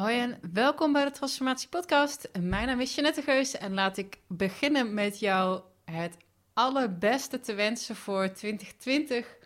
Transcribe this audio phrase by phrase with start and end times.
[0.00, 2.28] Hoi en welkom bij de Transformatie Podcast.
[2.40, 6.16] Mijn naam is Jeanette Geus en laat ik beginnen met jou het
[6.52, 9.36] allerbeste te wensen voor 2020.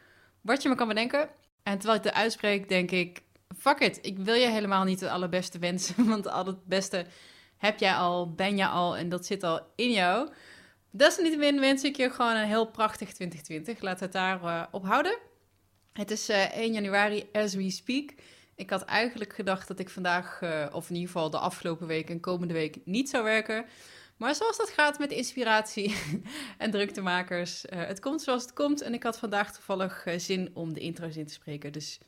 [0.41, 1.29] Wat je me kan bedenken.
[1.63, 3.23] En terwijl ik de uitspreek, denk ik:
[3.59, 6.09] fuck it, ik wil je helemaal niet het allerbeste wensen.
[6.09, 7.07] Want al het beste
[7.57, 10.31] heb jij al, ben je al en dat zit al in jou.
[10.91, 13.81] Desalniettemin wens ik je gewoon een heel prachtig 2020.
[13.81, 15.19] Laat het daar op houden.
[15.93, 18.11] Het is uh, 1 januari as we speak.
[18.59, 22.11] Ik had eigenlijk gedacht dat ik vandaag, uh, of in ieder geval de afgelopen week
[22.11, 23.65] en komende week, niet zou werken.
[24.17, 25.97] Maar zoals dat gaat met inspiratie
[26.59, 28.81] en druktemakers, uh, het komt zoals het komt.
[28.81, 31.73] En ik had vandaag toevallig uh, zin om de intro's in te spreken.
[31.73, 31.99] Dus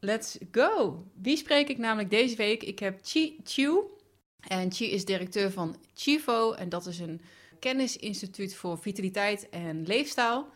[0.00, 1.04] let's go!
[1.14, 2.62] Wie spreek ik namelijk deze week?
[2.62, 3.80] Ik heb Chi Chiu.
[4.48, 6.52] En Chi is directeur van Chivo.
[6.52, 7.20] En dat is een
[7.58, 10.46] kennisinstituut voor vitaliteit en leefstijl.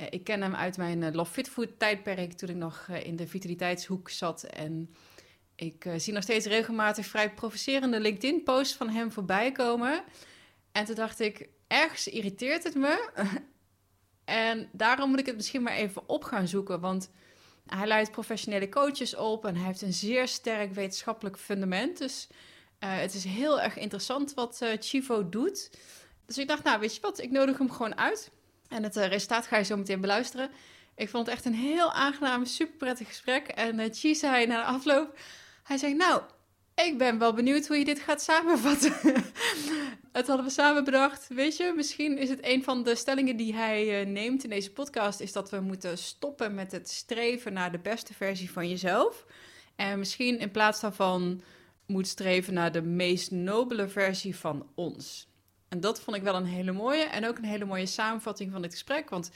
[0.00, 3.04] Uh, ik ken hem uit mijn uh, Love Fit Food tijdperk toen ik nog uh,
[3.04, 4.42] in de vitaliteitshoek zat.
[4.42, 4.94] En
[5.54, 10.04] ik zie nog steeds regelmatig vrij provocerende LinkedIn-posts van hem voorbij komen.
[10.72, 13.10] En toen dacht ik, ergens irriteert het me.
[14.24, 16.80] en daarom moet ik het misschien maar even op gaan zoeken.
[16.80, 17.10] Want
[17.66, 21.98] hij leidt professionele coaches op en hij heeft een zeer sterk wetenschappelijk fundament.
[21.98, 22.28] Dus
[22.78, 25.70] het is heel erg interessant wat Chivo doet.
[26.26, 28.30] Dus ik dacht, nou weet je wat, ik nodig hem gewoon uit.
[28.68, 30.50] En het uh, resultaat ga je zo meteen beluisteren.
[30.94, 33.46] Ik vond het echt een heel aangenaam, super prettig gesprek.
[33.46, 35.18] En uh, Chi zei na de afloop,
[35.62, 36.22] hij zei, nou,
[36.84, 38.92] ik ben wel benieuwd hoe je dit gaat samenvatten.
[40.12, 41.28] het hadden we samen bedacht.
[41.28, 44.72] Weet je, misschien is het een van de stellingen die hij uh, neemt in deze
[44.72, 49.26] podcast, is dat we moeten stoppen met het streven naar de beste versie van jezelf.
[49.76, 51.42] En misschien in plaats daarvan
[51.86, 55.28] moet streven naar de meest nobele versie van ons.
[55.68, 57.04] En dat vond ik wel een hele mooie.
[57.04, 59.10] En ook een hele mooie samenvatting van dit gesprek.
[59.10, 59.30] Want,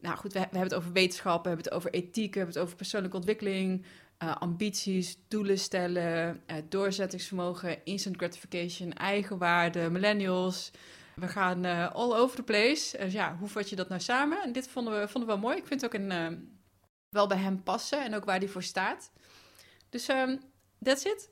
[0.00, 2.64] nou goed, we, hebben het over wetenschap, we hebben het over ethiek, we hebben het
[2.64, 3.84] over persoonlijke ontwikkeling,
[4.22, 10.70] uh, ambities, doelen stellen, uh, doorzettingsvermogen, instant gratification, eigenwaarde, millennials.
[11.14, 12.98] We gaan uh, all over the place.
[12.98, 14.42] Dus ja, hoe vat je dat nou samen?
[14.42, 15.56] En dit vonden we, vonden we wel mooi.
[15.56, 16.48] Ik vind het ook een,
[17.08, 19.10] wel bij hem passen en ook waar hij voor staat.
[19.88, 20.40] Dus um,
[20.82, 21.30] that's it.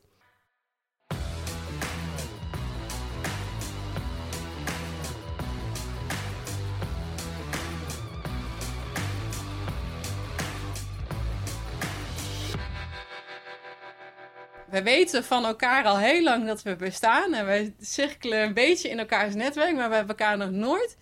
[14.70, 17.34] We weten van elkaar al heel lang dat we bestaan.
[17.34, 20.96] En we cirkelen een beetje in elkaars netwerk, maar we hebben elkaar nog nooit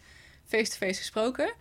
[0.47, 1.53] face-to-face gesproken.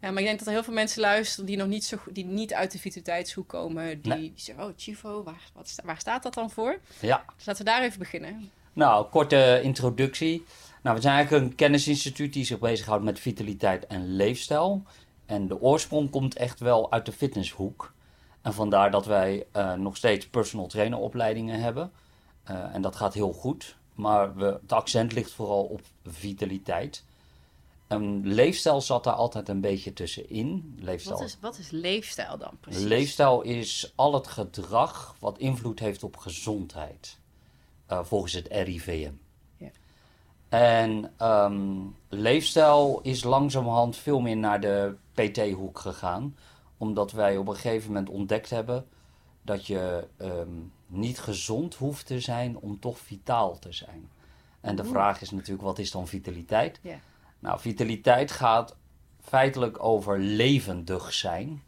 [0.00, 2.24] Ja, maar ik denk dat er heel veel mensen luisteren die nog niet, zo, die
[2.24, 4.02] niet uit de vitaliteitshoek komen.
[4.02, 4.20] Die, nee.
[4.20, 6.78] die zeggen, oh, Chivo, waar, wat, waar staat dat dan voor?
[7.00, 7.24] Ja.
[7.36, 8.50] Dus laten we daar even beginnen.
[8.72, 10.44] Nou, korte introductie.
[10.82, 14.82] Nou, we zijn eigenlijk een kennisinstituut die zich bezighoudt met vitaliteit en leefstijl.
[15.26, 17.92] En de oorsprong komt echt wel uit de fitnesshoek.
[18.44, 21.92] En vandaar dat wij uh, nog steeds personal trainer opleidingen hebben.
[22.50, 23.76] Uh, en dat gaat heel goed.
[23.94, 27.04] Maar we, het accent ligt vooral op vitaliteit.
[27.88, 30.78] Een leefstijl zat daar altijd een beetje tussenin.
[30.80, 31.16] Leefstijl.
[31.18, 32.82] Wat, is, wat is leefstijl dan precies?
[32.82, 37.18] Leefstijl is al het gedrag wat invloed heeft op gezondheid.
[37.90, 39.12] Uh, volgens het RIVM.
[39.56, 39.70] Ja.
[40.48, 46.34] En um, leefstijl is langzamerhand veel meer naar de PT-hoek gegaan
[46.84, 48.86] omdat wij op een gegeven moment ontdekt hebben
[49.42, 54.10] dat je um, niet gezond hoeft te zijn om toch vitaal te zijn.
[54.60, 54.90] En de Oeh.
[54.90, 56.78] vraag is natuurlijk, wat is dan vitaliteit?
[56.82, 56.96] Yeah.
[57.38, 58.76] Nou, vitaliteit gaat
[59.20, 61.62] feitelijk over levendig zijn.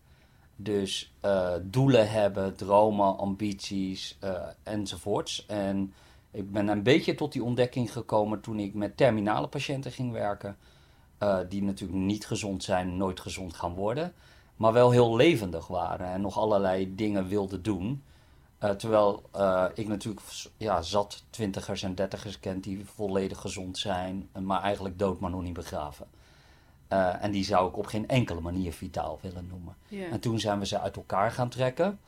[0.56, 5.46] Dus uh, doelen hebben, dromen, ambities uh, enzovoorts.
[5.46, 5.94] En
[6.30, 10.56] ik ben een beetje tot die ontdekking gekomen toen ik met terminale patiënten ging werken.
[11.22, 14.14] Uh, die natuurlijk niet gezond zijn, nooit gezond gaan worden
[14.56, 18.02] maar wel heel levendig waren en nog allerlei dingen wilden doen.
[18.64, 24.28] Uh, terwijl uh, ik natuurlijk ja, zat twintigers en dertigers kent die volledig gezond zijn,
[24.40, 26.06] maar eigenlijk dood maar nog niet begraven.
[26.92, 29.76] Uh, en die zou ik op geen enkele manier vitaal willen noemen.
[29.88, 30.12] Yeah.
[30.12, 31.98] En toen zijn we ze uit elkaar gaan trekken.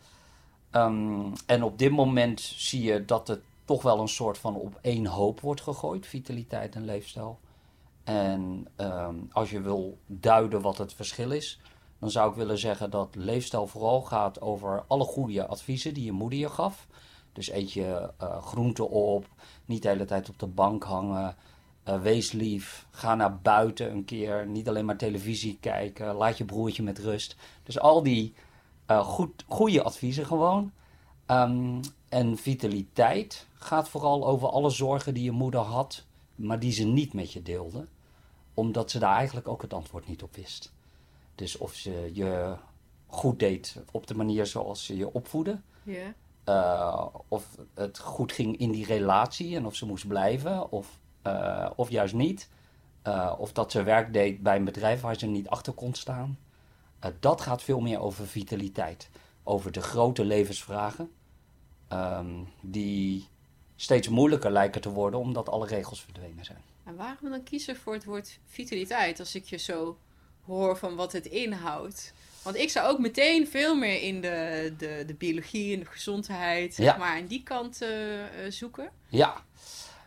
[0.72, 4.78] Um, en op dit moment zie je dat het toch wel een soort van op
[4.80, 7.38] één hoop wordt gegooid, vitaliteit en leefstijl.
[8.04, 11.60] En um, als je wil duiden wat het verschil is,
[11.98, 16.12] dan zou ik willen zeggen dat leefstijl vooral gaat over alle goede adviezen die je
[16.12, 16.86] moeder je gaf.
[17.32, 19.26] Dus eet je uh, groenten op,
[19.64, 21.36] niet de hele tijd op de bank hangen,
[21.88, 26.44] uh, wees lief, ga naar buiten een keer, niet alleen maar televisie kijken, laat je
[26.44, 27.36] broertje met rust.
[27.62, 28.34] Dus al die
[28.90, 30.72] uh, goed, goede adviezen gewoon.
[31.26, 36.04] Um, en vitaliteit gaat vooral over alle zorgen die je moeder had,
[36.34, 37.86] maar die ze niet met je deelde,
[38.54, 40.72] omdat ze daar eigenlijk ook het antwoord niet op wist.
[41.38, 42.56] Dus of ze je
[43.06, 45.64] goed deed op de manier zoals ze je opvoeden.
[45.82, 46.06] Yeah.
[46.44, 51.70] eh, of het goed ging in die relatie en of ze moest blijven of, eh,
[51.76, 52.48] of juist niet.
[53.02, 56.38] Eh, of dat ze werk deed bij een bedrijf waar ze niet achter kon staan.
[57.20, 59.10] Dat gaat veel meer over vitaliteit.
[59.42, 61.10] Over de grote levensvragen.
[61.88, 63.26] ehm, die
[63.76, 66.62] steeds moeilijker lijken te worden omdat alle regels verdwenen zijn.
[66.84, 69.98] En waarom dan kiezen voor het woord vitaliteit als ik je zo
[70.48, 72.12] hoor van wat het inhoudt?
[72.42, 76.74] Want ik zou ook meteen veel meer in de, de, de biologie en de gezondheid,
[76.74, 78.90] zeg maar, aan die kant eh, eh, zoeken.
[79.08, 79.42] Ja,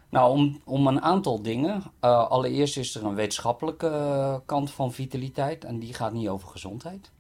[0.10, 1.84] nou om, om een aantal dingen.
[2.00, 7.12] Eh, allereerst is er een wetenschappelijke kant van vitaliteit en die gaat niet over gezondheid.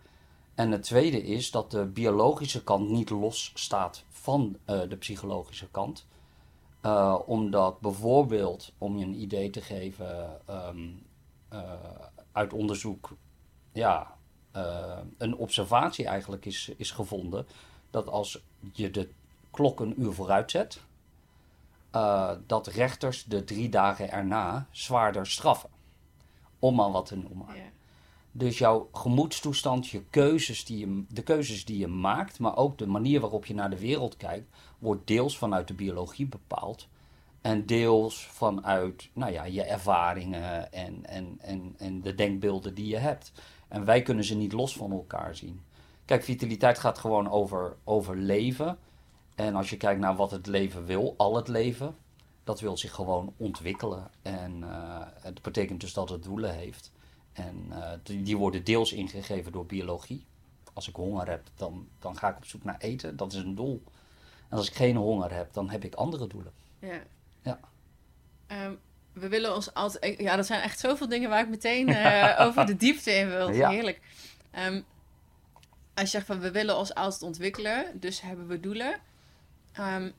[0.56, 6.06] En het tweede is dat de biologische kant niet los staat van de psychologische kant.
[7.26, 10.88] Omdat bijvoorbeeld, om je een idee te geven, ehm,
[11.52, 11.62] eh,
[12.32, 13.10] uit onderzoek,
[13.72, 14.16] ja,
[14.52, 17.48] eh, een observatie eigenlijk is, is gevonden.
[17.90, 18.44] Dat als
[18.74, 19.10] je de
[19.52, 20.82] klok een uur vooruit zet,
[21.92, 25.70] eh, dat rechters de drie dagen erna zwaarder straffen.
[26.60, 27.56] Om maar wat te noemen.
[27.56, 27.62] Ja.
[28.32, 32.88] Dus jouw gemoedstoestand, je keuzes die je, de keuzes die je maakt, maar ook de
[32.88, 36.88] manier waarop je naar de wereld kijkt, wordt deels vanuit de biologie bepaald.
[37.42, 42.98] En deels vanuit nou ja, je ervaringen en, en, en, en de denkbeelden die je
[42.98, 43.32] hebt.
[43.68, 45.62] En wij kunnen ze niet los van elkaar zien.
[46.06, 48.78] Kijk, vitaliteit gaat gewoon over, over leven.
[49.36, 51.96] En als je kijkt naar wat het leven wil, al het leven,
[52.44, 54.10] dat wil zich gewoon ontwikkelen.
[54.22, 56.92] En eh, het betekent dus dat het doelen heeft.
[57.34, 60.26] En eh, die, die worden deels ingegeven door biologie.
[60.74, 63.18] Als ik honger heb, dan, dan ga ik op zoek naar eten.
[63.18, 63.84] Dat is een doel.
[64.50, 66.52] En als ik geen honger heb, dan heb ik andere doelen.
[66.80, 67.02] Ja.
[67.42, 67.60] Ja.
[68.48, 68.74] Ehm,
[69.14, 70.20] we willen ons altijd...
[70.20, 73.52] Ja, er zijn echt zoveel dingen waar ik meteen eh, over de diepte in wil.
[73.52, 73.70] Ja.
[73.70, 74.02] Heerlijk.
[74.52, 74.82] Ehm,
[75.94, 79.00] als je zegt van we willen ons altijd ontwikkelen, dus hebben we doelen.
[79.74, 80.12] Ehm,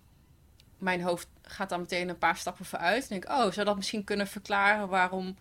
[0.79, 3.03] mijn hoofd gaat dan meteen een paar stappen vooruit.
[3.03, 5.37] En denk, oh, zou dat misschien kunnen verklaren waarom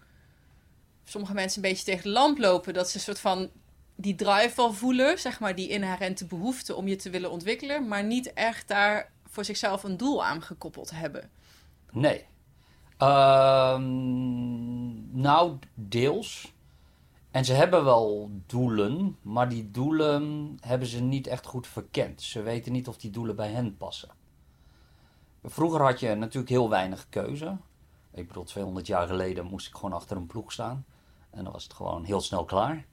[1.03, 2.73] sommige mensen een beetje tegen de lamp lopen?
[2.73, 3.49] Dat ze een soort van
[3.95, 8.03] die drive wel voelen, zeg maar, die inherente behoefte om je te willen ontwikkelen, maar
[8.03, 11.29] niet echt daar voor zichzelf een doel aan gekoppeld hebben.
[11.91, 12.25] Nee.
[12.97, 13.81] Ehm,
[15.21, 16.53] nou, deels.
[17.31, 22.21] En ze hebben wel doelen, maar die doelen hebben ze niet echt goed verkend.
[22.21, 24.09] Ze weten niet of die doelen bij hen passen.
[25.43, 27.57] Vroeger had je natuurlijk heel weinig keuze.
[28.13, 30.85] Ik bedoel, 200 jaar geleden moest ik gewoon achter een ploeg staan.
[31.29, 32.85] En dan was het gewoon heel snel klaar.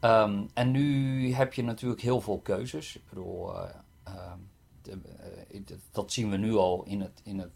[0.00, 2.96] Ehm, en nu heb je natuurlijk heel veel keuzes.
[2.96, 4.38] Ik bedoel, eh, ehm,
[4.82, 7.52] eh, dat zien we nu al in het, in het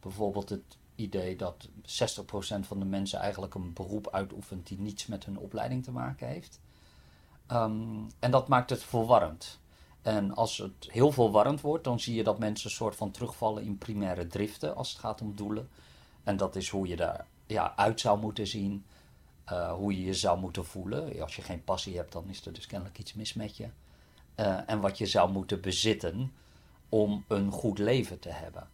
[0.00, 1.78] bijvoorbeeld het idee dat 60%
[2.60, 6.60] van de mensen eigenlijk een beroep uitoefent die niets met hun opleiding te maken heeft.
[7.46, 9.60] Ehm, en dat maakt het verwarrend.
[10.02, 13.62] En als het heel verwarrend wordt, dan zie je dat mensen een soort van terugvallen
[13.62, 15.68] in primaire driften als het gaat om doelen.
[16.24, 18.84] En dat is hoe je daar ja, uit zou moeten zien,
[19.44, 21.20] eh, hoe je je zou moeten voelen.
[21.22, 23.68] Als je geen passie hebt, dan is er dus kennelijk iets mis met je.
[24.34, 26.32] Eh, en wat je zou moeten bezitten
[26.88, 28.68] om een goed leven te hebben.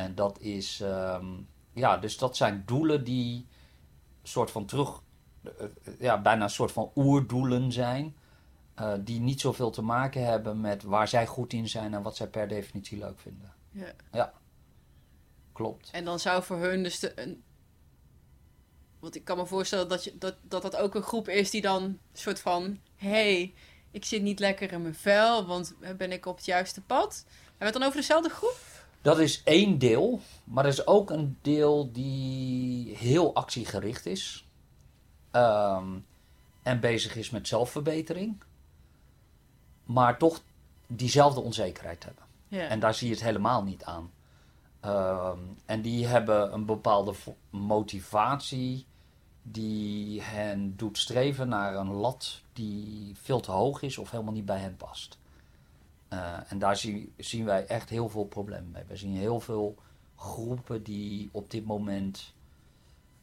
[0.00, 1.26] En dat is, ehm,
[1.72, 3.46] ja, dus dat zijn doelen die
[4.22, 5.02] soort van terug,
[5.42, 8.14] eh, eh, ja, bijna een soort van oerdoelen zijn.
[8.74, 12.16] eh, die niet zoveel te maken hebben met waar zij goed in zijn en wat
[12.16, 13.52] zij per definitie leuk vinden.
[14.12, 14.32] Ja.
[15.52, 15.90] Klopt.
[15.90, 17.42] En dan zou voor hun dus de, een...
[18.98, 21.60] Want ik kan me voorstellen dat, je, dat, dat dat ook een groep is die
[21.60, 22.78] dan een soort van...
[22.96, 23.54] hey,
[23.90, 27.24] ik zit niet lekker in mijn vel, want ben ik op het juiste pad?
[27.26, 28.69] Hebben we het dan over dezelfde groep?
[29.02, 34.46] Dat is één deel, maar er is ook een deel die heel actiegericht is.
[35.30, 35.98] Ehm,
[36.62, 38.42] en bezig is met zelfverbetering.
[39.84, 40.40] Maar toch
[40.86, 42.24] diezelfde onzekerheid hebben.
[42.68, 44.10] En daar zie je het helemaal niet aan.
[44.80, 47.14] Ehm, en die hebben een bepaalde
[47.50, 48.86] motivatie
[49.42, 54.44] die hen doet streven naar een lat die veel te hoog is of helemaal niet
[54.44, 55.18] bij hen past.
[56.10, 58.82] Eh, en daar zie- zien wij echt heel veel problemen mee.
[58.86, 59.76] We zien heel veel
[60.16, 62.34] groepen die op dit moment,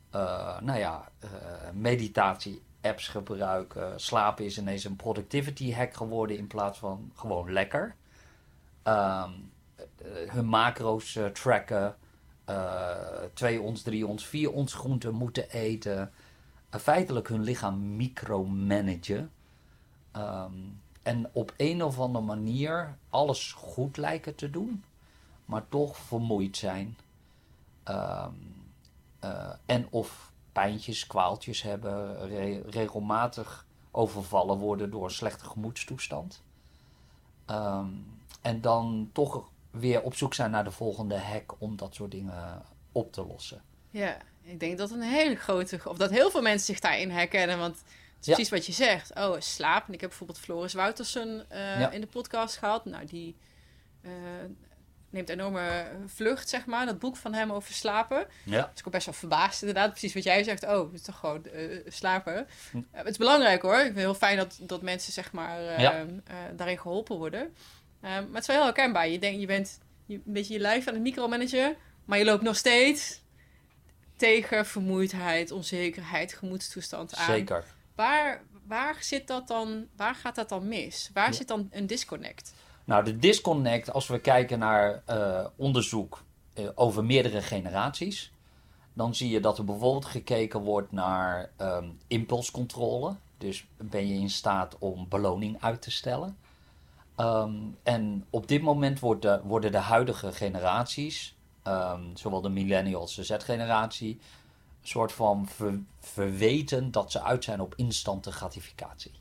[0.10, 1.30] eh, nou ja, eh,
[1.74, 4.00] meditatie-apps gebruiken.
[4.00, 7.96] Slapen is ineens een productivity hack geworden in plaats van gewoon lekker.
[8.84, 9.32] Ehm,
[9.76, 11.96] eh, hun macro's tracken.
[13.34, 16.12] 2 ons, 3 ons, 4 ons groenten moeten eten.
[16.70, 19.32] Feitelijk hun lichaam micromanagen.
[20.12, 20.52] Ehm,
[21.08, 24.84] en op een of andere manier alles goed lijken te doen,
[25.46, 26.98] maar toch vermoeid zijn.
[27.84, 28.34] Ehm,
[29.20, 36.44] eh, en of pijntjes, kwaaltjes hebben, re- regelmatig overvallen worden door een slechte gemoedstoestand.
[37.46, 37.90] Ehm,
[38.42, 42.62] en dan toch weer op zoek zijn naar de volgende hack om dat soort dingen
[42.92, 43.62] op te lossen.
[43.90, 45.80] Ja, ik denk dat een hele grote...
[45.86, 47.58] Of dat heel veel mensen zich daarin herkennen.
[47.58, 47.84] Want
[48.20, 48.34] Ja.
[48.34, 49.16] precies wat je zegt.
[49.16, 49.88] Oh, slaap.
[49.88, 51.90] En ik heb bijvoorbeeld Floris Woutersen eh, Ja.
[51.92, 52.86] in de podcast gehad.
[52.86, 53.36] Nou, die
[54.02, 54.12] eh,
[55.10, 56.86] neemt enorme vlucht, zeg maar.
[56.86, 58.28] Dat boek van hem over slapen.
[58.44, 58.62] Ja.
[58.62, 59.90] Dus ik ben best wel verbaasd inderdaad.
[59.90, 60.64] Precies wat jij zegt.
[60.64, 62.48] Oh, het is toch gewoon eh, slapen.
[62.72, 62.82] Hm.
[62.92, 63.74] Het is belangrijk hoor.
[63.76, 66.06] Ik vind het heel fijn dat, dat mensen zeg maar Ja.
[66.56, 67.54] daarin geholpen worden.
[68.02, 69.08] Maar het is wel heel herkenbaar.
[69.08, 71.76] Je denkt, je bent je, een beetje je lijf aan het micromanagen.
[72.06, 73.22] Maar je loopt nog steeds
[74.16, 77.26] tegen vermoeidheid, onzekerheid, gemoedstoestand aan.
[77.26, 77.64] Zeker.
[77.98, 79.88] Waar, waar zit dat dan?
[79.96, 81.10] Waar gaat dat dan mis?
[81.14, 81.32] Waar Ja.
[81.36, 82.54] zit dan een disconnect?
[82.84, 86.24] Nou, de disconnect, als we kijken naar eh, onderzoek
[86.54, 88.32] eh, over meerdere generaties,
[88.94, 93.16] dan zie je dat er bijvoorbeeld gekeken wordt naar ehm, impulscontrole.
[93.38, 96.38] Dus ben je in staat om beloning uit te stellen?
[97.16, 103.18] Ehm, en op dit moment wordt de- worden de huidige generaties, ehm, zowel de millennials
[103.18, 104.20] als de Z-generatie,
[104.88, 109.12] soort van ver- verweten dat ze uit zijn op instante gratificatie.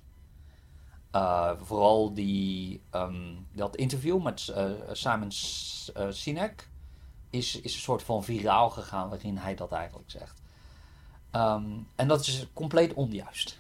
[1.13, 6.69] Uh, vooral die, ehm, dat interview met eh, Simon S- eh, Sinek
[7.31, 10.41] is, is een soort van viraal gegaan waarin hij dat eigenlijk zegt.
[11.31, 11.65] Ehm,
[11.97, 13.59] en dat is compleet onjuist.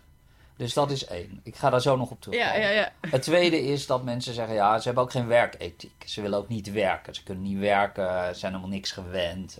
[0.57, 1.41] Dus dat is één.
[1.43, 2.39] Ik ga daar zo nog op terug.
[2.39, 2.93] Ja, ja, ja.
[3.01, 6.05] Het tweede is dat mensen zeggen, ja, ze hebben ook geen werkethiek.
[6.07, 7.15] Ze willen ook niet werken.
[7.15, 9.59] Ze kunnen niet werken, ze zijn helemaal niks gewend.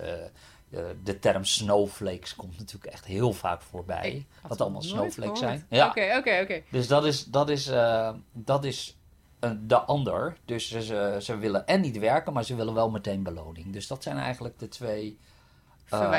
[0.71, 4.27] Eh, de term snowflakes komt natuurlijk echt heel vaak voorbij.
[4.49, 5.39] Het allemaal snowflakes gehoord.
[5.39, 5.67] zijn.
[5.69, 5.89] Ja.
[5.89, 6.63] Oké, oké, oké.
[6.71, 8.97] Dus dat is, dat is, eh, dat is
[9.39, 10.37] eh, de ander.
[10.45, 13.73] Dus ze, ze, willen en niet werken, maar ze willen wel meteen beloning.
[13.73, 15.19] Dus dat zijn eigenlijk de twee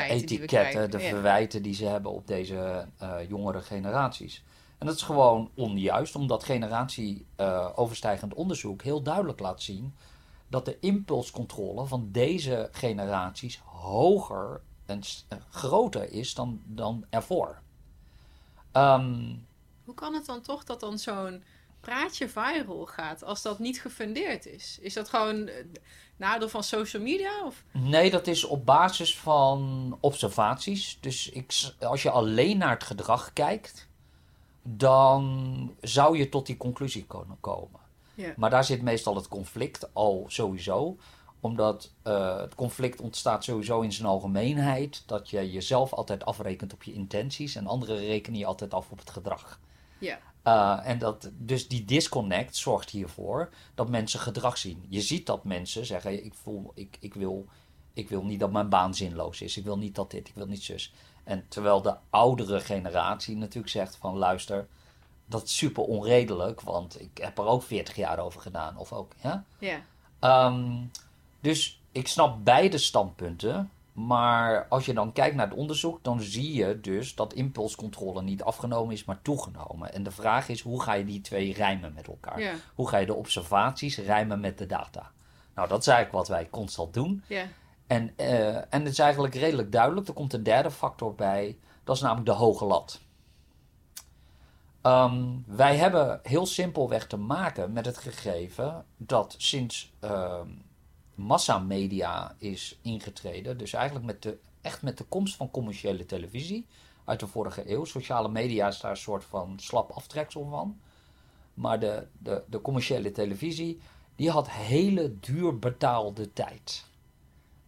[0.08, 1.08] etiketten, de ja.
[1.08, 2.86] verwijten die ze hebben op deze
[3.28, 4.44] jongere generaties.
[4.78, 7.26] En dat is gewoon onjuist, omdat generatie
[7.74, 9.94] overstijgend onderzoek heel duidelijk laat zien
[10.48, 15.02] dat de impulscontrole van deze generaties hoger en
[15.50, 17.62] groter is dan, dan ervoor.
[18.72, 19.34] Ehm,
[19.84, 21.42] Hoe kan het dan toch dat dan zo'n
[21.80, 24.78] praatje viral gaat als dat niet gefundeerd is?
[24.80, 25.64] Is dat gewoon eh,
[26.16, 27.44] nadeel van social media?
[27.44, 27.64] Of?
[27.72, 30.98] Nee, dat is op basis van observaties.
[31.00, 33.88] Dus ik, als je alleen naar het gedrag kijkt,
[34.62, 37.80] dan zou je tot die conclusie kunnen komen.
[38.18, 38.34] Ja.
[38.36, 40.96] Maar daar zit meestal het conflict al sowieso.
[41.40, 45.02] Omdat eh, het conflict ontstaat sowieso in zijn algemeenheid.
[45.06, 48.98] Dat je jezelf altijd afrekent op je intenties en anderen rekenen je altijd af op
[48.98, 49.60] het gedrag.
[49.98, 50.18] Ja.
[50.44, 54.84] Uh, en dat, dus die disconnect zorgt hiervoor dat mensen gedrag zien.
[54.88, 57.46] Je ziet dat mensen zeggen: ik, voel, ik, ik, wil,
[57.92, 59.56] ik wil niet dat mijn baan zinloos is.
[59.56, 60.92] Ik wil niet dat dit, ik wil niet zus.
[61.24, 64.68] En terwijl de oudere generatie natuurlijk zegt: van luister,
[65.28, 68.76] dat is super onredelijk, want ik heb er ook 40 jaar over gedaan.
[68.76, 69.44] Of ook, ja.
[69.58, 69.80] Ja.
[70.18, 70.72] Ehm,
[71.40, 73.70] dus ik snap beide standpunten.
[73.92, 78.42] Maar als je dan kijkt naar het onderzoek, dan zie je dus dat impulscontrole niet
[78.42, 79.92] afgenomen is, maar toegenomen.
[79.92, 82.40] En de vraag is, hoe ga je die twee rijmen met elkaar?
[82.40, 82.52] Ja.
[82.74, 85.10] Hoe ga je de observaties rijmen met de data?
[85.54, 87.22] Nou, dat is eigenlijk wat wij constant doen.
[87.26, 87.44] Ja.
[87.86, 90.08] En, eh, en het is eigenlijk redelijk duidelijk.
[90.08, 91.56] Er komt een derde factor bij.
[91.84, 93.00] Dat is namelijk de hoge lat.
[94.80, 100.48] Ehm, wij hebben heel simpelweg te maken met het gegeven dat sinds ehm,
[101.14, 106.66] massamedia is ingetreden, dus eigenlijk met de, echt met de komst van commerciële televisie
[107.04, 107.84] uit de vorige eeuw.
[107.84, 110.80] Sociale media is daar een soort van slap aftreksel van.
[111.54, 113.80] Maar de, de, de commerciële televisie,
[114.16, 116.84] die had hele duur betaalde tijd.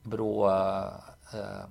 [0.03, 0.97] Ik bedoel, eh,
[1.31, 1.65] eh,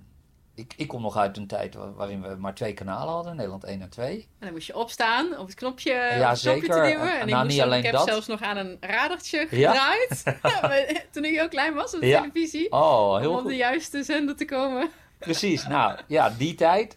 [0.59, 3.63] ik, ik kom nog uit een tijd wa- waarin we maar twee kanalen hadden, Nederland
[3.63, 4.15] 1 en 2.
[4.19, 7.13] En dan moest je opstaan op het knopje, Ja, het knopje te duwen.
[7.13, 8.07] En En ik, moest ik heb dat.
[8.07, 9.71] zelfs nog aan een radertje Ja.
[9.71, 11.03] gedraaid.
[11.11, 12.19] Toen ik heel klein was op de Ja.
[12.19, 12.71] televisie.
[12.71, 13.47] Oh, om heel op goed.
[13.49, 14.89] de juiste zender te komen.
[15.19, 16.95] Precies, nou ja, die tijd.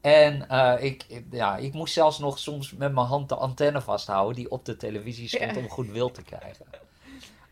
[0.00, 4.34] En eh, ik, ja, ik moest zelfs nog soms met mijn hand de antenne vasthouden
[4.36, 5.56] die op de televisie stond Ja.
[5.60, 6.66] om goed wild te krijgen.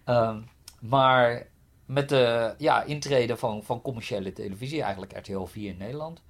[0.05, 0.40] Ehm,
[0.81, 1.47] maar
[1.90, 6.23] met de ja, intrede van, van commerciële televisie, eigenlijk RTL 4 in Nederland,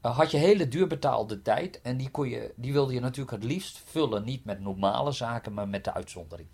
[0.00, 1.80] eh, had je hele duur betaalde tijd.
[1.82, 5.54] En die, kon je, die wilde je natuurlijk het liefst vullen, niet met normale zaken,
[5.54, 6.48] maar met de uitzondering.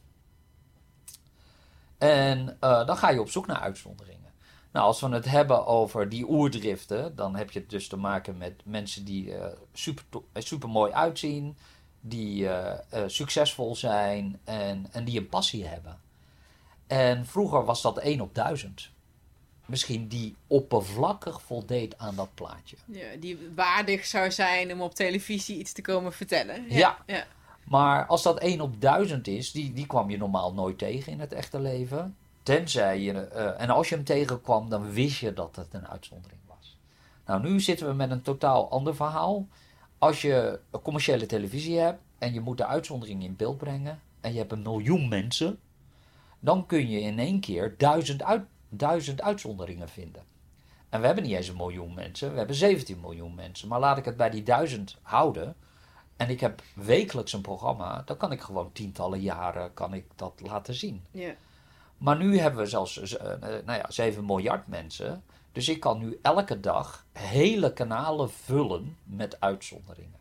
[1.98, 4.32] En eh, dan ga je op zoek naar uitzonderingen.
[4.72, 8.38] Nou, als we het hebben over die oerdriften, dan heb je het dus te maken
[8.38, 11.56] met mensen die eh, super, super mooi uitzien,
[12.00, 12.48] die
[13.06, 16.09] succesvol zijn en, en die een passie hebben.
[16.90, 18.90] En vroeger was dat 1 op 1000.
[19.66, 22.76] Misschien die oppervlakkig voldeed aan dat plaatje.
[22.86, 26.64] Ja, die waardig zou zijn om op televisie iets te komen vertellen.
[26.68, 26.98] Ja.
[27.06, 27.24] ja.
[27.64, 31.20] Maar als dat 1 op 1000 is, die, die kwam je normaal nooit tegen in
[31.20, 32.16] het echte leven.
[32.42, 36.40] Tenzij je, eh, en als je hem tegenkwam, dan wist je dat het een uitzondering
[36.46, 36.78] was.
[37.26, 39.46] Nou, nu zitten we met een totaal ander verhaal.
[39.98, 44.32] Als je een commerciële televisie hebt en je moet de uitzondering in beeld brengen en
[44.32, 45.58] je hebt een miljoen mensen,
[46.40, 50.22] dan kun je in één keer duizend, uit, duizend uitzonderingen vinden.
[50.88, 53.68] En we hebben niet eens een miljoen mensen, we hebben 17 miljoen mensen.
[53.68, 55.56] Maar laat ik het bij die duizend houden.
[56.16, 60.40] En ik heb wekelijks een programma, dan kan ik gewoon tientallen jaren kan ik dat
[60.42, 61.04] laten zien.
[61.10, 61.34] Ja.
[61.98, 65.24] Maar nu hebben we zelfs eh, nou ja, 7 miljard mensen.
[65.52, 70.19] Dus ik kan nu elke dag hele kanalen vullen met uitzonderingen.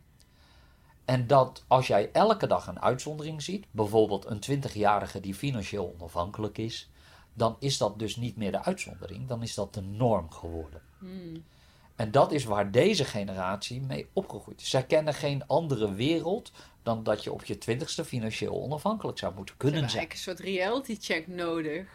[1.09, 6.57] En dat als jij elke dag een uitzondering ziet, bijvoorbeeld een 20-jarige die financieel onafhankelijk
[6.57, 6.89] is,
[7.33, 10.81] dan is dat dus niet meer de uitzondering, dan is dat de norm geworden.
[10.99, 11.43] Hmm.
[11.95, 14.69] En dat is waar deze generatie mee opgegroeid is.
[14.69, 16.51] Zij kennen geen andere wereld
[16.83, 19.99] dan dat je op je twintigste financieel onafhankelijk zou moeten kunnen zijn.
[19.99, 21.87] eigenlijk een soort reality check nodig.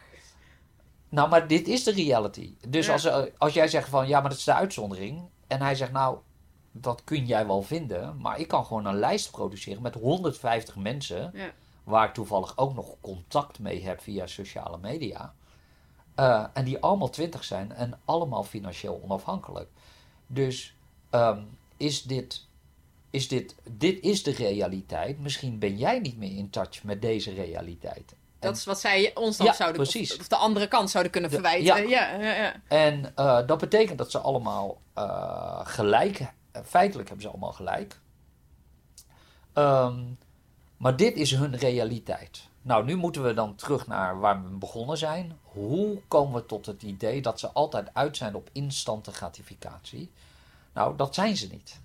[1.09, 2.55] Nou, maar dit is de reality.
[2.67, 2.93] Dus Ja.
[2.93, 5.29] als, eh, als jij zegt van ja, maar dat is de uitzondering.
[5.47, 6.17] En hij zegt nou,
[6.77, 8.17] dat kun jij wel vinden.
[8.17, 11.31] Maar ik kan gewoon een lijst produceren met 150 mensen.
[11.33, 11.51] Ja.
[11.83, 15.33] Waar ik toevallig ook nog contact mee heb via sociale media.
[16.15, 19.69] Eh, en die allemaal 20 zijn en allemaal financieel onafhankelijk.
[20.27, 20.75] Dus
[21.09, 21.39] ehm,
[21.77, 22.45] is dit,
[23.09, 25.19] is dit, dit is de realiteit.
[25.19, 28.15] Misschien ben jij niet meer in touch met deze realiteit.
[28.39, 29.81] Dat is wat zij ons dan Ja, zouden...
[29.81, 30.17] precies.
[30.17, 31.65] Of, de andere kant zouden kunnen verwijten.
[31.65, 31.77] ja.
[31.77, 32.61] Ja, ja, ja.
[32.67, 36.33] En eh, dat betekent dat ze allemaal eh, gelijk,
[36.63, 37.99] feitelijk hebben ze allemaal gelijk.
[39.53, 40.03] Ehm,
[40.77, 42.47] maar dit is hun realiteit.
[42.61, 45.39] Nou, nu moeten we dan terug naar waar we begonnen zijn.
[45.43, 50.11] Hoe komen we tot het idee dat ze altijd uit zijn op instante gratificatie?
[50.73, 51.79] Nou, dat zijn ze niet.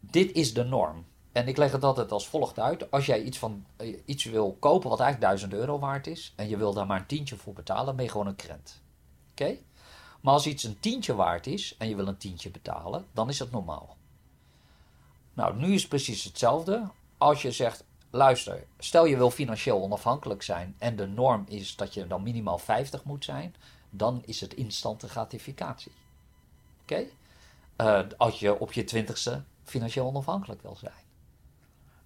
[0.00, 1.04] Dit is de norm.
[1.32, 2.90] En ik leg het altijd als volgt uit.
[2.90, 6.32] Als jij iets, van, eh, iets wil kopen wat eigenlijk 1000 euro waard is.
[6.36, 8.82] en je wil daar maar een tientje voor betalen, ben je gewoon een krent.
[9.30, 9.56] Oké?
[10.22, 13.38] Maar als iets een tientje waard is en je wil een tientje betalen, dan is
[13.38, 13.96] dat normaal.
[15.32, 16.88] Nou, nu is het precies hetzelfde.
[17.18, 21.94] Als je zegt, luister, stel je wil financieel onafhankelijk zijn en de norm is dat
[21.94, 23.54] je dan minimaal 50 moet zijn,
[23.90, 25.92] dan is het instante gratificatie.
[26.82, 27.04] Oké?
[27.76, 30.92] Eh, als je op je twintigste financieel onafhankelijk wil zijn.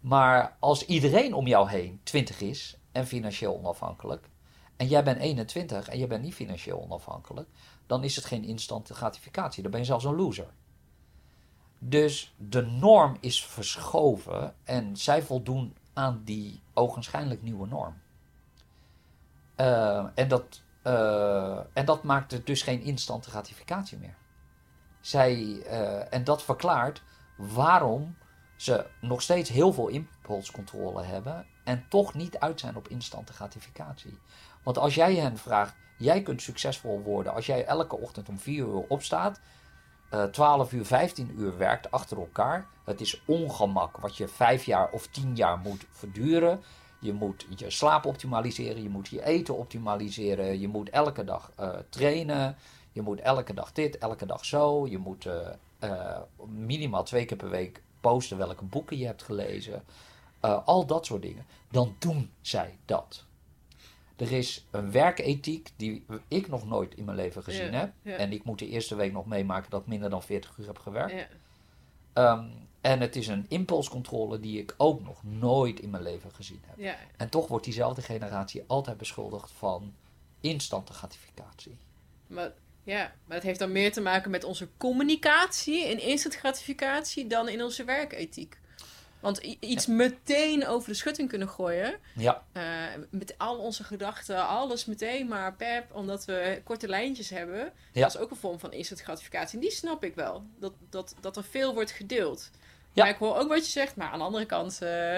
[0.00, 4.28] Maar als iedereen om jou heen 20 is en financieel onafhankelijk,
[4.76, 7.48] en jij bent 21 en je bent niet financieel onafhankelijk,
[7.86, 9.62] dan is het geen instante gratificatie.
[9.62, 10.48] Dan ben je zelfs een loser.
[11.78, 17.94] Dus de norm is verschoven en zij voldoen aan die ogenschijnlijk nieuwe norm.
[19.54, 24.16] Eh, en, dat, eh, en dat maakt het dus geen instante gratificatie meer.
[25.00, 27.02] Zij, eh, en dat verklaart
[27.36, 28.16] waarom
[28.56, 34.18] ze nog steeds heel veel impulscontrole hebben en toch niet uit zijn op instante gratificatie.
[34.66, 38.56] Want als jij hen vraagt, jij kunt succesvol worden als jij elke ochtend om 4
[38.56, 39.40] uur opstaat,
[40.10, 42.66] eh 12 uur, 15 uur werkt achter elkaar.
[42.84, 46.60] Het is ongemak wat je 5 jaar of 10 jaar moet verduren.
[47.00, 51.68] Je moet je slaap optimaliseren, je moet je eten optimaliseren, je moet elke dag eh,
[51.88, 52.56] trainen,
[52.92, 54.86] je moet elke dag dit, elke dag zo.
[54.86, 55.48] Je moet eh,
[55.78, 59.84] eh, minimaal twee keer per week posten welke boeken je hebt gelezen.
[60.40, 61.46] Eh, al dat soort dingen.
[61.70, 63.24] Dan doen zij dat.
[64.16, 67.92] Er is een werkethiek die ik nog nooit in mijn leven gezien Ja, heb.
[68.02, 68.16] ja.
[68.16, 70.78] En ik moet de eerste week nog meemaken dat ik minder dan 40 uur heb
[70.78, 71.12] gewerkt.
[71.12, 71.26] Ja.
[72.12, 72.48] Ehm,
[72.80, 76.96] en het is een impulscontrole die ik ook nog nooit in mijn leven gezien heb.
[77.16, 79.94] En toch wordt diezelfde generatie altijd beschuldigd van
[80.40, 81.76] instante gratificatie.
[82.26, 82.52] Maar,
[82.82, 87.48] ja, maar het heeft dan meer te maken met onze communicatie en instant gratificatie dan
[87.48, 88.58] in onze werkethiek.
[89.20, 92.62] Want iets meteen over de schutting kunnen gooien, Ja, eh,
[93.10, 98.02] met al onze gedachten, alles meteen maar pep, omdat we korte lijntjes hebben, Ja.
[98.02, 99.54] dat is ook een vorm van instant gratificatie.
[99.54, 102.50] En die snap ik wel, dat, dat, dat er veel wordt gedeeld.
[102.92, 103.02] Ja.
[103.04, 105.16] Maar ik hoor ook wat je zegt, maar aan de andere kant eh,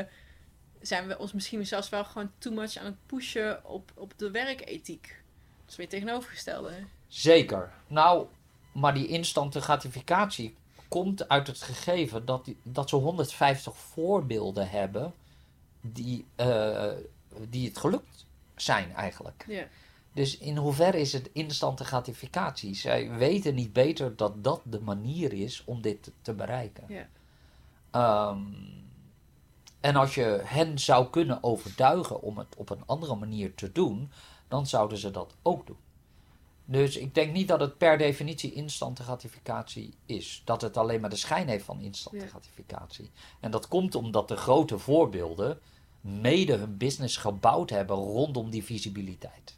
[0.80, 4.30] zijn we ons misschien zelfs wel gewoon too much aan het pushen op, op de
[4.30, 5.06] werkethiek.
[5.60, 6.72] Dat is weer tegenovergestelde.
[7.08, 7.72] zeker.
[7.86, 8.26] Nou,
[8.72, 10.56] maar die instante gratificatie
[10.88, 15.14] komt uit het gegeven dat, die, dat ze 150 voorbeelden hebben
[15.80, 16.90] die, eh,
[17.48, 19.44] die het gelukt zijn eigenlijk.
[19.48, 19.66] Ja.
[20.12, 22.74] Dus in hoeverre is het instante gratificatie?
[22.74, 26.84] Zij weten niet beter dat dat de manier is om dit te- te bereiken.
[26.88, 27.08] Ja.
[27.90, 28.42] Ehm,
[29.80, 34.10] en als je hen zou kunnen overtuigen om het op een andere manier te doen,
[34.48, 35.76] dan zouden ze dat ook doen.
[36.70, 40.42] Dus ik denk niet dat het per definitie instante gratificatie is.
[40.44, 42.26] Dat het alleen maar de schijn heeft van instante Ja.
[42.26, 43.10] gratificatie.
[43.40, 45.60] En dat komt omdat de grote voorbeelden
[46.00, 49.56] mede hun business gebouwd hebben rondom die visibiliteit.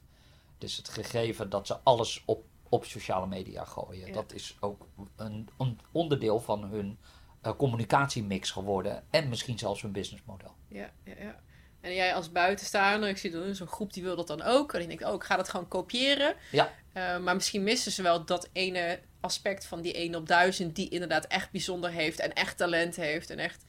[0.58, 4.06] Dus het gegeven dat ze alles op, op sociale media gooien.
[4.06, 4.12] Ja.
[4.12, 6.98] Dat is ook een, een onderdeel van hun
[7.40, 9.04] eh, communicatiemix geworden.
[9.10, 10.54] En misschien zelfs hun businessmodel.
[10.68, 11.40] Ja, ja, ja.
[11.80, 14.72] En jij als buitenstaander, ik zie dan zo'n groep die wil dat dan ook.
[14.72, 16.34] En ik denk, oh, ik ga dat gewoon kopiëren.
[16.50, 16.72] Ja.
[16.92, 20.88] Eh, maar misschien missen ze wel dat ene aspect van die 1 op 1000 die
[20.88, 23.64] inderdaad echt bijzonder heeft en echt talent heeft en echt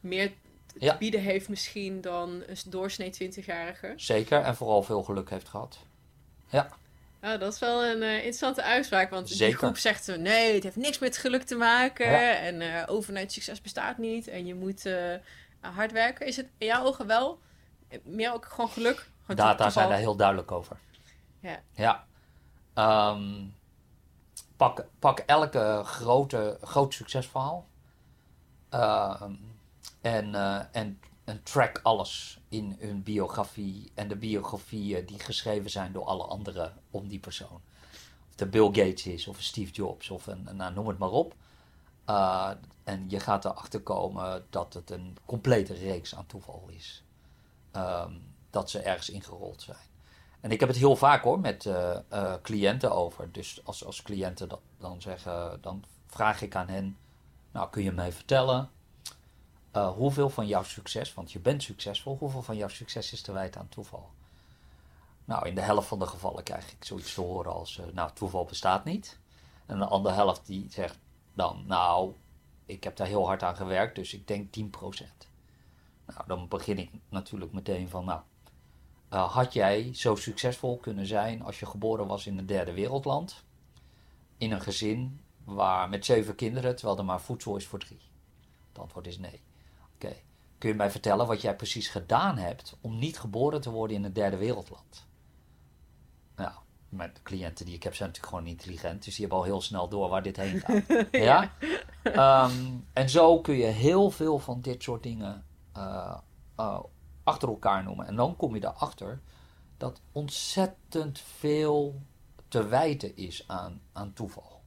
[0.00, 0.28] meer
[0.66, 0.96] te Ja.
[0.98, 3.92] bieden heeft misschien dan een doorsnee 20-jarige.
[3.96, 4.40] Zeker.
[4.42, 5.78] En vooral veel geluk heeft gehad.
[7.20, 10.76] Nou, dat is wel een eh, interessante uitspraak, want die groep zegt nee, het heeft
[10.76, 12.34] niks met geluk te maken Ja.
[12.34, 14.82] en overnight succes bestaat niet en je moet
[15.60, 16.26] hard werken.
[16.26, 17.40] Is het in jouw ogen wel
[18.02, 19.08] meer ook gewoon geluk?
[19.20, 20.76] Gewoon Data zijn daar heel duidelijk over.
[21.40, 21.60] Ja.
[21.74, 22.06] Ja.
[22.74, 23.46] Ehm,
[24.56, 27.66] pak, pak elke grote, groot succesverhaal.
[28.68, 29.34] Ehm,
[30.00, 35.92] en, eh, en, en track alles in hun biografie en de biografieën die geschreven zijn
[35.92, 37.60] door alle anderen om die persoon.
[38.28, 41.34] Of de Bill Gates is, of Steve Jobs, of een, nou, noem het maar op.
[42.08, 42.50] Uh,
[42.84, 47.04] en je gaat erachter komen dat het een complete reeks aan toeval is.
[47.70, 48.12] Ehm,
[48.50, 49.93] dat ze ergens ingerold zijn.
[50.44, 53.32] En ik heb het heel vaak hoor met eh, eh, cliënten over.
[53.32, 56.98] Dus als, als cliënten dat dan zeggen, dan vraag ik aan hen:
[57.52, 58.70] Nou, kun je mij vertellen
[59.70, 63.32] eh, hoeveel van jouw succes, want je bent succesvol, hoeveel van jouw succes is te
[63.32, 64.10] wijten aan toeval?
[65.24, 68.44] Nou, in de helft van de gevallen krijg ik zoiets te horen als: Nou, toeval
[68.44, 69.18] bestaat niet.
[69.66, 70.98] En de andere helft die zegt
[71.34, 72.12] dan: Nou,
[72.66, 74.60] ik heb daar heel hard aan gewerkt, dus ik denk 10%.
[76.06, 78.20] Nou, dan begin ik natuurlijk meteen van: Nou.
[79.14, 83.44] Uh, had jij zo succesvol kunnen zijn als je geboren was in een derde wereldland?
[84.38, 88.00] In een gezin waar met zeven kinderen, terwijl er maar voedsel is voor drie?
[88.68, 89.42] Het antwoord is nee.
[89.94, 90.06] Oké.
[90.06, 90.22] Okay.
[90.58, 94.04] Kun je mij vertellen wat jij precies gedaan hebt om niet geboren te worden in
[94.04, 95.06] een derde wereldland?
[96.36, 96.52] Nou,
[96.88, 99.88] mijn cliënten die ik heb zijn natuurlijk gewoon intelligent, dus die hebben al heel snel
[99.88, 100.82] door waar dit heen gaat.
[101.10, 101.52] ja?
[102.02, 102.44] ja?
[102.44, 105.44] Um, en zo kun je heel veel van dit soort dingen
[105.76, 106.16] uh,
[106.60, 106.80] uh,
[107.24, 108.06] achter elkaar noemen.
[108.06, 109.20] En dan kom je erachter
[109.76, 112.02] dat ontzettend veel
[112.48, 114.62] te wijten is aan, aan toeval.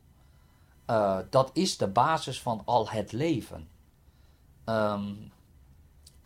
[0.89, 3.69] Uh, dat is de basis van al het leven.
[4.65, 5.31] Um,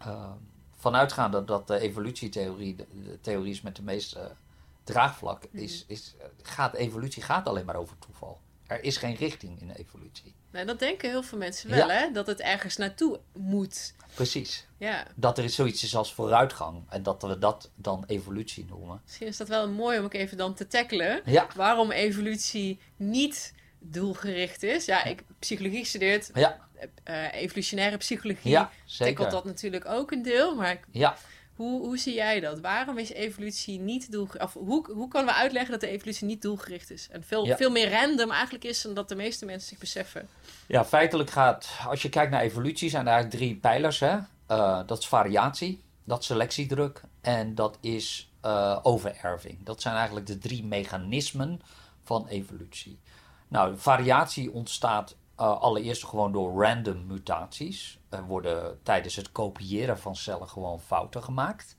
[0.06, 0.32] uh,
[0.72, 4.36] vanuitgaande dat de evolutietheorie de, de theorie is met de meeste
[4.84, 8.40] draagvlak, is, is, gaat evolutie gaat alleen maar over toeval.
[8.72, 10.36] Er is geen richting in de evolutie.
[10.52, 11.94] Nou, dat denken heel veel mensen wel, ja.
[11.94, 12.12] hè?
[12.12, 13.94] Dat het ergens naartoe moet.
[14.14, 14.68] Precies.
[14.78, 15.08] Ja.
[15.16, 19.02] Dat er zoiets is als vooruitgang en dat we dat dan evolutie noemen.
[19.06, 21.22] Misschien is dat wel mooi om ook even dan te tackelen.
[21.26, 21.48] Ja.
[21.56, 24.86] Waarom evolutie niet doelgericht is.
[24.86, 26.30] Ja, ik psychologie gestudeerd.
[26.34, 26.70] Ja.
[27.10, 28.52] Uh, evolutionaire psychologie.
[28.52, 29.16] Ja, zeker.
[29.16, 31.18] Tackelt dat natuurlijk ook een deel, maar ja.
[31.62, 32.60] Hoe, hoe zie jij dat?
[32.60, 34.46] Waarom is evolutie niet doelgericht?
[34.46, 37.08] Of hoe, hoe kunnen we uitleggen dat de evolutie niet doelgericht is?
[37.12, 37.56] En veel, Ja.
[37.58, 40.28] veel meer random eigenlijk is dan dat de meeste mensen zich beseffen.
[40.68, 44.00] Ja, feitelijk gaat, als je kijkt naar evolutie, zijn er eigenlijk drie pijlers.
[44.00, 44.18] Hè?
[44.48, 49.64] Eh, dat is variatie, dat is selectiedruk en dat is eh, overerving.
[49.64, 51.62] Dat zijn eigenlijk de drie mechanismen
[52.04, 53.00] van evolutie.
[53.48, 58.00] Nou, variatie ontstaat eh, allereerst gewoon door random mutaties.
[58.12, 61.78] Er worden tijdens het kopiëren van cellen gewoon fouten gemaakt.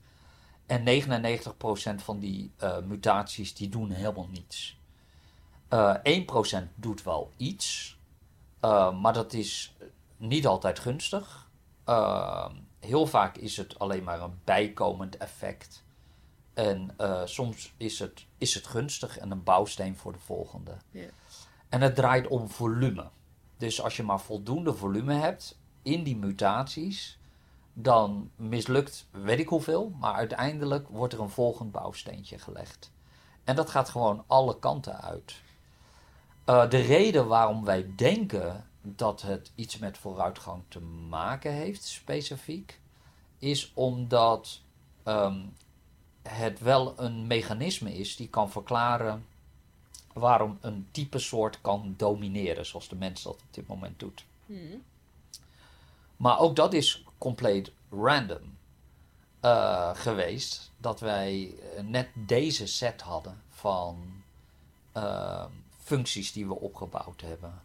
[0.65, 4.81] En 99% van die eh, mutaties die doen helemaal niets.
[5.67, 7.97] Eh 1% doet wel iets,
[8.59, 9.75] eh, maar dat is
[10.17, 11.49] niet altijd gunstig.
[11.83, 15.83] Eh, heel vaak is het alleen maar een bijkomend effect.
[16.53, 20.77] En eh, soms is het, is het gunstig en een bouwsteen voor de volgende.
[21.69, 23.09] En het draait om volume.
[23.57, 27.17] Dus als je maar voldoende volume hebt in die mutaties,
[27.73, 32.91] dan mislukt weet ik hoeveel, maar uiteindelijk wordt er een volgend bouwsteentje gelegd.
[33.43, 35.41] En dat gaat gewoon alle kanten uit.
[36.45, 42.79] Uh, de reden waarom wij denken dat het iets met vooruitgang te maken heeft, specifiek,
[43.39, 44.61] is omdat
[45.05, 45.53] um,
[46.21, 49.25] het wel een mechanisme is die kan verklaren
[50.13, 54.25] waarom een type soort kan domineren, zoals de mens dat op dit moment doet.
[54.45, 54.83] Hmm.
[56.17, 58.57] Maar ook dat is compleet random
[59.41, 64.23] uh, geweest, dat wij net deze set hadden van
[64.97, 65.45] uh,
[65.77, 67.61] functies die we opgebouwd hebben.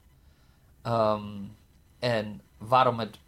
[0.82, 1.56] Um,
[1.98, 3.18] en waarom het,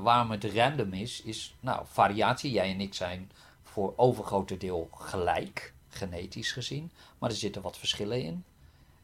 [0.00, 2.50] waarom het random is, is nou, variatie.
[2.50, 3.30] Jij en ik zijn
[3.62, 6.90] voor overgrote deel gelijk genetisch gezien.
[7.18, 8.44] Maar er zitten wat verschillen in.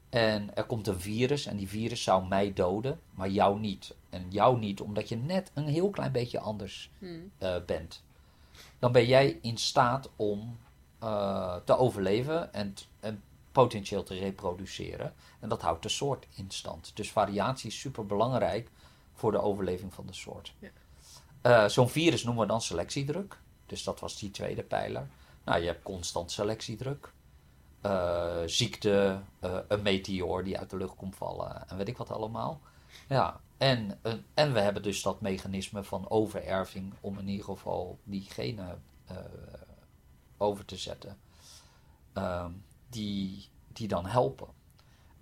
[0.08, 3.94] En er komt een virus en die virus zou mij doden, maar jou niet.
[4.10, 7.30] En jou niet omdat je net een heel klein beetje anders Hmm.
[7.38, 8.02] eh, bent.
[8.78, 10.58] Dan ben jij in staat om
[10.98, 15.14] eh, te overleven en, en potentieel te reproduceren.
[15.40, 16.90] En dat houdt de soort in stand.
[16.94, 18.70] Dus variatie is super belangrijk
[19.14, 20.54] voor de overleving van de soort.
[20.58, 20.68] Ja.
[21.42, 23.38] Eh, Zo'n virus noemen we dan selectiedruk.
[23.66, 25.08] Dus dat was die tweede pijler.
[25.44, 27.12] Nou, je hebt constant selectiedruk.
[28.46, 29.20] Ziekte,
[29.68, 32.60] een meteoor die uit de lucht komt vallen en weet ik wat allemaal.
[33.08, 37.98] Ja, en, eh, en we hebben dus dat mechanisme van overerving om in ieder geval
[38.04, 39.16] die genen eh,
[40.36, 41.18] over te zetten.
[42.12, 42.50] Ehm,
[42.88, 44.48] die, die dan helpen.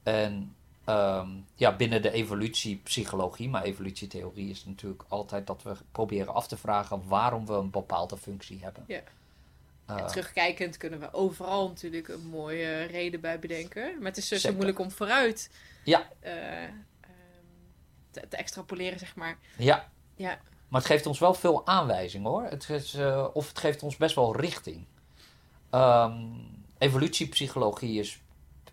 [0.02, 6.46] En ehm, ja, binnen de evolutiepsychologie, maar evolutietheorie is natuurlijk altijd dat we proberen af
[6.48, 8.84] te vragen waarom we een bepaalde functie hebben.
[8.86, 9.00] Ja.
[9.86, 13.96] Eh, En terugkijkend kunnen we overal natuurlijk een mooie reden bij bedenken.
[13.98, 15.50] Maar het is dus zo moeilijk om vooruit
[15.84, 16.08] Ja.
[16.20, 16.72] ehm,
[18.20, 19.38] te, te extrapoleren, zeg maar.
[19.56, 22.42] ja, Ja, Maar het geeft ons wel veel aanwijzingen hoor.
[22.44, 24.84] Het is, eh, of het geeft ons best wel richting.
[25.70, 26.14] Ehm,
[26.78, 28.20] evolutiepsychologie is,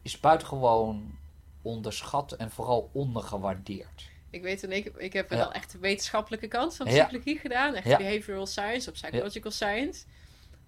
[0.01, 1.17] is buitengewoon
[1.61, 4.09] onderschat en vooral ondergewaardeerd.
[4.29, 5.35] ik weet en ik, ik heb Ja.
[5.37, 6.91] wel echt de wetenschappelijke kant van Ja.
[7.05, 7.75] psychologie gedaan.
[7.75, 7.97] Echt Ja.
[7.97, 10.03] behavioral science of psychological science.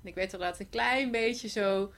[0.01, 1.91] En ik weet inderdaad een klein beetje zo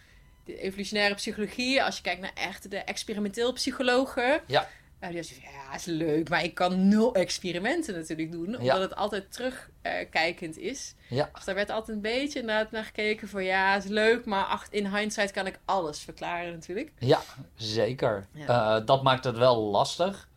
[0.45, 1.83] de evolutionaire psychologie.
[1.83, 4.41] Als je kijkt naar echt de experimenteel psychologen.
[4.47, 4.69] Ja.
[4.99, 8.45] Nou, die zeggen, ja, is leuk, maar ik kan nul experimenten natuurlijk doen.
[8.47, 8.79] Omdat Ja.
[8.79, 10.95] het altijd terugkijkend is.
[11.09, 14.43] Ja, Dus daar werd altijd een beetje inderdaad naar gekeken van ja, is leuk, maar
[14.43, 16.91] ach- in hindsight kan ik alles verklaren natuurlijk.
[16.97, 17.19] ja
[17.55, 18.27] zeker.
[18.31, 18.77] Ja.
[18.79, 20.27] Eh, dat maakt het wel lastig.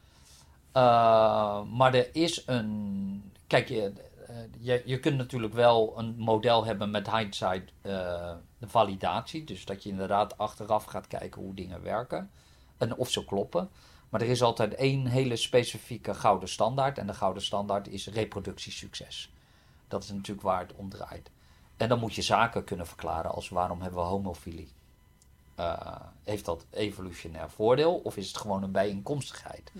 [0.72, 3.33] Eh, maar er is een.
[3.46, 3.92] Kijk, je,
[4.27, 9.44] eh, je, je kunt natuurlijk wel een model hebben met hindsight de validatie.
[9.44, 12.31] Dus dat je inderdaad achteraf gaat kijken hoe dingen werken.
[12.79, 13.70] En of ze kloppen.
[14.12, 16.98] Maar er is altijd één hele specifieke gouden standaard.
[16.98, 19.33] En de gouden standaard is reproductiesucces.
[19.88, 21.31] Dat is natuurlijk waar het om draait.
[21.77, 24.72] En dan moet je zaken kunnen verklaren als waarom hebben we homofilie?
[25.55, 29.72] Eh, heeft dat evolutionair voordeel of is het gewoon een bijeenkomstigheid?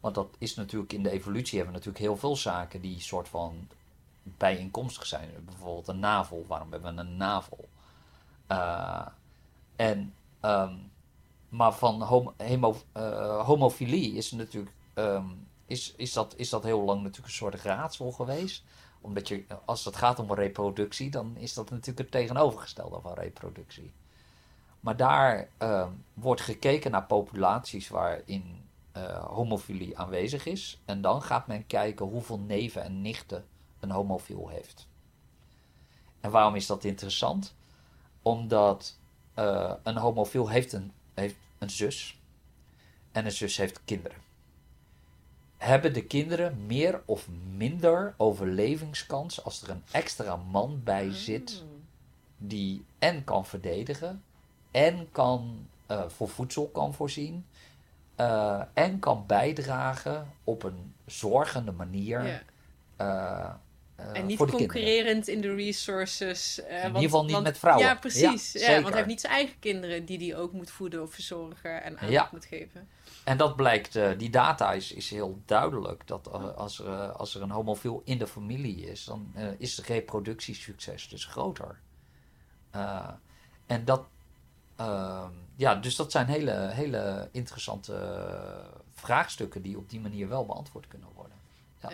[0.00, 3.28] Want dat is natuurlijk in de evolutie hebben we natuurlijk heel veel zaken die soort
[3.28, 3.68] van
[4.22, 5.30] bijeenkomstig zijn.
[5.44, 6.44] Bijvoorbeeld een navel.
[6.48, 7.68] Waarom hebben we een navel?
[8.46, 9.06] Eh,
[9.76, 10.74] en, ehm,
[11.48, 12.02] maar van
[12.36, 15.26] eh, homofilie is natuurlijk ehm,
[15.68, 18.64] is, is, dat, is dat heel lang natuurlijk een soort raadsel geweest.
[19.00, 23.92] Omdat je, als het gaat om reproductie, dan is dat natuurlijk het tegenovergestelde van reproductie.
[24.80, 30.80] Maar daar ehm, wordt gekeken naar populaties waarin eh, homofilie aanwezig is.
[30.84, 33.44] En dan gaat men kijken hoeveel neven en nichten
[33.80, 34.88] een homofiel heeft.
[36.20, 37.54] En waarom is dat interessant?
[38.22, 38.98] Omdat
[39.34, 42.18] eh, een homofiel heeft een, heeft een zus.
[43.12, 44.18] En een zus heeft kinderen.
[45.56, 51.84] Hebben de kinderen meer of minder overlevingskans als er een extra man bij zit Mm.
[52.36, 54.22] die en kan verdedigen
[54.70, 57.46] en kan eh, voor voedsel kan voorzien
[58.14, 62.44] eh, en kan bijdragen op een zorgende manier
[62.96, 63.50] eh,
[63.98, 66.62] En niet de concurrerend in de resources.
[66.62, 67.86] eh, In ieder geval niet want- met vrouwen.
[67.86, 68.52] Ja, precies.
[68.52, 71.82] Ja, want hij heeft niet zijn eigen kinderen die hij ook moet voeden of verzorgen
[71.82, 72.88] en aandacht moet geven.
[73.24, 76.06] En dat blijkt, eh, die data is, is heel duidelijk.
[76.06, 79.46] Dat eh, als, er, eh, als er een homofiel in de familie is, dan eh,
[79.58, 81.78] is het reproductiesucces dus groter.
[82.70, 83.08] Eh,
[83.66, 84.06] en dat,
[84.76, 90.46] ehm, ja, dus dat zijn hele, hele interessante eh, vraagstukken die op die manier wel
[90.46, 91.36] beantwoord kunnen worden.
[91.82, 91.90] Ja.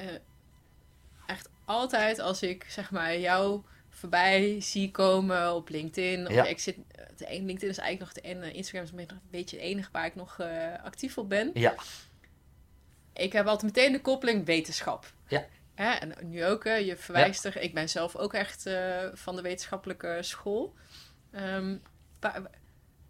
[1.64, 6.26] Altijd als ik zeg maar jou voorbij zie komen op LinkedIn.
[6.26, 6.44] Of Ja.
[6.44, 6.76] ik zit,
[7.16, 10.06] de een LinkedIn is eigenlijk nog de en Instagram is een beetje het enige waar
[10.06, 11.50] ik nog eh, actief op ben.
[11.54, 11.74] Ja,
[13.12, 15.12] Ik heb altijd meteen de koppeling wetenschap.
[15.28, 15.46] Ja.
[15.74, 15.90] Hè?
[15.92, 16.74] En nu ook, hè?
[16.74, 17.56] je verwijst er.
[17.56, 20.74] Ik ben zelf ook echt eh, van de wetenschappelijke school.
[21.30, 21.76] Ehm,
[22.20, 22.42] waar-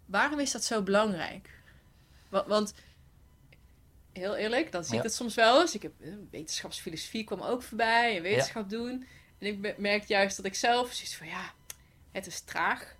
[0.05, 1.49] waarom is dat zo belangrijk?
[2.29, 2.73] Wa- Want,
[4.17, 5.75] heel eerlijk, dan zie ik dat soms wel eens.
[5.75, 9.05] Ik heb eh, wetenschapsfilosofie kwam ook voorbij en wetenschap doen.
[9.39, 11.53] En ik merk juist dat ik zelf zoiets van ja,
[12.11, 12.95] het is traag.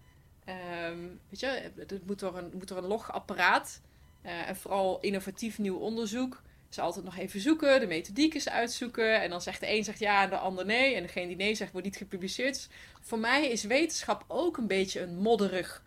[0.45, 0.99] Ehm,
[1.29, 3.81] weet je, het moet door een, moet door een logapparaat.
[4.21, 6.41] Eh, en vooral innovatief nieuw onderzoek.
[6.69, 9.21] Ze altijd nog even zoeken, de methodiek eens uitzoeken.
[9.21, 10.95] En dan zegt de een zegt ja en de ander nee.
[10.95, 12.53] En degene die nee zegt wordt niet gepubliceerd.
[12.53, 12.69] Dus
[13.01, 15.83] voor mij is wetenschap ook een beetje een modderig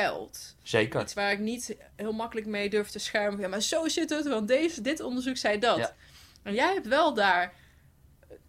[0.00, 0.56] veld.
[0.62, 1.00] zeker.
[1.00, 3.40] Iets waar ik niet heel makkelijk mee durf te schermen.
[3.40, 5.76] Ja, maar zo zit het, want deze, dit onderzoek zei dat.
[5.76, 5.94] Ja.
[6.42, 7.52] En jij hebt wel daar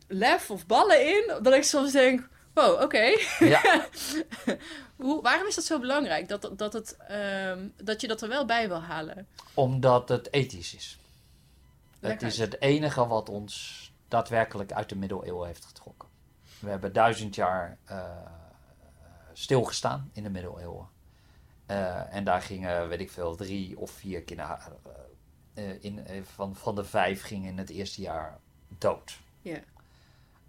[0.07, 2.27] lef of ballen in, dat ik soms denk...
[2.53, 3.15] Wow, oké.
[3.39, 3.87] Ja.
[4.95, 6.27] Hoe, waarom is dat zo belangrijk?
[6.27, 9.27] Dat, dat, het, ehm, dat je dat er wel bij wil halen?
[9.53, 10.97] Omdat het ethisch is.
[11.99, 16.07] Het is het enige wat ons daadwerkelijk uit de middeleeuwen heeft getrokken.
[16.59, 18.01] We hebben duizend jaar eh,
[19.33, 20.95] stilgestaan in de middeleeuwen.
[21.67, 24.59] Eh, en daar gingen, weet ik veel, drie of vier kinderen
[25.53, 28.39] eh, eh, in, van, van de vijf gingen in het eerste jaar
[28.77, 29.19] dood.
[29.41, 29.59] Ja.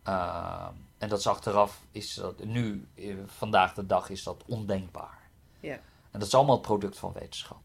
[0.09, 2.89] Uh, en dat is achteraf, is dat nu,
[3.27, 5.19] vandaag de dag, is dat ondenkbaar.
[5.61, 5.75] Ja.
[6.11, 7.61] En dat is allemaal het product van wetenschap.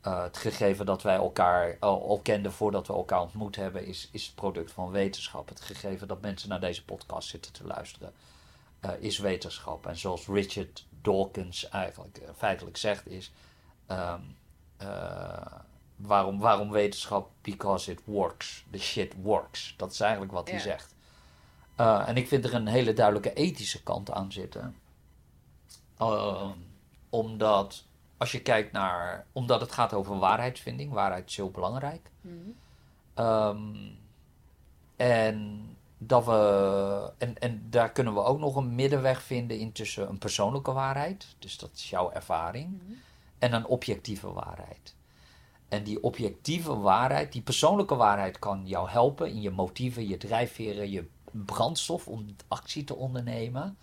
[0.00, 4.26] Het gegeven dat wij elkaar al, al kenden voordat we elkaar ontmoet hebben, is, is
[4.26, 5.48] het product van wetenschap.
[5.48, 8.12] Het gegeven dat mensen naar deze podcast zitten te luisteren,
[8.98, 9.86] is wetenschap.
[9.86, 13.32] En zoals Richard Dawkins eigenlijk uh, feitelijk zegt, is
[13.88, 14.36] um,
[15.96, 17.30] waarom, waarom wetenschap?
[17.40, 18.64] Because it works.
[18.70, 19.74] The shit works.
[19.76, 20.52] Dat is eigenlijk wat Ja.
[20.52, 20.94] hij zegt.
[21.80, 24.76] Uh, en ik vind er een hele duidelijke ethische kant aan zitten.
[26.00, 26.50] Uh,
[27.10, 27.84] omdat
[28.16, 29.26] als je kijkt naar.
[29.32, 30.92] Omdat het gaat over waarheidsvinding.
[30.92, 32.10] Waarheid is heel belangrijk.
[32.20, 32.36] Mhm.
[33.26, 33.98] Um,
[34.96, 35.66] en
[36.06, 37.12] dat we.
[37.18, 41.26] En, en daar kunnen we ook nog een middenweg vinden in tussen een persoonlijke waarheid.
[41.38, 42.82] Dus dat is jouw ervaring.
[42.82, 42.92] Mhm.
[43.38, 44.94] En een objectieve waarheid.
[45.68, 50.90] En die objectieve waarheid, die persoonlijke waarheid kan jou helpen in je motieven, je drijfveren,
[50.90, 53.76] je brandstof om actie te ondernemen.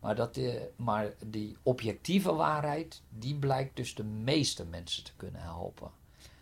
[0.00, 5.40] Maar, dat, uh, maar die objectieve waarheid, die blijkt dus de meeste mensen te kunnen
[5.40, 5.90] helpen.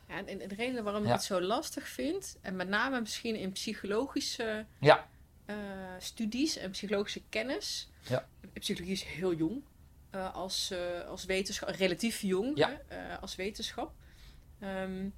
[0.08, 1.14] Ja, en, en de reden waarom ik Ja.
[1.14, 5.06] het zo lastig vind, en met name misschien in psychologische Ja.
[5.48, 5.56] Eh,
[5.98, 7.88] studies en psychologische kennis.
[8.08, 8.28] Ja.
[8.52, 9.62] Psychologie is heel jong
[10.10, 12.80] eh, als, eh, als wetenschap, relatief jong Ja.
[13.20, 13.92] als wetenschap.
[14.60, 15.08] Ehm,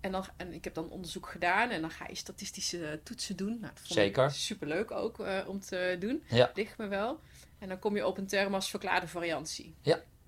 [0.00, 3.48] en, dan, en ik heb dan onderzoek gedaan en dan ga je statistische toetsen doen.
[3.60, 4.24] Nou, dat vond Zeker.
[4.24, 6.22] ik superleuk ook om te doen.
[6.28, 6.50] Ja.
[6.54, 7.20] Ligt me wel.
[7.58, 9.74] En dan kom je op een term als verklaarde variantie.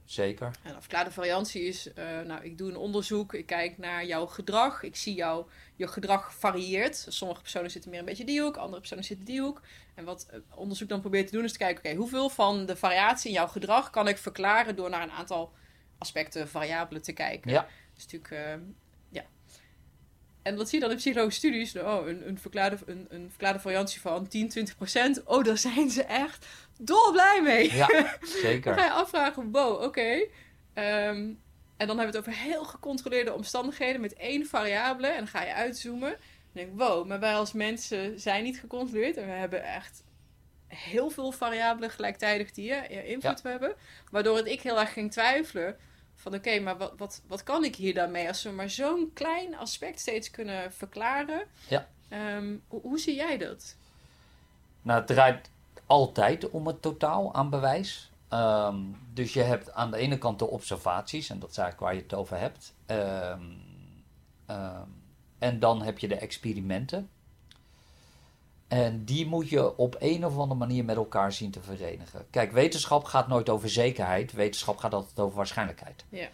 [0.04, 0.50] Zeker.
[0.62, 4.26] En een verklaarde variantie is, eh, nou, ik doe een onderzoek, ik kijk naar jouw
[4.26, 7.06] gedrag, ik zie jou, je gedrag varieert.
[7.08, 9.60] Sommige personen zitten meer een beetje die hoek, andere personen zitten die hoek.
[9.94, 12.76] En wat eh, onderzoek dan probeert te doen is te kijken, oké, hoeveel van de
[12.76, 15.52] variatie in jouw gedrag kan ik verklaren door naar een aantal
[15.98, 17.50] aspecten, variabelen te kijken.
[17.50, 17.60] Ja.
[17.60, 18.54] Dat is natuurlijk, eh.
[20.42, 21.72] En wat zie je dan in psychologische studies?
[21.72, 25.22] Nou, Oh, een, een, verklaarde, een, een verklaarde variantie van 10, 20 procent.
[25.24, 26.46] Oh, daar zijn ze echt
[26.78, 27.74] dolblij mee.
[27.74, 28.74] Ja, Dan ga zeker.
[28.74, 30.26] je afvragen, wow, oké.
[30.74, 31.32] Ehm,
[31.76, 35.06] en dan hebben we het over heel gecontroleerde omstandigheden met één variabele.
[35.08, 36.12] En dan ga je uitzoomen.
[36.12, 36.18] En
[36.52, 39.16] denk ik, wow, maar wij als mensen zijn niet gecontroleerd.
[39.16, 40.02] En we hebben echt
[40.66, 43.74] heel veel variabelen gelijktijdig die eh, invloed hebben.
[44.10, 45.76] Waardoor het ik heel erg ging twijfelen.
[46.22, 48.28] Van oké, maar wat, wat, wat kan ik hier dan mee?
[48.28, 51.46] Als we maar zo'n klein aspect steeds kunnen verklaren.
[51.68, 51.88] Ja.
[52.08, 53.76] Ehm, hoe, hoe zie jij dat?
[54.82, 55.50] Nou, het draait
[55.86, 58.10] altijd om het totaal aan bewijs.
[58.28, 58.76] Ehm,
[59.12, 62.02] dus je hebt aan de ene kant de observaties, en dat is eigenlijk waar je
[62.02, 62.74] het over hebt.
[62.86, 63.42] Ehm,
[65.38, 67.10] en dan heb je de experimenten.
[68.72, 72.26] En die moet je op een of andere manier met elkaar zien te verenigen.
[72.30, 74.32] Kijk, wetenschap gaat nooit over zekerheid.
[74.32, 76.04] Wetenschap gaat altijd over waarschijnlijkheid.
[76.08, 76.28] Ja.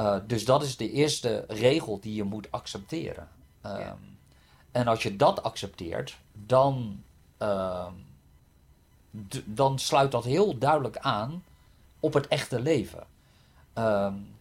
[0.00, 3.28] Uh, dus dat is de eerste regel die je moet accepteren.
[3.66, 3.96] Um, Ja.
[4.72, 7.02] En als je dat accepteert, dan,
[9.28, 11.44] d- dan sluit dat heel duidelijk aan
[12.00, 13.06] op het echte leven.
[13.74, 14.34] Um,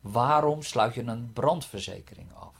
[0.00, 2.53] waarom sluit je een brandverzekering af?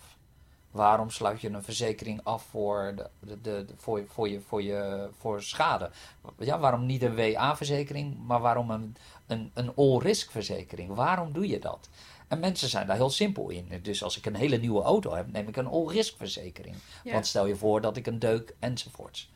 [0.75, 5.09] Waarom sluit je een verzekering af voor, de, de, de, voor, voor, je, voor, je,
[5.19, 5.91] voor schade?
[6.39, 10.95] Ja, waarom niet een WA-verzekering, maar waarom een, een, een all-risk verzekering?
[10.95, 11.89] Waarom doe je dat?
[12.29, 13.81] En mensen zijn daar heel simpel in.
[13.83, 16.77] Dus als ik een hele nieuwe auto heb, neem ik een all-risk verzekering.
[17.05, 17.13] Ja.
[17.13, 19.31] Want stel je voor dat ik een deuk enzovoorts.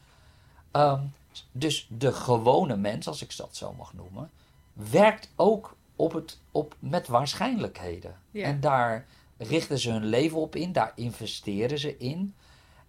[0.73, 1.13] Um,
[1.53, 4.31] dus de gewone mens, als ik dat zo mag noemen,
[4.73, 8.17] werkt ook op het, op, met waarschijnlijkheden.
[8.31, 8.45] Ja.
[8.45, 9.07] En daar
[9.39, 12.35] richten ze hun leven op in, daar investeren ze in.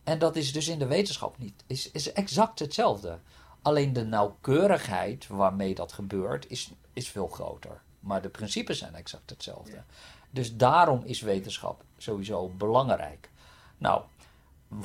[0.03, 1.63] En dat is dus in de wetenschap niet.
[1.67, 3.19] Is, is exact hetzelfde.
[3.61, 7.81] Alleen de nauwkeurigheid waarmee dat gebeurt is, is veel groter.
[7.99, 9.71] Maar de principes zijn exact hetzelfde.
[9.71, 9.85] Ja.
[10.29, 13.29] Dus daarom is wetenschap sowieso belangrijk.
[13.77, 14.03] Nou,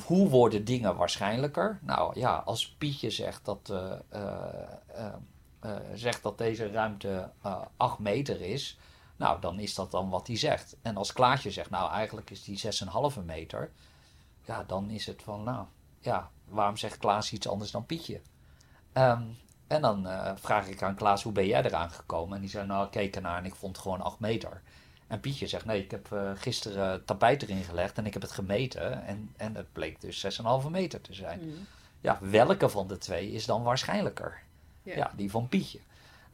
[0.05, 1.79] hoe worden dingen waarschijnlijker?
[1.81, 5.13] Nou ja, als Pietje zegt dat, uh, uh,
[5.65, 7.31] uh, zegt dat deze ruimte
[7.77, 8.77] 8 meter is,
[9.15, 10.75] nou dan is dat dan wat hij zegt.
[10.81, 12.61] En als Klaasje zegt, nou eigenlijk is die
[13.17, 13.71] 6,5 meter,
[14.45, 15.65] ja dan is het van, nou
[15.99, 18.21] ja, waarom zegt Klaas iets anders dan Pietje?
[18.93, 19.37] Um,
[19.67, 22.35] en dan uh, vraag ik aan Klaas, hoe ben jij eraan gekomen?
[22.35, 24.61] En die zei, nou, ik keek ernaar en ik vond gewoon 8 meter.
[25.07, 28.31] En Pietje zegt, nee, ik heb uh, gisteren tapijt erin gelegd en ik heb het
[28.31, 29.05] gemeten.
[29.05, 31.39] En, en het bleek dus 6,5 meter te zijn.
[31.43, 31.67] Mm.
[32.01, 34.41] Ja, welke van de twee is dan waarschijnlijker?
[34.81, 35.79] Ja, die van Pietje.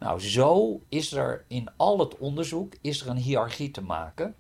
[0.02, 4.36] Nou, zo is er in al het onderzoek is er een hiërarchie te maken.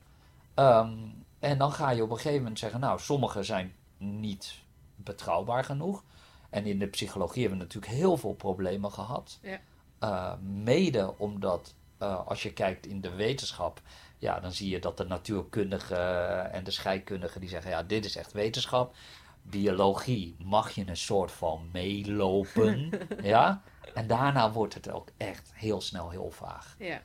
[0.53, 0.97] Ehm,
[1.39, 4.53] en dan ga je op een gegeven moment zeggen, nou, sommige zijn niet
[4.95, 6.03] betrouwbaar genoeg.
[6.49, 9.39] En in de psychologie hebben we natuurlijk heel veel problemen gehad.
[9.41, 9.59] Ja.
[9.99, 13.81] Eh, mede omdat, eh, als je kijkt in de wetenschap,
[14.17, 18.15] ja, dan zie je dat de natuurkundigen en de scheikundigen die zeggen, ja, dit is
[18.15, 18.95] echt wetenschap.
[19.41, 22.89] Biologie mag je een soort van meelopen,
[23.21, 23.61] ja.
[23.93, 26.75] En daarna wordt het ook echt heel snel heel vaag.
[26.79, 27.01] Ja.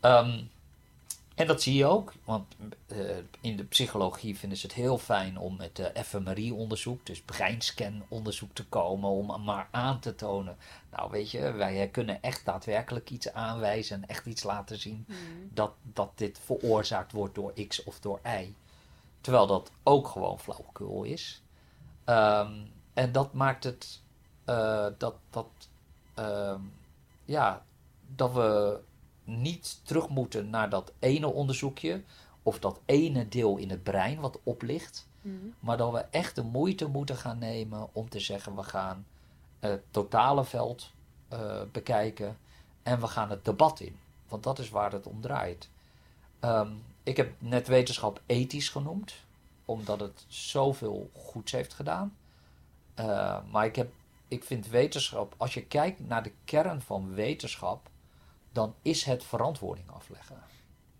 [0.00, 0.42] Ehm,
[1.34, 2.54] en dat zie je ook, want
[2.86, 2.98] eh,
[3.40, 8.64] in de psychologie vinden ze het heel fijn om met uh, fMRI-onderzoek, dus breinscan-onderzoek te
[8.66, 10.56] komen, om maar aan te tonen.
[10.90, 15.18] Nou, weet je, wij kunnen echt daadwerkelijk iets aanwijzen en echt iets laten zien Mhm.
[15.50, 18.54] dat, dat dit veroorzaakt wordt door X of door Y.
[19.20, 21.42] Terwijl dat ook gewoon flauwekul is.
[22.04, 22.52] Ehm,
[22.94, 24.00] en dat maakt het
[24.44, 25.46] eh, dat, dat,
[27.24, 27.62] ja,
[28.14, 28.80] dat we
[29.24, 32.02] niet terug moeten naar dat ene onderzoekje
[32.42, 35.08] of dat ene deel in het brein wat oplicht.
[35.20, 35.34] Mhm.
[35.60, 39.06] Maar dat we echt de moeite moeten gaan nemen om te zeggen: we gaan
[39.60, 40.90] het totale veld
[41.28, 42.38] eh, bekijken
[42.82, 43.96] en we gaan het debat in.
[44.28, 45.68] Want dat is waar het om draait.
[46.40, 46.70] Ehm,
[47.02, 49.14] ik heb net wetenschap ethisch genoemd,
[49.64, 52.16] omdat het zoveel goeds heeft gedaan.
[52.94, 53.92] Eh, maar ik, heb,
[54.28, 57.90] ik vind wetenschap, als je kijkt naar de kern van wetenschap,
[58.52, 60.42] dan is het verantwoording afleggen.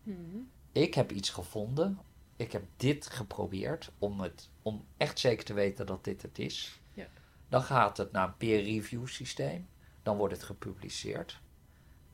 [0.02, 0.38] Mhm.
[0.72, 1.98] Ik heb iets gevonden.
[2.36, 6.80] Ik heb dit geprobeerd om, het, om echt zeker te weten dat dit het is.
[6.92, 7.06] Ja.
[7.48, 9.68] Dan gaat het naar een peer review systeem.
[10.02, 11.40] Dan wordt het gepubliceerd.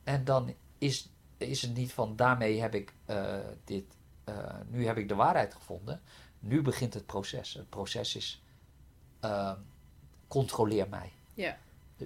[0.03, 4.97] En dan is, is het niet van daarmee heb ik eh, dit, eh, nu heb
[4.97, 6.01] ik de waarheid gevonden.
[6.39, 7.53] Nu begint het proces.
[7.53, 8.43] Het proces is
[9.19, 9.53] eh,
[10.31, 11.11] controleer mij.
[11.33, 11.57] Ja.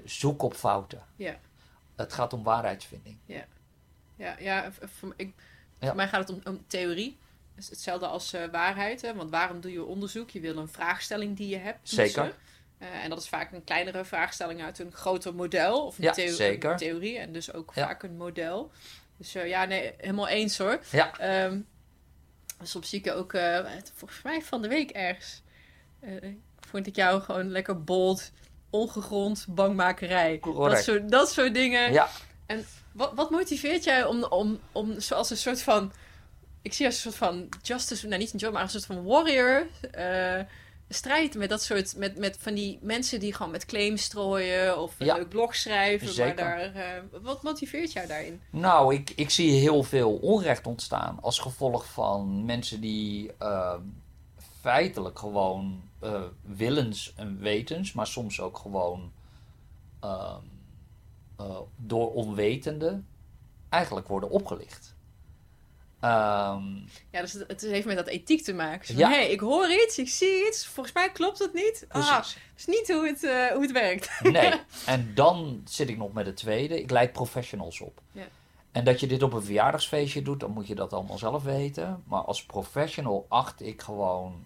[0.06, 1.02] Zoek op fouten.
[1.16, 1.40] Ja.
[1.96, 3.18] Het gaat om waarheidsvinding.
[4.18, 5.34] Ja, ja v- voor, ik,
[5.80, 5.88] Ja.
[5.88, 7.18] voor mij gaat het om, om theorie.
[7.56, 9.02] Het is hetzelfde als eh, waarheid.
[9.02, 9.16] Hè?
[9.16, 10.30] Want waarom doe je onderzoek?
[10.30, 11.78] Je wil een vraagstelling die je hebt.
[11.80, 12.06] toetsen.
[12.08, 12.36] Zeker.
[12.78, 15.86] Eh, en dat is vaak een kleinere vraagstelling uit een groter model.
[15.86, 16.72] Of een, Ja, theo- zeker.
[16.72, 17.18] een theorie.
[17.18, 17.86] En dus ook Ja.
[17.86, 18.72] vaak een model.
[19.18, 20.80] Dus eh, ja, nee, helemaal eens hoor.
[20.92, 21.18] Ja.
[21.18, 21.60] Ehm,
[22.64, 23.32] soms zie ik ook,
[23.94, 25.42] volgens mij van de week ergens,
[26.70, 28.32] vond ik jou gewoon lekker bold,
[28.70, 30.40] ongegrond, bangmakerij.
[30.42, 31.94] Dat soort, dat soort dingen.
[31.94, 32.10] Ja.
[32.92, 35.92] Wat, wat motiveert jij om, om, om zoals een soort van,
[36.62, 39.04] ik zie als een soort van justice, nou niet een job, maar een soort van
[39.04, 40.40] warrior, eh
[40.90, 44.94] strijd met dat soort, met, met van die mensen die gewoon met claims strooien of
[44.98, 45.16] Ja.
[45.16, 46.14] leuk blog schrijven.
[46.14, 46.44] Zeker.
[46.46, 48.42] Maar daar, eh, wat motiveert jou daarin?
[48.50, 53.82] Nou, ik, ik zie heel veel onrecht ontstaan als gevolg van mensen die ehm,
[54.62, 59.12] feitelijk gewoon eh, willens en wetens, maar soms ook gewoon
[60.00, 60.40] ehm,
[61.38, 63.08] eh, door onwetenden
[63.70, 64.94] eigenlijk worden opgelicht.
[66.00, 66.64] Ehm,
[67.12, 68.86] Ja, dus het, het heeft met dat ethiek te maken.
[68.88, 69.10] Van, Ja.
[69.10, 71.86] hey, ik hoor iets, ik zie iets, volgens mij klopt het niet.
[71.90, 74.10] Ah, dat is niet hoe het, eh, hoe het werkt.
[74.22, 74.54] Nee,
[74.86, 76.82] en dan zit ik nog met het tweede.
[76.82, 78.02] Ik leid professionals op.
[78.12, 78.28] Ja.
[78.72, 82.04] En dat je dit op een verjaardagsfeestje doet, dan moet je dat allemaal zelf weten.
[82.08, 84.46] Maar als professional acht ik gewoon,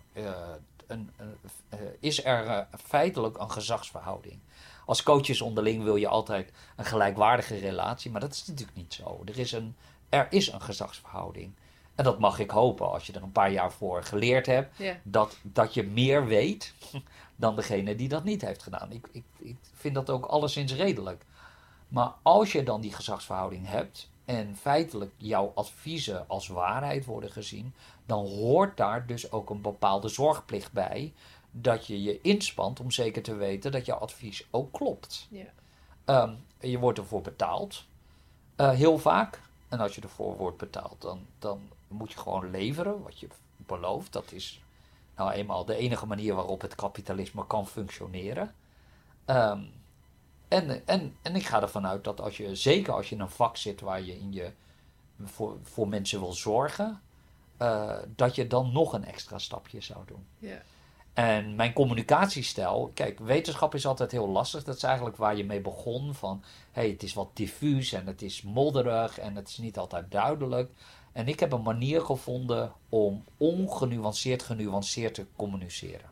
[0.89, 1.35] een, een-
[1.69, 4.39] eh, is er eh, feitelijk een gezagsverhouding.
[4.85, 9.21] Als coaches onderling wil je altijd een gelijkwaardige relatie, maar dat is natuurlijk niet zo.
[9.25, 9.75] Er is een,
[10.09, 11.51] er is een gezagsverhouding.
[11.95, 15.37] En dat mag ik hopen als je er een paar jaar voor geleerd hebt dat,
[15.41, 16.73] dat je meer weet
[17.35, 18.91] dan degene die dat niet heeft gedaan.
[18.91, 21.25] Ik, ik, ik vind dat ook alleszins redelijk.
[21.87, 27.73] Maar als je dan die gezagsverhouding hebt en feitelijk jouw adviezen als waarheid worden gezien,
[28.05, 31.13] dan hoort daar dus ook een bepaalde zorgplicht bij
[31.51, 35.27] dat je je inspant om zeker te weten dat jouw advies ook klopt.
[35.29, 35.45] Ja.
[36.05, 37.85] Ehm, je wordt ervoor betaald,
[38.55, 39.41] eh, heel vaak.
[39.69, 44.13] En als je ervoor wordt betaald, dan, dan moet je gewoon leveren wat je belooft.
[44.13, 44.61] Dat is
[45.15, 48.55] nou eenmaal de enige manier waarop het kapitalisme kan functioneren.
[49.25, 49.61] Ehm,
[50.49, 53.29] en, en, en ik ga ervan uit dat als je, zeker als je in een
[53.29, 54.51] vak zit waar je, in je
[55.23, 57.01] voor, voor mensen wil zorgen,
[57.57, 60.25] eh, dat je dan nog een extra stapje zou doen.
[60.37, 60.61] Ja.
[61.13, 64.63] En mijn communicatiestijl, kijk, wetenschap is altijd heel lastig.
[64.63, 66.13] Dat is eigenlijk waar je mee begon.
[66.13, 70.11] Van hey, het is wat diffuus en het is modderig en het is niet altijd
[70.11, 70.71] duidelijk.
[71.11, 76.09] En ik heb een manier gevonden om ongenuanceerd, genuanceerd te communiceren.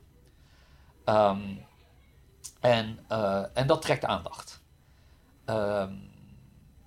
[1.04, 1.40] Ehm,
[2.60, 4.62] en, eh, en dat trekt aandacht.
[5.46, 5.94] Ehm,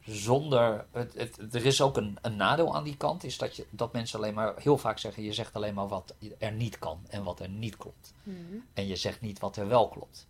[0.05, 0.87] zonder.
[0.93, 3.93] Het, het, er is ook een, een nadeel aan die kant, is dat, je, dat
[3.93, 7.23] mensen alleen maar heel vaak zeggen: je zegt alleen maar wat er niet kan en
[7.23, 8.13] wat er niet klopt.
[8.23, 8.37] Mhm.
[8.75, 10.27] En je zegt niet wat er wel klopt.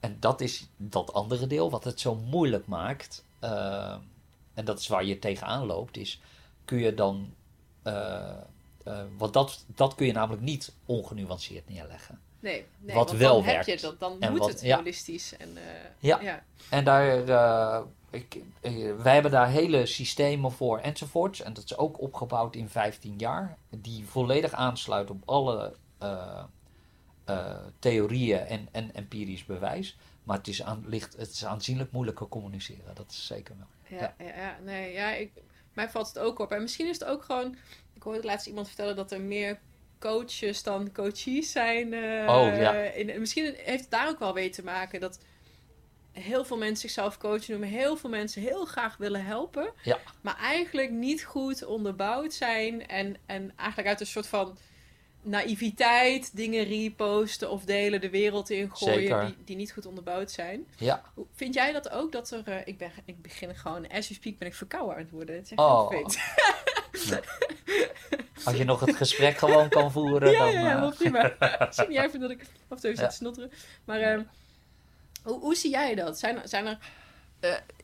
[0.00, 3.24] en dat is dat andere deel wat het zo moeilijk maakt.
[3.38, 3.96] eh,
[4.54, 6.20] en dat is waar je tegenaan loopt, is
[6.64, 7.34] kun je dan.
[9.16, 12.20] want dat, dat kun je namelijk niet ongenuanceerd neerleggen.
[12.42, 13.66] Nee, nee Wat wel dan werkt.
[13.66, 14.76] heb je dat, dan En moet wat- het ja.
[14.76, 15.36] holistisch.
[15.36, 15.62] En, eh,
[15.98, 16.20] Ja.
[16.20, 16.42] ja.
[16.70, 17.80] En daar, eh,
[18.10, 18.72] ik, eh,
[19.02, 21.40] wij hebben daar hele systemen voor enzovoorts.
[21.42, 23.56] En dat is ook opgebouwd in 15 jaar.
[23.70, 25.74] Die volledig aansluiten op alle
[27.78, 29.96] theorieën en, en empirisch bewijs.
[30.24, 32.94] Maar het is, aan, ligt, het is aanzienlijk moeilijker communiceren.
[32.94, 33.98] Dat is zeker wel.
[33.98, 34.26] Ja, ja.
[34.36, 35.30] ja, nee, ja, ik,
[35.72, 36.50] mij valt het ook op.
[36.52, 37.56] En misschien is het ook gewoon...
[37.94, 39.60] Ik hoorde laatst iemand vertellen dat er meer
[40.02, 41.86] coaches dan coaches zijn.
[42.28, 42.72] Oh, ja.
[42.72, 45.18] in, en misschien heeft het daar ook wel mee te maken dat
[46.12, 47.68] heel veel mensen zichzelf coach noemen.
[47.68, 49.72] Heel veel mensen heel graag willen helpen.
[49.82, 49.98] Ja.
[50.20, 52.86] Maar eigenlijk niet goed onderbouwd zijn.
[52.86, 54.58] En, en eigenlijk uit een soort van
[55.22, 60.66] naïviteit dingen reposten of delen de wereld in gooien die, die niet goed onderbouwd zijn.
[60.76, 61.02] Ja,
[61.34, 62.12] Vind jij dat ook?
[62.12, 65.02] Dat er, eh, ik, ben, ik begin gewoon, as you speak ben ik verkouden aan
[65.02, 65.34] het worden.
[65.34, 65.90] Het is echt Oh.
[68.44, 70.52] als je nog het gesprek gewoon kan voeren, ja, dan...
[70.52, 71.36] ja, ja, eh, prima.
[71.70, 73.50] Zie niet even dat ik af en toe zit te snotteren.
[73.84, 74.22] Maar ehm,
[75.22, 76.18] hoe, hoe zie jij dat?
[76.18, 76.78] Zijn zijn er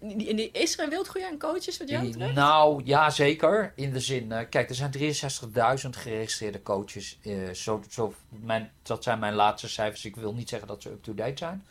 [0.01, 2.35] die- is er een wildgroei aan coaches wat jou betreft?
[2.35, 3.73] Nou, ja, zeker.
[3.77, 7.19] In de zin, eh, kijk, er zijn 63.000 geregistreerde coaches.
[7.53, 10.05] zo, zo, mijn, dat zijn mijn laatste cijfers.
[10.05, 11.67] Ik wil niet zeggen dat ze up-to-date zijn.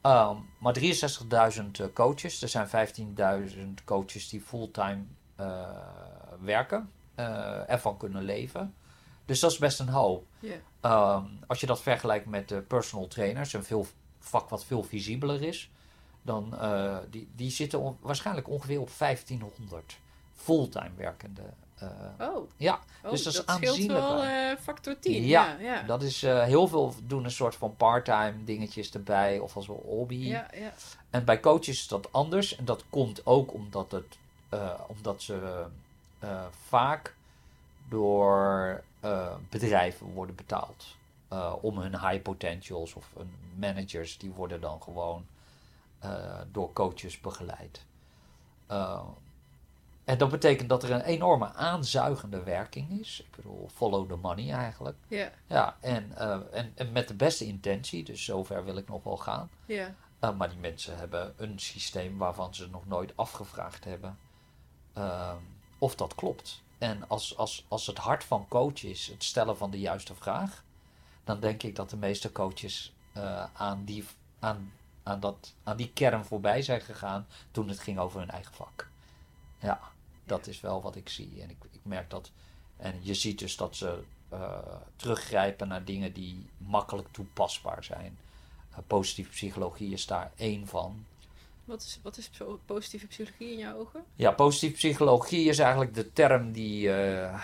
[0.00, 2.42] Ehm, maar 63.000 eh, coaches.
[2.42, 5.02] Er zijn 15.000 coaches die fulltime
[6.40, 6.90] werken.
[7.20, 8.74] eh, ervan kunnen leven.
[9.24, 10.24] Dus dat is best een hoop.
[10.80, 13.86] Ehm, als je dat vergelijkt met de personal trainers, een veel,
[14.18, 15.70] vak wat veel visibeler is,
[16.22, 19.98] dan uh, die, die zitten on, waarschijnlijk ongeveer op 1500
[20.34, 21.42] fulltime werkende.
[21.82, 22.50] Uh, oh.
[22.56, 24.00] Ja, oh, dus dat, dat is aanzienlijk.
[24.00, 25.24] wel uh, factor 10.
[25.24, 25.82] Ja, ja, ja.
[25.82, 30.14] dat is heel veel doen een soort van part-time dingetjes erbij of als een hobby.
[30.14, 30.72] Ja, ja.
[31.10, 34.18] En bij coaches is dat anders en dat komt ook omdat, het,
[34.88, 35.66] omdat ze
[36.24, 37.14] uh, vaak
[37.88, 40.96] door uh, bedrijven worden betaald.
[41.32, 45.26] Uh, om hun high potentials of hun managers, die worden dan gewoon
[46.52, 47.84] door coaches begeleid.
[50.04, 53.20] En dat betekent dat er een enorme aanzuigende werking is.
[53.20, 54.96] Ik bedoel, follow the money eigenlijk.
[55.08, 55.30] Ja.
[55.46, 56.16] Ja, en,
[56.52, 59.50] en, en met de beste intentie, dus zover wil ik nog wel gaan.
[59.66, 59.94] Ja.
[60.24, 64.18] Uh, maar die mensen hebben een systeem waarvan ze nog nooit afgevraagd hebben
[64.98, 65.32] uh,
[65.80, 66.62] of dat klopt.
[66.78, 70.64] En als, als, als het hart van coach is het stellen van de juiste vraag,
[71.24, 74.04] dan denk ik dat de meeste coaches uh, aan, die,
[74.38, 74.72] aan,
[75.02, 78.88] aan, dat, aan die kern voorbij zijn gegaan toen het ging over hun eigen vak.
[79.58, 79.80] Ja,
[80.24, 81.42] dat is wel wat ik zie.
[81.42, 82.30] En ik, ik merk dat.
[82.76, 84.02] En je ziet dus dat ze
[84.32, 84.58] uh,
[84.96, 88.18] teruggrijpen naar dingen die makkelijk toepasbaar zijn.
[88.72, 91.04] Uh, positieve psychologie is daar één van.
[91.70, 92.30] Wat is, wat is
[92.66, 94.04] positieve psychologie in jouw ogen?
[94.14, 97.40] Ja, positieve psychologie is eigenlijk de term die uh,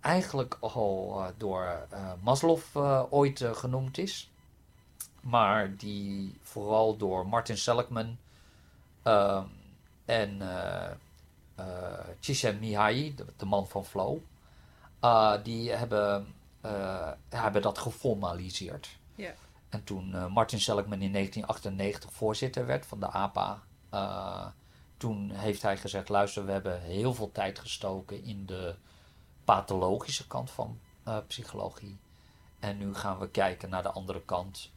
[0.00, 1.86] eigenlijk al door
[2.22, 2.58] Maslow
[3.10, 4.30] ooit genoemd is.
[5.20, 8.18] Maar die vooral door Martin Seligman
[9.02, 9.46] ehm,
[10.04, 10.42] en
[12.20, 14.18] Csikszentmihalyi, de, de, man van Flow,
[15.42, 16.34] die hebben,
[17.28, 18.96] hebben dat geformaliseerd.
[19.14, 19.34] Ja.
[19.72, 23.62] En toen Martin Seligman in 1998 voorzitter werd van de APA,
[24.96, 28.74] toen heeft hij gezegd: luister, we hebben heel veel tijd gestoken in de
[29.44, 30.78] pathologische kant van
[31.26, 31.98] psychologie.
[32.58, 34.72] En nu gaan we kijken naar de andere kant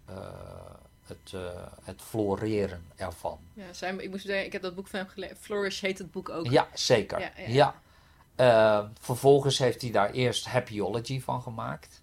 [1.08, 1.42] het, uh,
[1.84, 3.40] het floreren ervan.
[3.54, 5.38] Ja, zijn, ik moest zeggen, ik heb dat boek van hem gelezen.
[5.38, 6.46] Flourish heet het boek ook.
[6.48, 7.20] Ja, zeker.
[7.20, 7.32] Ja.
[7.48, 7.76] ja.
[8.36, 8.92] ja.
[9.00, 12.02] Vervolgens heeft hij daar eerst Happyology van gemaakt.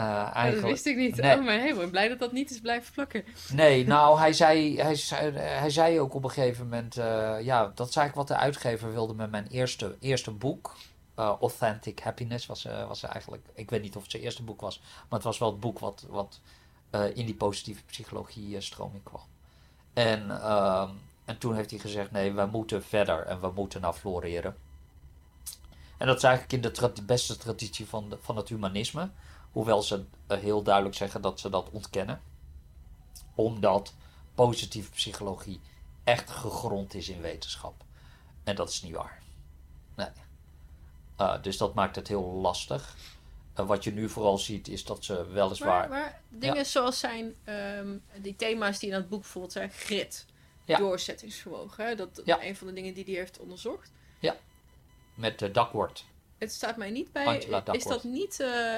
[0.00, 0.60] Uh, eigenlijk...
[0.60, 1.16] Dat wist ik niet.
[1.16, 1.38] Nee.
[1.38, 3.24] Oh, ik ben blij dat dat niet is blijven plakken.
[3.52, 6.96] Nee, nou, hij zei, hij, zei, hij zei ook op een gegeven moment...
[6.98, 7.04] Uh,
[7.42, 10.76] ja, dat is eigenlijk wat de uitgever wilde met mijn eerste, eerste boek.
[11.18, 13.46] Uh, Authentic Happiness was, was eigenlijk...
[13.54, 14.80] Ik weet niet of het zijn eerste boek was.
[14.80, 16.06] Maar het was wel het boek wat...
[16.08, 16.40] wat
[16.94, 19.20] uh, in die positieve psychologie stroming kwam.
[19.92, 20.88] En, uh,
[21.24, 24.56] en toen heeft hij gezegd: nee, we moeten verder en we moeten naar floreren.
[25.96, 29.10] En dat is eigenlijk in de tra beste traditie van, de, van het humanisme.
[29.52, 32.20] Hoewel ze uh, heel duidelijk zeggen dat ze dat ontkennen.
[33.34, 33.94] Omdat
[34.34, 35.60] positieve psychologie
[36.04, 37.84] echt gegrond is in wetenschap.
[38.44, 39.22] En dat is niet waar.
[39.96, 40.08] Nee.
[41.20, 42.96] Uh, dus dat maakt het heel lastig.
[43.58, 45.88] Uh, wat je nu vooral ziet is dat ze weliswaar...
[45.88, 46.64] Maar, maar dingen ja.
[46.64, 50.26] zoals zijn, um, die thema's die in het boek bijvoorbeeld zijn, grit,
[50.64, 50.78] ja.
[50.78, 51.86] doorzettingsvermogen.
[51.86, 51.94] Hè?
[51.94, 52.42] Dat ja.
[52.44, 53.92] een van de dingen die hij heeft onderzocht.
[54.18, 54.36] Ja,
[55.14, 56.04] met uh, Duckworth.
[56.40, 57.38] Het staat mij niet bij.
[57.72, 58.40] Is dat niet.
[58.40, 58.76] eh,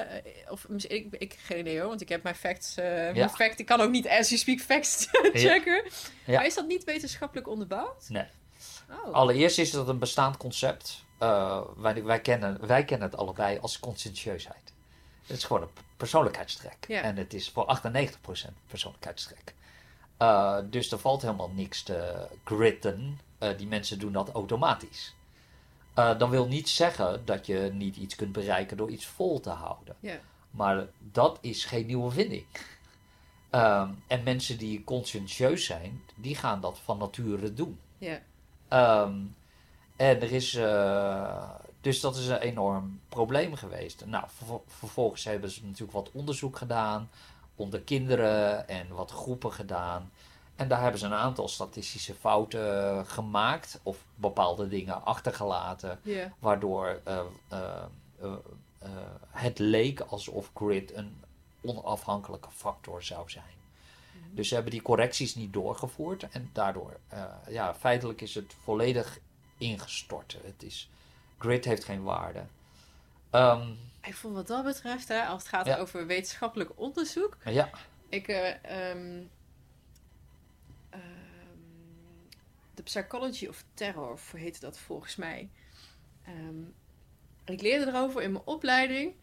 [0.49, 2.77] of misschien- ik, ik geen idee hoor, want ik heb mijn facts.
[2.77, 3.13] eh, Ja.
[3.13, 5.07] mijn fact, ik kan ook niet as you speak facts
[5.45, 5.83] checken.
[6.25, 6.35] Ja.
[6.35, 8.05] Maar is dat niet wetenschappelijk onderbouwd?
[8.09, 8.25] Nee.
[8.89, 9.13] Oh.
[9.13, 11.03] Allereerst is dat een bestaand concept.
[11.17, 14.73] Eh, wij, wij, kennen, wij kennen het allebei als conscientieusheid.
[15.27, 16.85] Het is gewoon een persoonlijkheidstrek.
[16.87, 19.53] En het is voor 98% persoonlijkheidstrek.
[20.69, 23.19] Dus er valt helemaal niks te gritten.
[23.57, 25.15] Die mensen doen dat automatisch.
[25.93, 29.49] Eh, dat wil niet zeggen dat je niet iets kunt bereiken door iets vol te
[29.49, 29.95] houden.
[29.99, 30.19] Ja.
[30.51, 32.45] Maar dat is geen nieuwe vinding.
[33.49, 37.79] Ehm, en mensen die conscientieus zijn, die gaan dat van nature doen.
[37.97, 38.19] Ja.
[38.67, 39.13] Ehm,
[39.95, 40.55] en er is.
[40.55, 41.49] eh,
[41.81, 44.05] dus dat is een enorm probleem geweest.
[44.05, 47.09] Nou, vervol- vervolgens hebben ze natuurlijk wat onderzoek gedaan
[47.55, 50.11] onder kinderen en wat groepen gedaan.
[50.55, 55.99] En daar hebben ze een aantal statistische fouten gemaakt of bepaalde dingen achtergelaten,
[56.39, 57.59] waardoor eh, eh,
[58.19, 58.33] eh,
[58.79, 58.89] eh,
[59.31, 61.21] het leek alsof grid een
[61.61, 63.51] onafhankelijke factor zou zijn.
[64.31, 69.19] Dus ze hebben die correcties niet doorgevoerd en daardoor, eh, ja, feitelijk is het volledig
[69.57, 70.37] ingestort.
[70.43, 70.89] Het is,
[71.37, 72.43] grid heeft geen waarde.
[73.29, 73.69] Ehm,
[74.03, 75.77] Ik vond wat dat betreft, hè, als het gaat Ja.
[75.77, 77.37] over wetenschappelijk onderzoek.
[77.45, 77.69] ja,
[78.09, 78.27] Ik.
[78.27, 79.21] eh, ehm,
[82.73, 85.49] The Psychology of Terror, heette dat volgens mij.
[86.25, 86.61] Ehm,
[87.45, 89.13] ik leerde erover in mijn opleiding.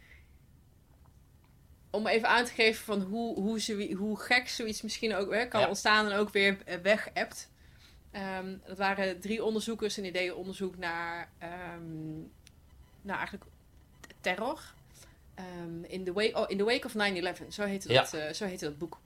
[1.90, 5.46] Om even aan te geven van hoe, hoe, zoiets- hoe gek zoiets misschien ook hè,
[5.48, 5.68] kan Ja.
[5.68, 7.50] ontstaan en ook weer eh, weg-appt.
[8.10, 11.28] Ehm, dat waren drie onderzoekers en die deden onderzoek naar,
[13.02, 13.44] naar eigenlijk
[14.20, 14.74] terror.
[15.82, 18.00] In, the wake, oh, in the Wake of 9-11, zo heette, Ja.
[18.02, 19.00] dat, eh, zo heette dat boek.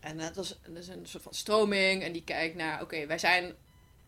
[0.00, 3.18] En dat is, dat is een soort van stroming en die kijkt naar, oké, wij
[3.18, 3.52] zijn,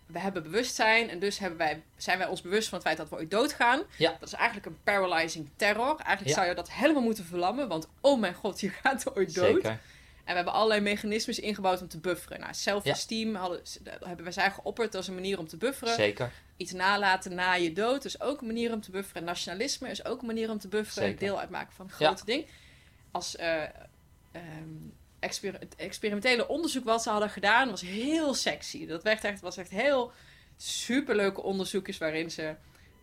[0.06, 3.08] we hebben bewustzijn en dus hebben wij, zijn wij ons bewust van het feit dat
[3.08, 3.82] we ooit doodgaan.
[3.98, 4.16] Ja.
[4.20, 5.96] Dat is eigenlijk een paralyzing terror.
[5.96, 6.34] Eigenlijk Ja.
[6.34, 9.54] zou je dat helemaal moeten verlammen, want oh mijn god, je gaat ooit dood.
[9.54, 9.78] zeker.
[10.24, 12.40] En we hebben allerlei mechanismes ingebouwd om te bufferen.
[12.40, 13.60] Nou, self-esteem hadden,
[14.04, 15.94] hebben wij zijn geopperd als een manier om te bufferen.
[15.94, 16.32] Zeker.
[16.56, 19.24] Iets nalaten na je dood is ook een manier om te bufferen.
[19.24, 21.02] Nationalisme is ook een manier om te bufferen.
[21.08, 21.18] Zeker.
[21.18, 22.46] Deel uitmaken van een grote ding.
[23.10, 23.62] Als eh,
[24.32, 24.42] ehm,
[25.24, 28.86] exper- het experimentele onderzoek wat ze hadden gedaan was heel sexy.
[28.86, 30.12] Dat werd echt, was echt heel
[30.56, 32.54] superleuke onderzoekjes waarin ze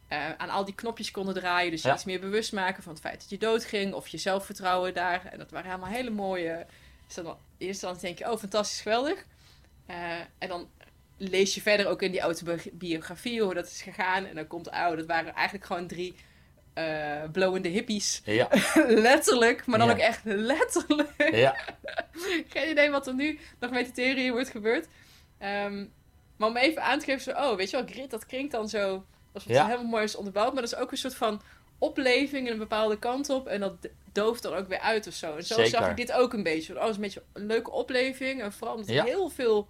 [0.07, 1.71] eh, aan al die knopjes konden draaien.
[1.71, 1.93] Dus Ja.
[1.93, 3.93] iets meer bewust maken van het feit dat je doodging.
[3.93, 5.25] Of je zelfvertrouwen daar.
[5.25, 6.65] En dat waren helemaal hele mooie...
[7.05, 9.25] Dus dan, eerst dan denk je, oh fantastisch, geweldig.
[9.85, 10.69] Eh, en dan
[11.17, 14.25] lees je verder ook in die autobiografie hoe dat is gegaan.
[14.25, 16.15] En dan komt, oh, dat waren eigenlijk gewoon drie
[16.73, 18.21] eh blowende hippies.
[18.25, 18.47] Ja,
[18.87, 19.93] letterlijk, maar dan Ja.
[19.93, 21.29] ook echt letterlijk.
[21.35, 21.55] ja,
[22.53, 24.87] Geen idee wat er nu nog met de theorie wordt gebeurd.
[25.37, 25.85] Ehm,
[26.37, 28.69] maar om even aan te geven, zo, oh, weet je wel, grit, dat klinkt dan
[28.69, 30.53] zo, alsof het helemaal mooi is onderbouwd.
[30.53, 31.41] Maar dat is ook een soort van
[31.77, 33.47] opleving in een bepaalde kant op.
[33.47, 33.73] En dat
[34.11, 35.35] dooft dan ook weer uit of zo.
[35.35, 35.69] En zo Zeker.
[35.69, 36.73] zag ik dit ook een beetje.
[36.75, 38.41] Oh, het is een beetje een leuke opleving.
[38.41, 39.67] En vooral omdat heel veel...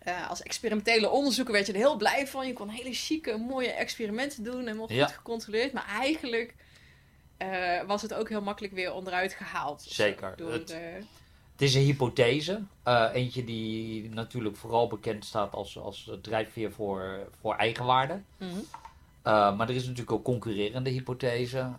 [0.00, 2.46] eh, als experimentele onderzoeker werd je er heel blij van.
[2.46, 4.58] Je kon hele chique, mooie experimenten doen.
[4.60, 5.06] Helemaal goed Ja.
[5.06, 5.72] gecontroleerd.
[5.72, 6.54] Maar eigenlijk
[7.36, 9.76] eh, was het ook heel makkelijk weer onderuit gehaald.
[9.86, 10.02] of zo.
[10.02, 10.36] Zeker.
[10.36, 10.78] Door, Het- eh,
[11.52, 12.62] Het is een hypothese.
[12.82, 18.20] Eh, eentje die natuurlijk vooral bekend staat als, als drijfveer voor, voor eigenwaarde.
[18.36, 18.58] mhm.
[19.56, 21.70] Maar er is natuurlijk ook concurrerende hypothese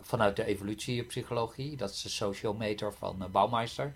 [0.00, 1.76] vanuit de evolutiepsychologie.
[1.76, 3.94] Dat is de sociometer van Baumeister.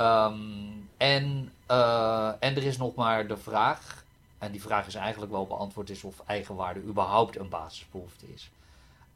[0.00, 4.04] Um, en, uh, en er is nog maar de vraag,
[4.38, 8.50] en die vraag is eigenlijk wel beantwoord, is of eigenwaarde überhaupt een basisbehoefte is.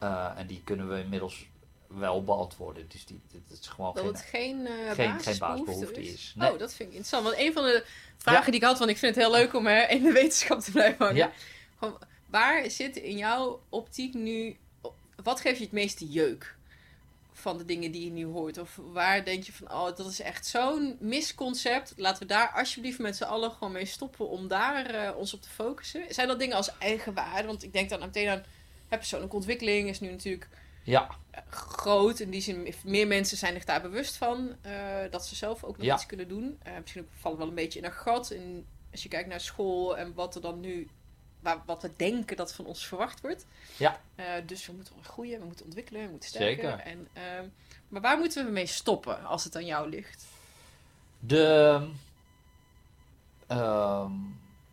[0.03, 1.47] Uh, en die kunnen we inmiddels
[1.87, 2.85] wel beantwoorden.
[2.89, 6.12] Dus die, dit is gewoon dat geen, het geen, uh, geen, geen basisbehoefte is.
[6.12, 6.33] is.
[6.37, 6.53] Nee.
[6.53, 7.24] Oh, dat vind ik interessant.
[7.24, 7.85] Want een van de
[8.16, 8.51] vragen Ja.
[8.51, 10.70] die ik had, want ik vind het heel leuk om uh, in de wetenschap te
[10.70, 11.16] blijven hangen.
[11.16, 11.33] Ja.
[11.78, 14.57] Gewoon, waar zit in jouw optiek nu...
[15.22, 16.57] Wat geeft je het meeste jeuk
[17.33, 18.59] van de dingen die je nu hoort?
[18.59, 21.93] Of waar denk je van, oh, dat is echt zo'n misconcept.
[21.97, 25.43] Laten we daar alsjeblieft met z'n allen gewoon mee stoppen om daar uh, ons op
[25.43, 26.05] te focussen.
[26.09, 27.47] Zijn dat dingen als eigenwaarde?
[27.47, 28.43] Want ik denk dan meteen aan
[28.89, 30.49] persoonlijke ontwikkeling is nu natuurlijk
[30.85, 31.09] Ja,
[31.49, 32.20] groot.
[32.20, 34.57] In die zin, meer mensen zijn zich daar bewust van.
[34.66, 34.72] Uh,
[35.11, 35.95] dat ze zelf ook nog Ja.
[35.95, 36.59] iets kunnen doen.
[36.66, 38.31] Uh, misschien ook valt het wel een beetje in een gat.
[38.31, 40.89] In, als je kijkt naar school en wat er dan nu...
[41.41, 43.47] Waar, wat we denken dat van ons verwacht wordt.
[43.76, 44.01] Ja.
[44.16, 46.70] Uh, dus we moeten groeien, we moeten ontwikkelen, we moeten sterken.
[46.70, 46.78] Zeker.
[46.78, 47.49] En, uh,
[47.88, 50.26] maar waar moeten we mee stoppen als het aan jou ligt?
[51.18, 51.88] De,
[53.51, 54.11] uh,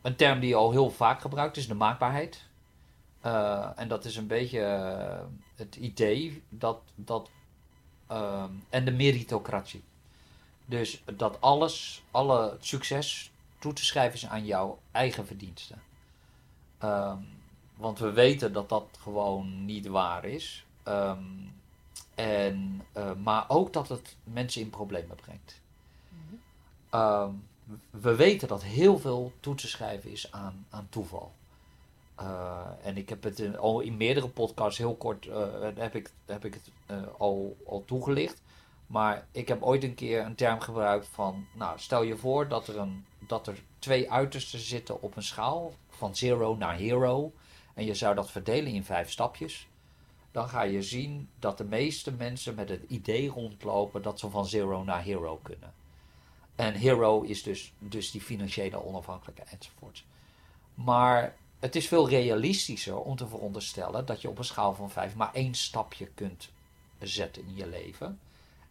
[0.01, 2.45] een term die al heel vaak gebruikt is de maakbaarheid.
[3.26, 6.82] Uh, en dat is een beetje uh, het idee dat.
[6.95, 7.30] dat
[8.07, 9.84] ehm, en de meritocratie.
[10.65, 15.82] Dus dat alles, alle succes toe te schrijven is aan jouw eigen verdiensten.
[16.84, 17.28] Um,
[17.75, 20.65] want we weten dat dat gewoon niet waar is.
[20.84, 21.19] Ehm,
[22.15, 25.61] en, eh, maar ook dat het mensen in problemen brengt.
[26.89, 27.32] Ehm,
[27.89, 31.32] we weten dat heel veel toe te schrijven is aan, aan toeval.
[32.21, 36.11] Uh, en ik heb het in, al in meerdere podcasts heel kort uh, heb ik,
[36.25, 36.71] heb ik het
[37.17, 38.41] al, al toegelicht.
[38.88, 42.67] Maar ik heb ooit een keer een term gebruikt van, nou stel je voor dat
[42.67, 47.33] er, een, dat er twee uitersten zitten op een schaal van zero naar hero.
[47.73, 49.67] En je zou dat verdelen in vijf stapjes.
[50.31, 54.45] Dan ga je zien dat de meeste mensen met het idee rondlopen dat ze van
[54.45, 55.73] zero naar hero kunnen.
[56.55, 60.03] En hero is dus, dus die financiële onafhankelijkheid enzovoort.
[60.73, 65.15] Maar het is veel realistischer om te veronderstellen dat je op een schaal van 5
[65.15, 66.49] maar één stapje kunt
[66.99, 68.19] zetten in je leven.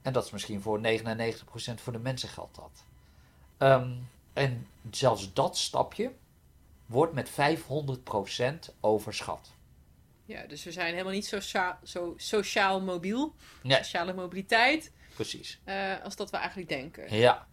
[0.03, 0.83] En dat is misschien voor 99%
[1.75, 2.85] voor de mensen geldt dat.
[3.59, 6.13] Um, en zelfs dat stapje
[6.87, 7.33] wordt met 500%
[8.81, 9.55] overschat.
[10.25, 13.35] Ja, dus we zijn helemaal niet sociaal, zo sociaal mobiel.
[13.63, 13.77] Nee.
[13.77, 14.93] Sociale mobiliteit.
[15.15, 15.61] Precies.
[15.65, 17.17] Uh, als dat we eigenlijk denken.
[17.17, 17.47] Ja.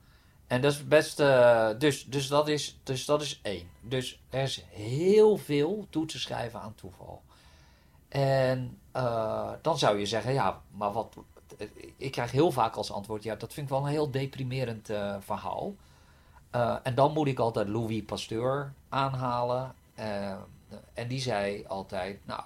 [0.47, 1.19] En dat is best.
[1.19, 3.69] Uh, dus, dus, dat is, dus dat is één.
[3.81, 7.21] Dus er is heel veel toe te schrijven aan toeval.
[8.09, 11.15] En uh, dan zou je zeggen, ja, maar wat.
[11.97, 14.89] Ik krijg heel vaak als antwoord, ja, dat vind ik wel een heel deprimerend
[16.55, 16.79] uh, verhaal.
[16.83, 19.75] en dan moet ik altijd Louis Pasteur aanhalen.
[20.93, 22.43] en die zei altijd, nou,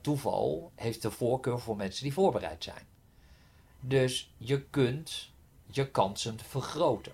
[0.00, 2.86] toeval heeft de voorkeur voor mensen die voorbereid zijn.
[3.80, 5.30] Dus je kunt
[5.66, 7.12] je kansen vergroten.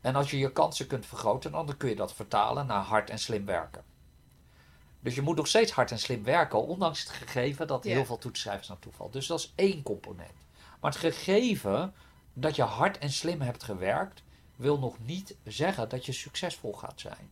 [0.00, 3.18] En als je je kansen kunt vergroten, dan kun je dat vertalen naar hard en
[3.18, 3.84] slim werken.
[5.00, 8.18] Dus je moet nog steeds hard en slim werken, ondanks het gegeven dat heel veel
[8.18, 9.10] toetsschrijvers naar toeval.
[9.10, 10.32] Dus dat is één component.
[10.80, 11.94] Maar het gegeven
[12.32, 14.22] dat je hard en slim hebt gewerkt,
[14.60, 17.30] wil nog niet zeggen dat je succesvol gaat zijn.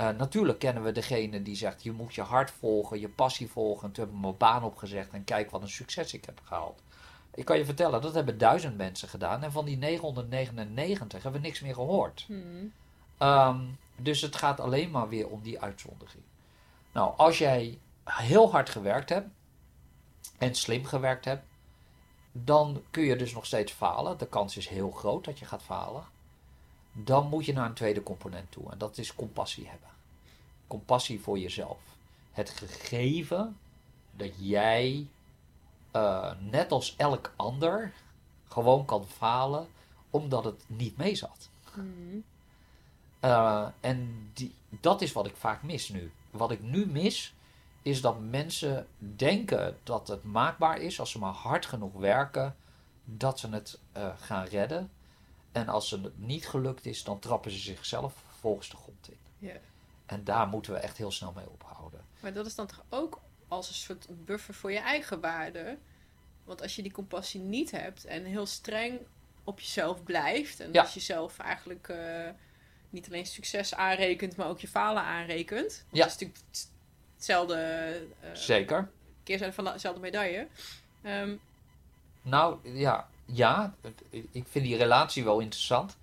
[0.00, 3.86] Uh, natuurlijk kennen we degene die zegt: je moet je hart volgen, je passie volgen.
[3.86, 6.82] En toen heb ik mijn baan opgezegd en kijk wat een succes ik heb gehaald.
[7.34, 9.42] Ik kan je vertellen, dat hebben duizend mensen gedaan.
[9.42, 12.24] En van die 999 hebben we niks meer gehoord.
[12.26, 12.72] Hmm.
[13.18, 16.22] Um, dus het gaat alleen maar weer om die uitzondering.
[16.92, 19.28] Nou, als jij heel hard gewerkt hebt
[20.38, 21.44] en slim gewerkt hebt,
[22.32, 24.18] dan kun je dus nog steeds falen.
[24.18, 26.04] De kans is heel groot dat je gaat falen.
[26.92, 28.70] Dan moet je naar een tweede component toe.
[28.70, 29.88] En dat is compassie hebben.
[30.66, 31.78] Compassie voor jezelf.
[32.32, 33.56] Het gegeven
[34.10, 35.06] dat jij
[35.96, 37.92] uh, net als elk ander
[38.48, 39.68] gewoon kan falen
[40.10, 41.48] omdat het niet mee zat.
[41.74, 42.24] Mm.
[43.24, 46.12] Uh, en die, dat is wat ik vaak mis nu.
[46.30, 47.34] Wat ik nu mis
[47.82, 52.56] is dat mensen denken dat het maakbaar is als ze maar hard genoeg werken,
[53.04, 54.90] dat ze het uh, gaan redden.
[55.52, 59.18] En als het niet gelukt is, dan trappen ze zichzelf volgens de grond in.
[59.38, 59.56] Yeah.
[60.06, 62.00] En daar moeten we echt heel snel mee ophouden.
[62.20, 65.78] Maar dat is dan toch ook als een soort buffer voor je eigen waarde.
[66.44, 68.98] Want als je die compassie niet hebt en heel streng
[69.44, 70.60] op jezelf blijft.
[70.60, 70.80] En Ja.
[70.82, 72.28] als jezelf eigenlijk eh,
[72.90, 75.84] niet alleen succes aanrekent, maar ook je falen aanrekent.
[75.90, 75.98] Ja.
[75.98, 76.40] Dat is natuurlijk
[77.16, 77.54] hetzelfde
[78.20, 78.90] eh, Zeker.
[79.22, 80.48] keerzijde van dezelfde medaille.
[81.02, 81.34] Ehm,
[82.22, 83.74] Nou ja, ja,
[84.10, 85.96] ik vind die relatie wel interessant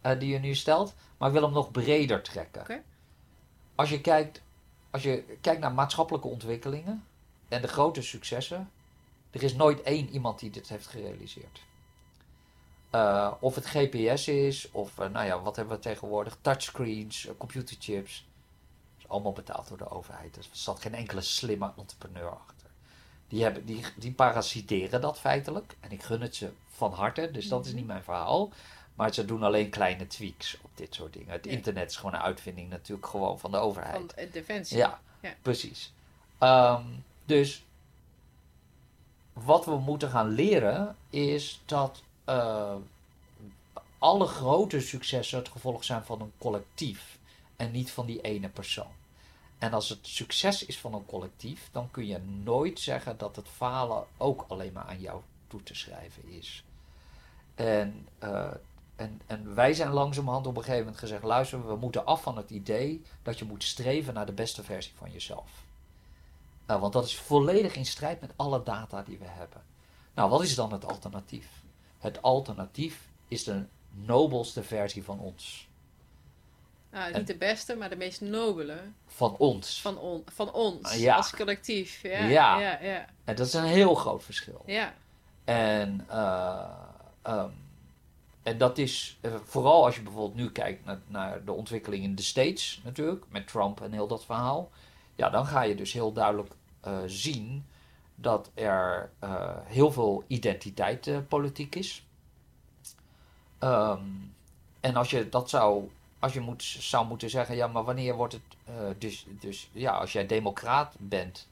[0.00, 2.84] eh, die je nu stelt, maar ik wil hem nog breder trekken.
[3.74, 4.42] Als, je kijkt,
[4.90, 7.04] als je kijkt naar maatschappelijke ontwikkelingen
[7.48, 8.70] en de grote successen,
[9.30, 11.62] er is nooit één iemand die dit heeft gerealiseerd.
[12.90, 16.38] Eh, of het GPS is, of eh, nou ja, wat hebben we tegenwoordig?
[16.40, 18.26] Touchscreens, computerchips.
[18.94, 20.36] Dat is allemaal betaald door de overheid.
[20.36, 22.59] Er zat geen enkele slimme entrepreneur achter.
[23.30, 25.76] Die, hebben, die, die parasiteren dat feitelijk.
[25.80, 27.76] En ik gun het ze van harte, dus dat is Mhm.
[27.78, 28.50] niet mijn verhaal.
[28.94, 31.32] Maar ze doen alleen kleine tweaks op dit soort dingen.
[31.32, 31.50] Het Ja.
[31.50, 34.12] internet is gewoon een uitvinding natuurlijk gewoon van de overheid.
[34.16, 34.76] van Defensie.
[34.76, 35.34] Ja, Ja.
[35.42, 35.92] precies.
[36.38, 36.82] Ehm,
[37.24, 37.64] dus
[39.32, 42.74] wat we moeten gaan leren is dat eh,
[43.98, 47.18] alle grote successen het gevolg zijn van een collectief
[47.56, 48.92] en niet van die ene persoon.
[49.60, 53.48] En als het succes is van een collectief, dan kun je nooit zeggen dat het
[53.48, 56.64] falen ook alleen maar aan jou toe te schrijven is.
[57.54, 58.50] En, eh,
[58.96, 62.36] en, en wij zijn langzamerhand op een gegeven moment gezegd: luister, we moeten af van
[62.36, 65.50] het idee dat je moet streven naar de beste versie van jezelf.
[66.66, 69.62] Nou, want dat is volledig in strijd met alle data die we hebben.
[70.14, 71.48] Nou, wat is dan het alternatief?
[71.98, 75.68] Het alternatief is de nobelste versie van ons.
[76.92, 78.80] Nou, niet de beste, maar de meest nobele.
[79.06, 79.80] Van ons.
[79.80, 81.16] Van, on, van ons, Ja.
[81.16, 82.02] als collectief.
[82.02, 82.58] Ja, Ja.
[82.60, 83.06] ja, ja.
[83.24, 84.62] En dat is een heel groot verschil.
[84.66, 84.94] ja.
[85.44, 86.64] En, eh,
[87.22, 87.50] ehm,
[88.42, 92.14] en dat is eh, vooral als je bijvoorbeeld nu kijkt naar, naar de ontwikkeling in
[92.14, 94.70] de States natuurlijk, met Trump en heel dat verhaal.
[95.14, 97.66] Ja, dan ga je dus heel duidelijk eh, zien
[98.14, 99.10] dat er
[99.64, 102.06] heel veel identiteitspolitiek is.
[103.58, 104.02] Ehm,
[104.80, 108.32] en als je dat zou, als je moet, zou moeten zeggen, ja, maar wanneer wordt
[108.32, 111.48] het, eh, dus, dus ja, als jij democraat bent,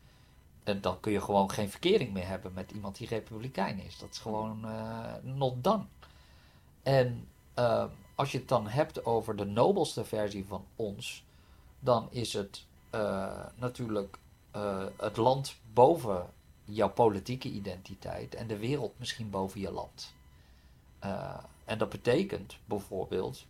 [0.65, 3.99] dan, dan kun je gewoon geen verkering meer hebben met iemand die republikein is.
[3.99, 5.85] Dat is gewoon uh, not done.
[6.83, 7.29] En
[8.15, 11.25] als je het dan hebt over de nobelste versie van ons,
[11.81, 12.67] dan is het
[13.55, 14.19] natuurlijk
[14.97, 16.27] het land boven
[16.65, 20.15] jouw politieke identiteit en de wereld misschien boven je land.
[21.65, 23.47] en dat betekent bijvoorbeeld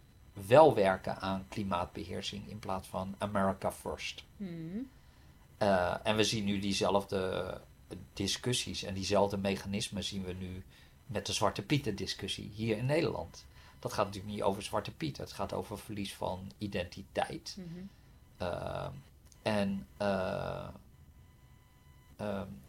[0.47, 4.25] wel werken aan klimaatbeheersing in plaats van America First.
[4.37, 4.89] Hmm.
[5.63, 7.61] Uh, en we zien nu diezelfde
[8.13, 10.65] discussies en diezelfde mechanismen zien we nu
[11.07, 13.47] met de Zwarte Pieten discussie hier in Nederland.
[13.79, 17.57] Dat gaat natuurlijk niet over Zwarte Pieten, het gaat over verlies van identiteit.
[17.59, 17.69] Mhm.
[18.43, 18.87] Uh,
[19.43, 20.69] en, uh,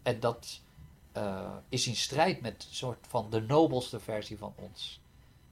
[0.02, 0.60] en dat
[1.68, 5.00] is in strijd met een soort van de nobelste versie van ons.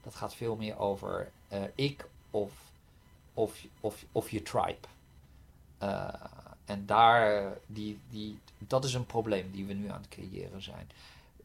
[0.08, 1.30] Dat gaat veel meer over
[1.74, 2.52] ik of,
[3.34, 4.86] of, of, of je tribe.
[6.64, 10.90] En daar, die, die, dat is een probleem die we nu aan het creëren zijn.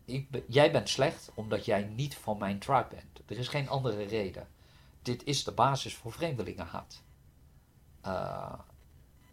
[0.05, 3.19] Ik jij bent slecht omdat jij niet van mijn tribe bent.
[3.25, 4.47] Er is geen andere reden.
[5.01, 7.01] Dit is de basis voor vreemdelingenhaat.
[8.05, 8.53] Uh,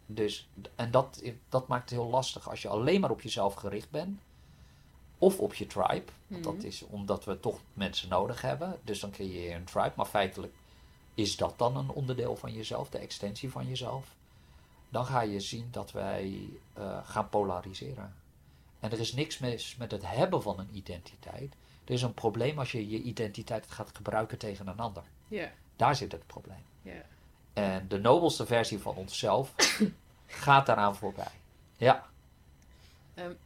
[0.05, 3.89] dus, en dat, dat maakt het heel lastig als je alleen maar op jezelf gericht
[3.89, 4.19] bent.
[5.21, 6.11] Of op je tribe.
[6.27, 8.79] Want dat is omdat we toch mensen nodig hebben.
[8.83, 9.93] Dus dan creëer je een tribe.
[9.95, 10.53] Maar feitelijk
[11.13, 14.15] is dat dan een onderdeel van jezelf, de extensie van jezelf
[14.91, 18.15] dan ga je zien dat wij uh, gaan polariseren.
[18.79, 21.55] En er is niks mis met het hebben van een identiteit.
[21.85, 25.03] Er is een probleem als je je identiteit gaat gebruiken tegen een ander.
[25.27, 25.49] Yeah.
[25.75, 26.63] Daar zit het probleem.
[26.81, 26.97] Yeah.
[27.53, 29.53] En de nobelste versie van onszelf
[30.25, 31.31] gaat daaraan voorbij.
[31.77, 32.05] Ja.
[33.15, 33.37] Um,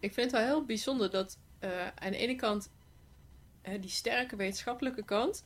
[0.00, 2.70] ik vind het wel heel bijzonder dat uh, aan de ene kant
[3.62, 5.44] uh, die sterke wetenschappelijke kant,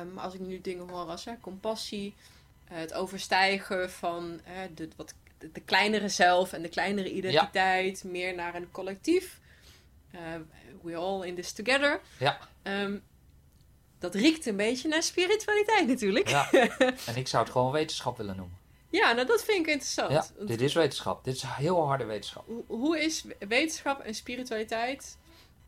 [0.00, 2.14] um, als ik nu dingen hoor als compassie,
[2.64, 4.40] het overstijgen van
[4.74, 8.10] de, wat, de, de, kleinere zelf en de kleinere identiteit, ja.
[8.10, 9.40] meer naar een collectief.
[10.14, 10.20] Uh,
[10.82, 12.00] we all in this together.
[12.18, 12.38] Ja.
[12.62, 13.02] Um,
[13.98, 16.28] dat riekt een beetje naar spiritualiteit natuurlijk.
[16.28, 16.50] Ja.
[17.06, 18.58] En ik zou het gewoon wetenschap willen noemen.
[18.96, 20.10] Ja, nou dat vind ik interessant.
[20.10, 21.24] Ja, dit is wetenschap.
[21.24, 22.46] Dit is heel harde wetenschap.
[22.46, 25.18] Hoe, hoe is wetenschap en spiritualiteit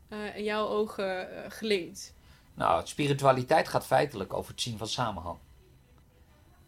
[0.09, 2.13] uh, in jouw ogen uh, gelinkt?
[2.53, 5.37] Nou, spiritualiteit gaat feitelijk over het zien van samenhang.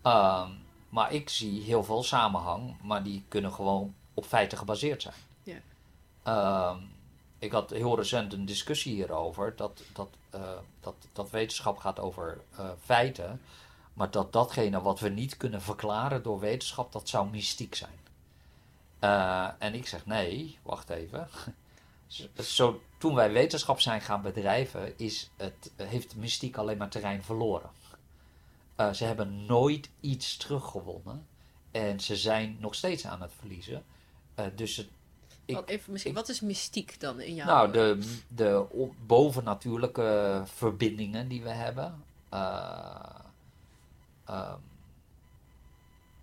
[0.03, 5.15] Um, maar ik zie heel veel samenhang, maar die kunnen gewoon op feiten gebaseerd zijn.
[5.43, 6.71] Yeah.
[6.73, 6.89] Um,
[7.39, 10.41] ik had heel recent een discussie hierover, dat, dat, uh,
[10.79, 12.41] dat, dat wetenschap gaat over
[12.79, 13.41] feiten,
[13.93, 17.99] maar dat datgene wat we niet kunnen verklaren door wetenschap, dat zou mystiek zijn.
[19.03, 21.27] Uh, en ik zeg nee, wacht even.
[22.43, 27.69] Zo, toen wij wetenschap zijn gaan bedrijven, is het, heeft mystiek alleen maar terrein verloren.
[28.77, 31.27] Uh, ze hebben nooit iets teruggewonnen.
[31.71, 33.83] En ze zijn nog steeds aan het verliezen.
[34.39, 34.87] Uh, dus het,
[35.45, 37.45] ik, wat, even, misschien, ik, wat is mystiek dan in jouw...
[37.45, 38.65] Nou, de, de
[39.05, 42.03] bovennatuurlijke verbindingen die we hebben.
[42.33, 42.99] Uh,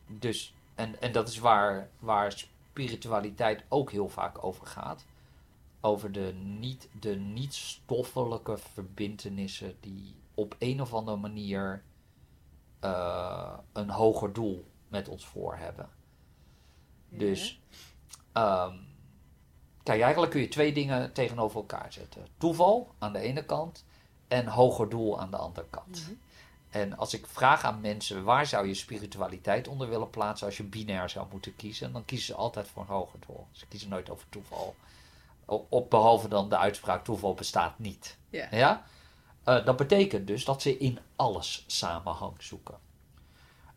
[0.06, 5.04] dus, en, en dat is waar, waar spiritualiteit ook heel vaak over gaat.
[5.80, 11.82] Over de niet, de niet-stoffelijke verbindenissen die op een of andere manier
[12.84, 15.88] uh, een hoger doel met ons voor hebben.
[17.08, 17.18] Ja.
[17.18, 17.60] Dus,
[18.34, 18.86] um,
[19.82, 23.84] kijk, eigenlijk kun je twee dingen tegenover elkaar zetten: toeval aan de ene kant
[24.28, 25.88] en hoger doel aan de andere kant.
[25.88, 26.00] Mhm.
[26.00, 26.18] Mm -hmm.
[26.70, 30.62] En als ik vraag aan mensen waar zou je spiritualiteit onder willen plaatsen als je
[30.62, 33.46] binair zou moeten kiezen, dan kiezen ze altijd voor een hoger doel.
[33.52, 34.76] Ze kiezen nooit over toeval.
[35.44, 38.16] Op, behalve dan de uitspraak toeval bestaat niet.
[38.30, 38.48] Ja.
[38.50, 38.84] ja?
[39.46, 42.78] Uh, dat betekent dus dat ze in alles samenhang zoeken.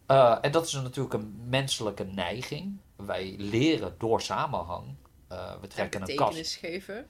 [0.08, 2.78] Uh, en dat is natuurlijk een menselijke neiging.
[2.96, 4.96] Wij leren door samenhang.
[5.32, 6.56] Uh, we trekken een kast.
[6.56, 7.08] geven.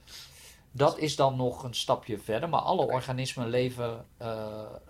[0.72, 2.48] Dat is dan nog een stapje verder.
[2.48, 4.06] Maar alle organismen leven,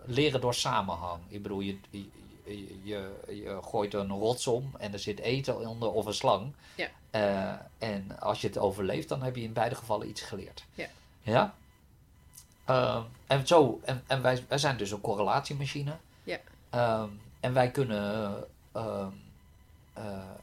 [0.04, 1.20] leren door samenhang.
[1.28, 5.92] Ik bedoel, je, je, je, je, gooit een rots om en er zit eten onder
[5.92, 6.52] of een slang.
[6.76, 7.68] Ja.
[7.78, 10.64] en als je het overleeft, dan heb je in beide gevallen iets geleerd.
[10.74, 10.86] Ja.
[11.22, 11.54] ja?
[12.70, 15.96] Uh, en zo, en, en wij, wij zijn dus een correlatiemachine.
[16.24, 16.38] Ja.
[16.74, 17.02] Uh,
[17.40, 18.34] en wij kunnen.
[18.76, 19.06] Uh,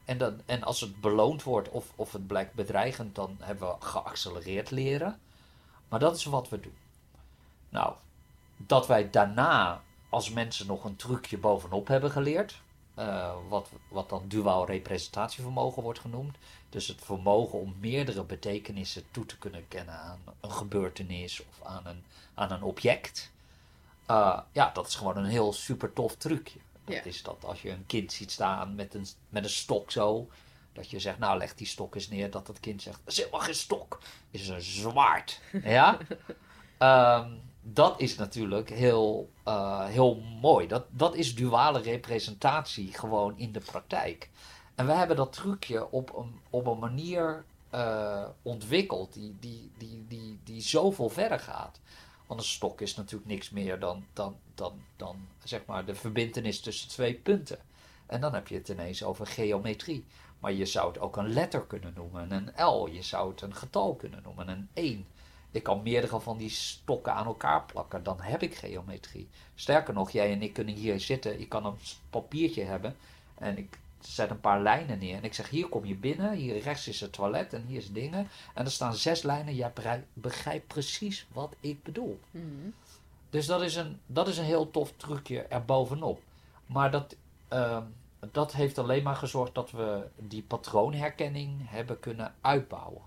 [0.05, 3.75] en, dan, en als het beloond wordt of, of het blijkt bedreigend, dan hebben we
[3.85, 5.19] geaccelereerd leren.
[5.89, 6.77] Maar dat is wat we doen.
[7.69, 7.93] Nou,
[8.57, 12.61] dat wij daarna als mensen nog een trucje bovenop hebben geleerd.
[12.95, 16.37] eh, wat, wat dan duaal representatievermogen wordt genoemd.
[16.69, 21.85] Dus het vermogen om meerdere betekenissen toe te kunnen kennen aan een gebeurtenis of aan
[21.85, 23.31] een, aan een object.
[24.09, 26.59] Uh, ja, dat is gewoon een heel super tof trucje.
[26.85, 27.03] Dat Ja.
[27.03, 30.27] is dat als je een kind ziet staan met een, met een stok zo.
[30.73, 32.31] Dat je zegt, nou leg die stok eens neer.
[32.31, 33.99] Dat het kind zegt, dat is helemaal geen stok.
[34.31, 35.41] Is een zwaard.
[35.63, 35.97] ja?
[36.77, 40.67] Ehm, dat is natuurlijk heel, eh, heel mooi.
[40.67, 44.29] Dat, dat is duale representatie gewoon in de praktijk.
[44.75, 50.05] En we hebben dat trucje op een, op een manier eh, ontwikkeld die, die, die,
[50.07, 51.79] die, die zoveel verder gaat.
[52.27, 56.59] Want een stok is natuurlijk niks meer dan, dan, dan, dan zeg maar de verbintenis
[56.59, 57.59] tussen twee punten.
[58.05, 60.05] En dan heb je het ineens over geometrie.
[60.39, 62.87] Maar je zou het ook een letter kunnen noemen, een L.
[62.91, 65.05] Je zou het een getal kunnen noemen, een 1.
[65.51, 69.27] Ik kan meerdere van die stokken aan elkaar plakken, dan heb ik geometrie.
[69.55, 71.39] Sterker nog, jij en ik kunnen hier zitten.
[71.39, 71.77] Ik kan een
[72.09, 72.95] papiertje hebben
[73.35, 75.15] en ik zet een paar lijnen neer.
[75.15, 77.91] En ik zeg, hier kom je binnen, hier rechts is het toilet en hier is
[77.91, 78.27] dingen.
[78.53, 82.19] En er staan zes lijnen, jij begrij- begrijpt precies wat ik bedoel.
[82.31, 82.45] Mhm.
[83.29, 86.21] Dus dat is een, dat is een heel tof trucje erbovenop.
[86.65, 87.15] Maar dat,
[87.47, 87.83] ehm,
[88.31, 93.01] dat heeft alleen maar gezorgd dat we die patroonherkenning hebben kunnen uitbouwen.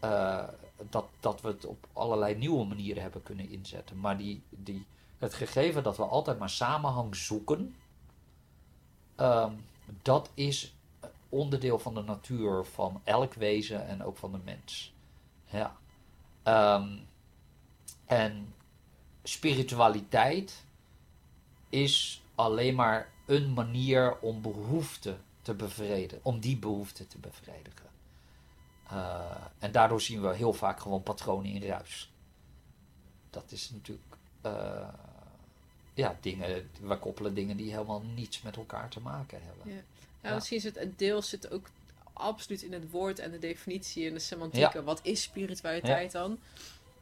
[0.00, 0.48] Eh,
[0.90, 4.00] dat, dat we het op allerlei nieuwe manieren hebben kunnen inzetten.
[4.00, 4.86] Maar die, die,
[5.18, 7.76] het gegeven dat we altijd maar samenhang zoeken,
[9.14, 9.52] ehm,
[10.02, 10.74] dat is
[11.28, 14.94] onderdeel van de natuur van elk wezen en ook van de mens.
[15.44, 15.76] Ja.
[16.42, 16.98] Ehm,
[18.04, 18.54] en
[19.22, 20.64] spiritualiteit
[21.68, 27.90] is alleen maar een manier om behoeften te bevredigen, om die behoeften te bevredigen.
[28.88, 32.12] Eh, en daardoor zien we heel vaak gewoon patronen in ruis.
[33.30, 34.88] Dat is natuurlijk, eh,
[35.94, 39.84] ja, dingen, we koppelen dingen die helemaal niets met elkaar te maken hebben.
[40.22, 40.34] Ja.
[40.34, 41.66] Misschien zit het deel zit ook
[42.12, 44.84] absoluut in het woord en de definitie en de semantieken.
[44.84, 46.38] Wat is spiritualiteit dan?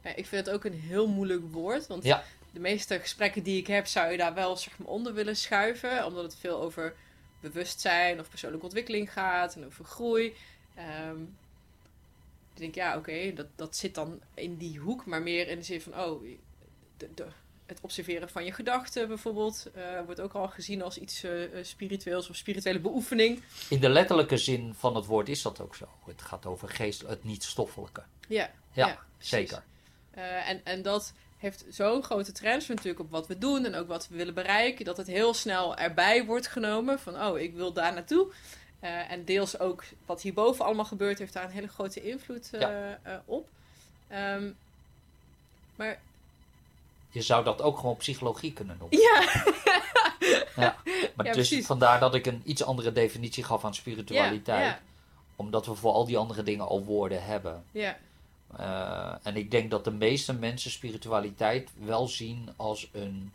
[0.03, 2.23] Ja, ik vind het ook een heel moeilijk woord, want Ja.
[2.53, 6.05] De meeste gesprekken die ik heb zou je daar wel zeg maar onder willen schuiven,
[6.05, 6.95] omdat het veel over
[7.39, 10.33] bewustzijn of persoonlijke ontwikkeling gaat en over groei.
[10.75, 11.21] Ehm,
[12.53, 15.63] ik denk ja, oké, dat, dat zit dan in die hoek, maar meer in de
[15.63, 16.23] zin van oh,
[16.97, 17.27] de, de,
[17.65, 21.65] het observeren van je gedachten bijvoorbeeld eh, wordt ook al gezien als iets eh, eh,
[21.65, 23.43] spiritueels of spirituele beoefening.
[23.69, 25.87] In de letterlijke zin van het woord is dat ook zo.
[26.05, 28.03] Het gaat over geest, het niet-stoffelijke.
[28.27, 29.63] Ja, Ja, zeker.
[30.45, 31.13] En, en dat
[31.43, 34.85] heeft zo'n grote transfer natuurlijk op wat we doen en ook wat we willen bereiken,
[34.85, 38.27] dat het heel snel erbij wordt genomen van, oh, ik wil daar naartoe.
[38.79, 42.59] Eh, en deels ook wat hierboven allemaal gebeurt, heeft daar een hele grote invloed eh,
[42.59, 42.99] Ja.
[43.03, 43.47] eh, op.
[44.07, 44.51] Ehm,
[45.75, 45.99] maar
[47.09, 48.99] Je zou dat ook gewoon psychologie kunnen noemen.
[50.55, 50.75] ja,
[51.15, 51.65] Maar Ja, dus precies.
[51.65, 54.65] vandaar dat ik een iets andere definitie gaf aan spiritualiteit.
[54.65, 54.79] Ja,
[55.35, 57.63] Omdat we voor al die andere dingen al woorden hebben.
[57.71, 57.97] ja,
[58.57, 63.31] Eh, en ik denk dat de meeste mensen spiritualiteit wel zien als een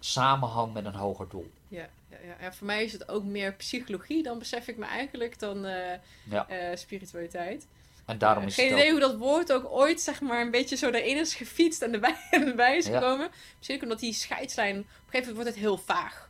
[0.00, 1.50] samenhang met een hoger doel.
[1.68, 2.34] ja, ja, ja.
[2.40, 5.98] Ja, voor mij is het ook meer psychologie, dan besef ik me eigenlijk, dan eh,
[6.30, 6.48] Ja.
[6.48, 7.66] eh, spiritualiteit.
[8.04, 8.90] En daarom is Geen het idee ook...
[9.00, 12.16] hoe dat woord ook ooit zeg maar een beetje zo erin is gefietst en erbij,
[12.30, 13.28] en erbij is gekomen.
[13.56, 16.28] Misschien ook omdat die scheidslijn, op een gegeven moment wordt het heel vaag.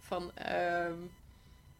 [0.00, 0.92] Van ehm,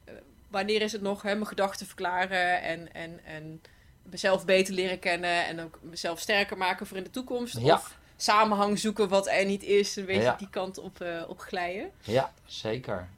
[0.05, 0.15] eh,
[0.49, 3.63] wanneer is het nog hè, mijn gedachten verklaren en, en, en
[4.03, 7.59] mezelf beter leren kennen en ook mezelf sterker maken voor in de toekomst.
[7.59, 7.75] Ja.
[7.75, 10.37] Of samenhang zoeken wat er niet is, een beetje Ja.
[10.37, 11.91] die kant op, op glijden.
[12.01, 13.09] Ja, zeker.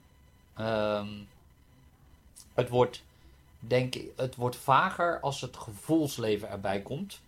[0.57, 1.09] Ehm,
[2.55, 3.03] het wordt,
[3.59, 7.21] denk ik, het wordt vager als het gevoelsleven erbij komt.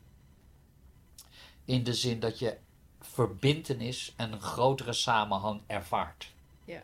[1.65, 2.57] In de zin dat je
[3.01, 6.33] verbintenis en een grotere samenhang ervaart.
[6.65, 6.83] Ja,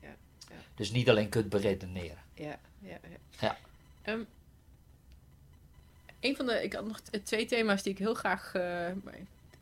[0.00, 0.08] ja,
[0.48, 0.54] ja.
[0.74, 2.22] Dus niet alleen kunt beredeneren.
[2.34, 3.16] Ja, ja, ja.
[3.40, 3.56] Ja.
[4.02, 4.20] Ehm,
[6.24, 8.86] een van de, ik had nog twee thema's die ik heel graag, eh,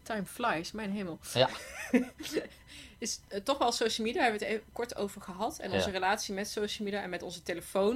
[0.03, 1.19] time flies, mijn hemel.
[1.35, 1.49] Ja.
[2.99, 5.59] is eh, toch wel social media, daar hebben we het even kort over gehad.
[5.59, 5.93] En onze Ja.
[5.93, 7.95] relatie met social media en met onze telefoon.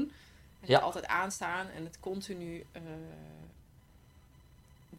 [0.60, 0.74] En Ja.
[0.74, 2.82] het altijd aanstaan en het continu eh,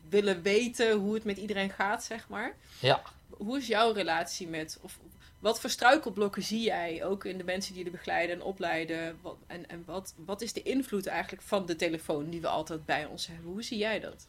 [0.10, 2.56] willen weten hoe het met iedereen gaat, zeg maar.
[2.80, 3.02] Ja.
[3.30, 4.98] Hoe is jouw relatie met, of
[5.40, 9.18] wat voor struikelblokken zie jij ook in de mensen die je begeleiden en opleiden?
[9.22, 12.86] Wat, en en wat, wat is de invloed eigenlijk van de telefoon die we altijd
[12.86, 13.52] bij ons hebben?
[13.52, 14.28] Hoe zie jij dat?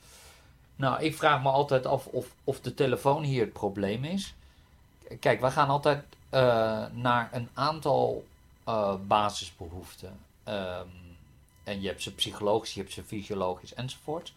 [0.76, 4.34] Nou, ik vraag me altijd af of, of de telefoon hier het probleem is.
[5.20, 8.26] Kijk, we gaan altijd eh, naar een aantal
[8.64, 10.18] eh, basisbehoeften.
[10.44, 10.86] Ehm,
[11.64, 14.32] en je hebt ze psychologisch, je hebt ze fysiologisch enzovoort.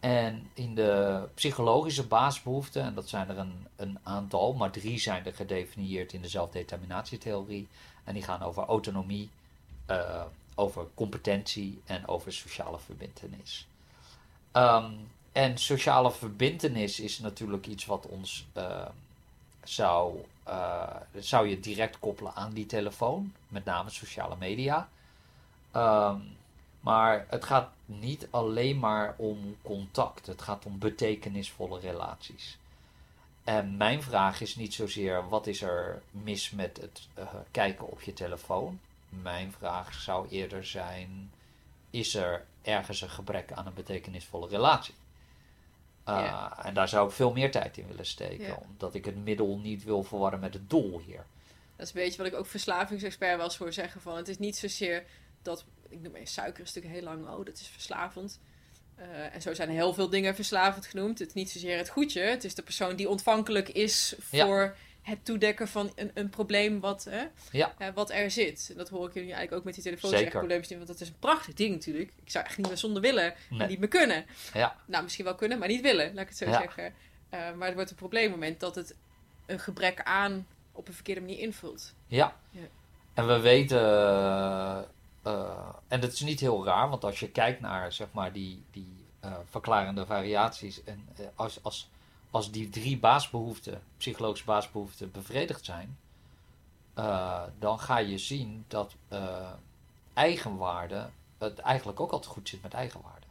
[0.00, 5.24] En in de psychologische basisbehoeften, en dat zijn er een, een aantal, maar drie zijn
[5.24, 7.68] er gedefinieerd in de zelfdeterminatietheorie.
[8.04, 9.30] En die gaan over autonomie,
[9.86, 10.22] eh,
[10.54, 13.66] over competentie en over sociale verbindenis.
[14.52, 14.92] Ehm,
[15.32, 18.86] en sociale verbindenis is natuurlijk iets wat ons uh,
[19.64, 24.88] zou, uh, zou je direct koppelen aan die telefoon, met name sociale media.
[25.76, 26.36] Um,
[26.86, 32.58] maar het gaat niet alleen maar om contact, het gaat om betekenisvolle relaties.
[33.44, 38.02] En mijn vraag is niet zozeer wat is er mis met het uh, kijken op
[38.02, 38.80] je telefoon.
[39.08, 41.30] Mijn vraag zou eerder zijn:
[41.90, 44.94] is er ergens een gebrek aan een betekenisvolle relatie?
[46.08, 46.64] Uh, ja.
[46.64, 49.84] En daar zou ik veel meer tijd in willen steken, omdat ik het middel niet
[49.84, 51.24] wil verwarren met het doel hier.
[51.76, 54.56] Dat is een beetje wat ik ook verslavingsexpert was voor zeggen van het is niet
[54.56, 55.04] zozeer
[55.42, 58.40] dat ik noem maar suiker is natuurlijk heel lang, oh dat is verslavend.
[58.98, 61.18] Uh, en zo zijn heel veel dingen verslavend genoemd.
[61.18, 64.74] Het is niet zozeer het goedje, het is de persoon die ontvankelijk is voor ja.
[65.02, 67.74] het toedekken van een, een probleem wat, hè, ja.
[67.78, 68.68] uh, wat er zit.
[68.70, 71.08] En dat hoor ik jullie eigenlijk ook met die telefoon zeggen, probleempjes, want dat is
[71.08, 72.10] een prachtig ding natuurlijk.
[72.24, 73.60] Ik zou echt niet meer zonder willen nee.
[73.60, 74.24] en niet meer kunnen.
[74.54, 74.76] Ja.
[74.86, 76.84] Nou, misschien wel kunnen, maar niet willen, laat ik het zo zeggen.
[76.84, 78.94] Uh, maar het wordt een probleemmoment dat het
[79.46, 81.94] een gebrek aan op een verkeerde manier invult.
[82.06, 82.36] Ja.
[83.14, 84.88] En we weten
[85.26, 88.64] uh, en dat is niet heel raar, want als je kijkt naar zeg maar, die,
[88.70, 91.88] die uh, verklarende variaties en uh, als, als,
[92.30, 95.98] als die drie baasbehoeften, psychologische baasbehoeften, bevredigd zijn,
[97.58, 98.94] dan ga je zien dat
[100.14, 103.26] eigenwaarde het eigenlijk ook altijd goed zit met eigenwaarde.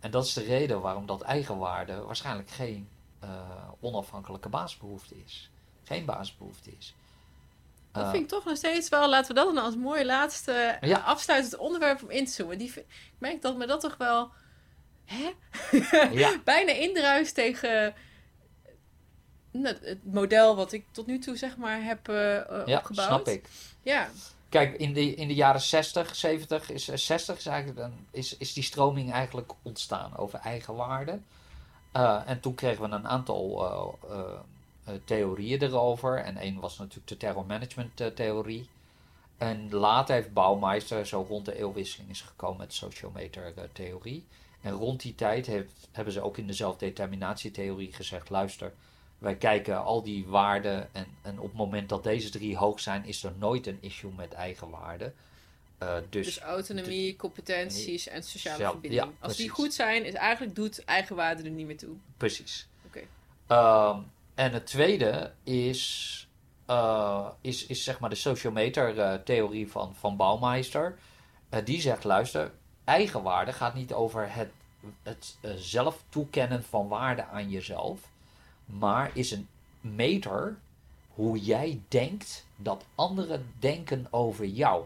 [0.00, 2.88] en dat is de reden waarom dat eigenwaarde waarschijnlijk geen
[3.80, 5.50] onafhankelijke baasbehoefte is.
[5.84, 6.94] Geen baasbehoefte is.
[7.92, 10.98] Dat vind ik toch nog steeds wel, laten we dat dan als mooi laatste ja.
[10.98, 12.58] afsluitend onderwerp om in te zoomen.
[12.58, 12.86] Die, ik
[13.18, 14.30] merk dat me dat toch wel
[15.04, 15.32] hè?
[16.10, 16.40] Ja.
[16.44, 17.94] bijna indruist tegen
[19.50, 22.16] nou, het model wat ik tot nu toe zeg maar heb uh,
[22.66, 23.08] ja, opgebouwd.
[23.08, 23.48] snap ik.
[23.82, 24.08] Ja.
[24.48, 28.52] Kijk, in de, in de jaren 60, 70, is, 60 is, eigenlijk dan, is, is
[28.52, 31.18] die stroming eigenlijk ontstaan over eigenwaarde.
[31.96, 33.64] Uh, en toen kregen we een aantal
[34.10, 34.40] uh,
[35.04, 36.18] theorieën erover.
[36.18, 38.68] En één was natuurlijk de terror management uh, theorie.
[39.38, 44.24] En later heeft Baumeister zo rond de eeuwwisseling is gekomen met de sociometer uh, theorie.
[44.60, 48.72] En rond die tijd heeft, hebben ze ook in de zelfdeterminatietheorie gezegd: luister,
[49.18, 50.94] wij kijken al die waarden.
[50.94, 54.12] En, en op het moment dat deze drie hoog zijn, is er nooit een issue
[54.16, 55.12] met eigenwaarde.
[55.82, 59.02] Uh, dus, dus, autonomie, competenties en sociale zelf, verbinding.
[59.02, 61.96] Ja, Als die goed zijn, is eigenlijk doet eigenwaarde er niet meer toe.
[62.16, 62.68] Precies.
[62.86, 63.04] Oké.
[63.48, 63.88] Okay.
[63.96, 64.04] Um,
[64.40, 66.28] en het tweede is,
[66.66, 70.98] uh, is, is zeg maar de sociometer-theorie uh, van, van Baumeister.
[71.50, 72.52] Uh, die zegt, luister,
[72.84, 74.50] eigenwaarde gaat niet over het,
[75.02, 78.00] het zelf toekennen van waarde aan jezelf.
[78.64, 79.48] Maar is een
[79.80, 80.58] meter
[81.08, 84.84] hoe jij denkt dat anderen denken over jou.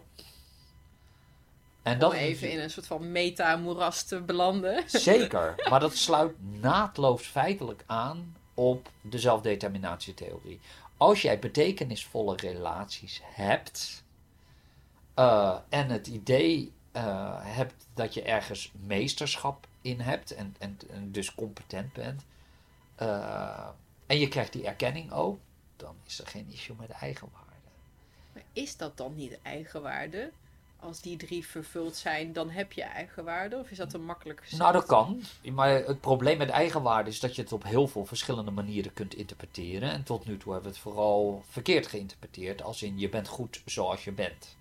[1.82, 4.82] En dat Om even in een soort van meta-moeras te belanden.
[4.86, 10.60] Zeker, maar dat sluit naadloos feitelijk aan op de zelfdeterminatietheorie.
[10.96, 14.04] Als jij betekenisvolle relaties hebt
[15.18, 20.78] uh, en het idee uh, hebt dat je ergens meesterschap in hebt en, en,
[21.12, 22.24] dus competent bent,
[23.02, 23.68] uh,
[24.06, 25.38] en je krijgt die erkenning ook,
[25.76, 27.44] dan is er geen issue met eigenwaarde.
[28.32, 30.30] Maar is dat dan niet eigenwaarde?
[30.84, 33.56] Als die drie vervuld zijn, dan heb je eigenwaarde?
[33.56, 34.62] Of is dat een makkelijk gezegd?
[34.62, 35.22] Nou, dat kan.
[35.52, 39.14] Maar het probleem met eigenwaarde is dat je het op heel veel verschillende manieren kunt
[39.14, 39.90] interpreteren.
[39.90, 43.62] En tot nu toe hebben we het vooral verkeerd geïnterpreteerd, als in je bent goed
[43.64, 44.56] zoals je bent.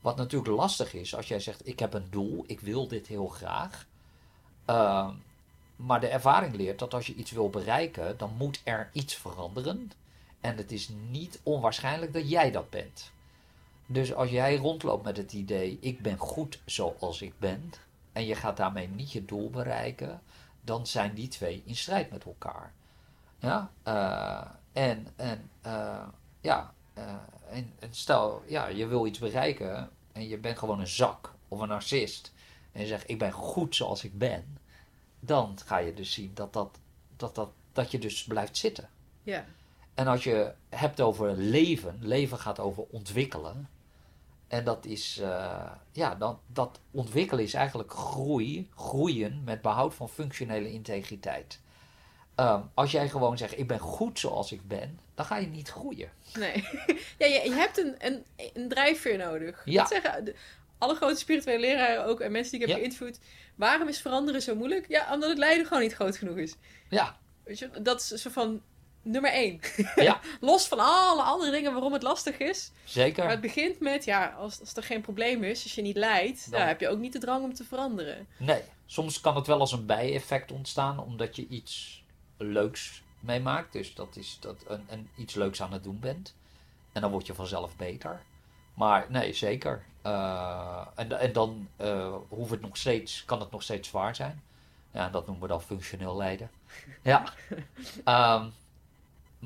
[0.00, 3.26] Wat natuurlijk lastig is als jij zegt: Ik heb een doel, ik wil dit heel
[3.26, 3.86] graag.
[4.70, 5.08] Uh,
[5.76, 9.92] maar de ervaring leert dat als je iets wil bereiken, dan moet er iets veranderen.
[10.40, 13.12] En het is niet onwaarschijnlijk dat jij dat bent.
[13.86, 17.72] Dus als jij rondloopt met het idee, ik ben goed zoals ik ben,
[18.12, 20.22] en je gaat daarmee niet je doel bereiken,
[20.60, 22.72] dan zijn die twee in strijd met elkaar.
[23.38, 26.08] Ja, uh, en, en uh,
[26.40, 27.04] ja, uh,
[27.50, 31.60] en, en, stel, ja, je wil iets bereiken en je bent gewoon een zak of
[31.60, 32.32] een narcist,
[32.72, 34.58] en je zegt, ik ben goed zoals ik ben,
[35.20, 36.78] dan ga je dus zien dat, dat,
[37.16, 38.88] dat, dat, dat je dus blijft zitten.
[39.22, 39.44] Ja.
[40.02, 43.68] En als je hebt over leven, leven gaat over ontwikkelen.
[44.48, 50.08] En dat is, uh, ja, dat, dat ontwikkelen is eigenlijk groei, groeien met behoud van
[50.08, 51.60] functionele integriteit.
[52.36, 55.68] Um, als jij gewoon zegt, ik ben goed zoals ik ben, dan ga je niet
[55.68, 56.10] groeien.
[56.34, 56.54] Nee,
[57.20, 58.24] ja, je, je hebt een, een,
[58.54, 59.62] een drijfveer nodig.
[59.64, 59.86] Ja.
[59.86, 60.34] Zeggen, de,
[60.78, 62.82] alle grote spirituele leraren ook en mensen die ik heb ja.
[62.82, 63.20] geïnterviewd,
[63.54, 64.88] waarom is veranderen zo moeilijk?
[64.88, 66.54] Ja, omdat het lijden gewoon niet groot genoeg is.
[66.88, 67.16] Ja.
[67.44, 68.62] Weet je, dat is zo van,
[69.02, 69.60] nummer één.
[69.96, 70.20] Ja.
[70.40, 72.70] Los van alle andere dingen waarom het lastig is.
[72.84, 73.22] Zeker.
[73.22, 76.50] Maar het begint met, ja, als, als er geen probleem is, als je niet lijdt,
[76.50, 78.26] Dan- heb je ook niet de drang om te veranderen.
[78.36, 82.04] Nee, soms kan het wel als een bijeffect ontstaan omdat je iets
[82.36, 83.72] leuks meemaakt.
[83.72, 86.34] Dus dat is dat een, een iets leuks aan het doen bent.
[86.92, 88.22] En dan word je vanzelf beter.
[88.74, 89.84] Maar nee, zeker.
[90.02, 94.42] Eh, en, en dan eh, hoeft het nog steeds, kan het nog steeds zwaar zijn.
[94.92, 96.50] Ja, dat noemen we dan functioneel lijden.
[97.02, 97.24] Ja.
[98.04, 98.46] Ehm,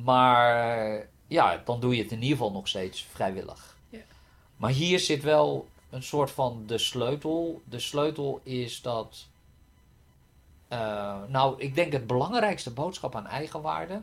[0.04, 3.76] maar ja, dan doe je het in ieder geval nog steeds vrijwillig.
[3.88, 3.98] Ja.
[4.56, 7.62] Maar hier zit wel een soort van de sleutel.
[7.64, 9.26] De sleutel is dat.
[10.68, 14.02] eh, nou, ik denk het belangrijkste boodschap aan eigenwaarde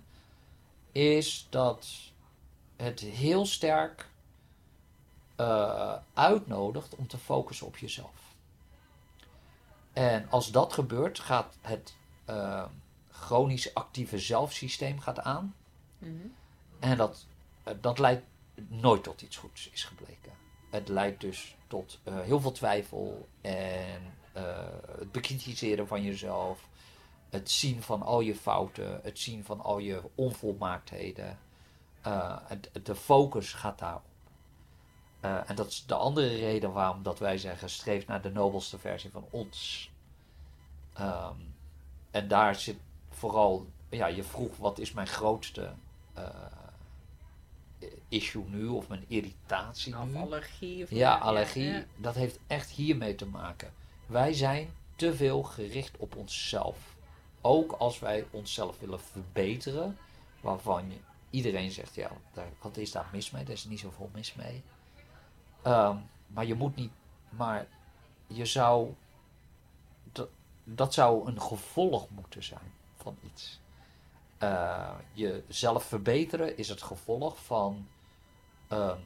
[0.92, 1.88] is dat
[2.76, 4.08] het heel sterk
[5.36, 8.12] eh, uitnodigt om te focussen op jezelf.
[9.94, 11.94] En als dat gebeurt, gaat het
[12.26, 12.64] eh,
[13.12, 15.56] chronisch actieve zelfsysteem gaat aan.
[16.80, 17.26] En dat,
[17.64, 18.24] eh, dat leidt
[18.68, 20.32] nooit tot iets goeds, is gebleken.
[20.70, 24.02] Het leidt dus tot eh, heel veel twijfel en
[24.34, 24.68] eh,
[24.98, 26.68] het bekritiseren van jezelf.
[27.30, 31.40] Het zien van al je fouten, het zien van al je onvolmaaktheden.
[32.84, 34.04] De focus gaat daarop.
[35.20, 39.10] En dat is de andere reden waarom dat wij zeggen, streef naar de nobelste versie
[39.12, 39.92] van ons.
[40.94, 41.36] Ehm,
[42.12, 42.78] en daar zit
[43.10, 45.74] vooral, ja, je vroeg wat is mijn grootste
[46.14, 46.26] eh,
[48.08, 50.16] issue nu, of mijn irritatie Of nu.
[50.16, 50.84] allergie.
[50.84, 51.84] Of Ja, allergie, ja.
[51.98, 53.74] dat heeft echt hiermee te maken.
[54.06, 56.96] Wij zijn te veel gericht op onszelf.
[57.42, 59.98] Ook als wij onszelf willen verbeteren,
[60.42, 60.92] waarvan
[61.30, 63.44] iedereen zegt, ja, daar, wat is daar mis mee?
[63.44, 64.64] Er is niet zoveel mis mee.
[65.62, 66.92] Ehm, maar je moet niet,
[67.30, 67.68] maar
[68.28, 68.94] je zou,
[70.12, 70.30] dat,
[70.64, 73.60] dat zou een gevolg moeten zijn van iets.
[74.44, 77.88] Eh, jezelf verbeteren is het gevolg van
[78.68, 78.98] ehm,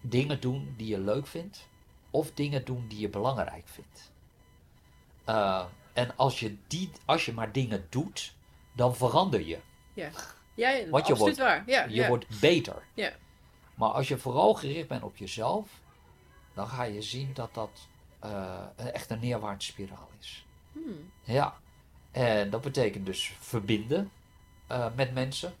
[0.00, 1.68] dingen doen die je leuk vindt
[2.10, 4.12] of dingen doen die je belangrijk vindt.
[5.24, 8.34] Eh, en als je, die, als je maar dingen doet,
[8.72, 9.58] dan verander je.
[9.92, 10.10] Ja,
[10.54, 11.62] ja je absoluut wordt- waar.
[11.66, 12.08] Ja, Je ja.
[12.08, 12.82] wordt beter.
[12.94, 13.12] Ja.
[13.74, 15.68] Maar als je vooral gericht bent op jezelf,
[16.54, 17.88] dan ga je zien dat dat
[18.18, 20.46] eh, echt een neerwaartse spiraal is.
[20.72, 21.10] Hmm.
[21.22, 21.56] Ja,
[22.10, 24.10] en dat betekent dus verbinden
[24.72, 25.54] eh, met mensen.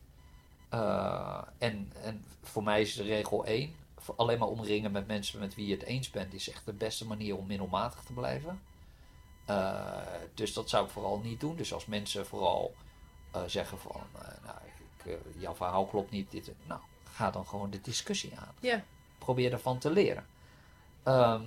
[0.68, 3.74] Eh, en, en voor mij is de regel 1:
[4.16, 7.06] alleen maar omringen met mensen met wie je het eens bent, is echt de beste
[7.06, 8.60] manier om middelmatig te blijven.
[9.44, 9.96] Eh,
[10.34, 11.56] dus dat zou ik vooral niet doen.
[11.56, 12.74] Dus als mensen vooral
[13.46, 14.00] zeggen van,
[14.44, 14.58] nou,
[15.04, 16.80] ik, jouw verhaal klopt niet, dit, nou,
[17.12, 18.84] ga dan gewoon de discussie aan Ja,
[19.18, 20.26] probeer ervan te leren.
[21.02, 21.42] Ehm,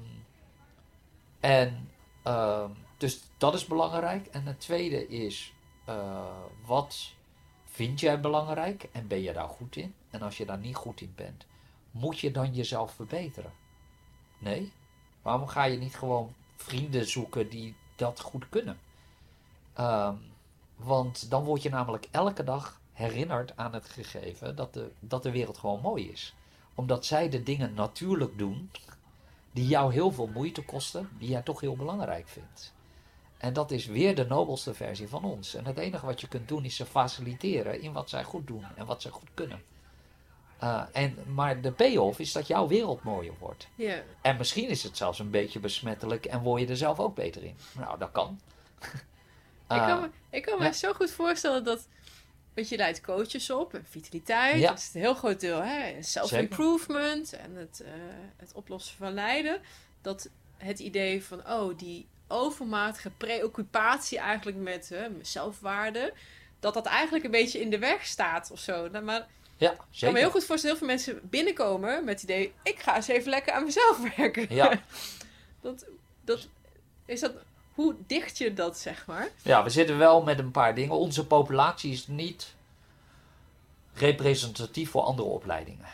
[1.39, 1.89] en
[2.23, 4.27] ehm, dus dat is belangrijk.
[4.27, 5.53] En het tweede is,
[6.65, 7.15] wat
[7.75, 9.93] vind jij belangrijk en ben je daar goed in?
[10.09, 11.45] En als je daar niet goed in bent,
[11.91, 13.51] moet je dan jezelf verbeteren?
[14.37, 14.71] Nee?
[15.21, 18.79] Waarom ga je niet gewoon vrienden zoeken die dat goed kunnen?
[19.73, 20.15] Ehm,
[20.75, 25.31] want dan word je namelijk elke dag herinnerd aan het gegeven dat de, dat de
[25.31, 26.33] wereld gewoon mooi is
[26.75, 28.71] omdat zij de dingen natuurlijk doen
[29.51, 32.73] die jou heel veel moeite kosten, die jij toch heel belangrijk vindt.
[33.37, 35.53] En dat is weer de nobelste versie van ons.
[35.55, 38.65] En het enige wat je kunt doen is ze faciliteren in wat zij goed doen
[38.75, 39.63] en wat zij goed kunnen.
[40.59, 43.67] Eh, en, maar de payoff is dat jouw wereld mooier wordt.
[44.21, 47.43] En misschien is het zelfs een beetje besmettelijk en word je er zelf ook beter
[47.43, 47.55] in.
[47.79, 48.39] Nou, dat kan.
[48.79, 48.89] ik
[49.67, 50.71] Eh, kan me, ik kan me ja.
[50.71, 51.87] zo goed voorstellen dat.
[52.53, 54.69] Want je leidt coaches op, en vitaliteit, Ja.
[54.69, 55.63] dat is een heel groot deel,
[55.99, 57.91] self-improvement en het, eh,
[58.37, 59.61] het oplossen van lijden.
[60.01, 66.13] Dat het idee van, oh, die overmatige preoccupatie eigenlijk met hè, zelfwaarde,
[66.59, 68.89] dat dat eigenlijk een beetje in de weg staat of zo.
[68.89, 69.27] Nou, maar
[69.57, 70.17] ja, ik kan me zeker.
[70.17, 73.29] heel goed voorstellen dat heel veel mensen binnenkomen met het idee, ik ga eens even
[73.29, 74.45] lekker aan mezelf werken.
[74.49, 74.81] Ja.
[75.61, 75.85] dat,
[76.21, 76.47] dat,
[77.05, 77.33] is dat,
[77.73, 79.29] hoe dicht je dat, zeg maar?
[79.41, 80.95] Ja, we zitten wel met een paar dingen.
[80.95, 82.53] Onze populatie is niet
[83.93, 85.85] representatief voor andere opleidingen.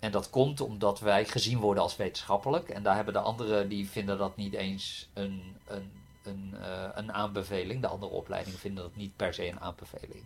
[0.00, 2.68] En dat komt omdat wij gezien worden als wetenschappelijk.
[2.68, 7.12] En daar hebben de anderen, die vinden dat niet eens een, een, een, eh, een
[7.12, 7.80] aanbeveling.
[7.80, 10.24] De andere opleidingen vinden dat niet per se een aanbeveling.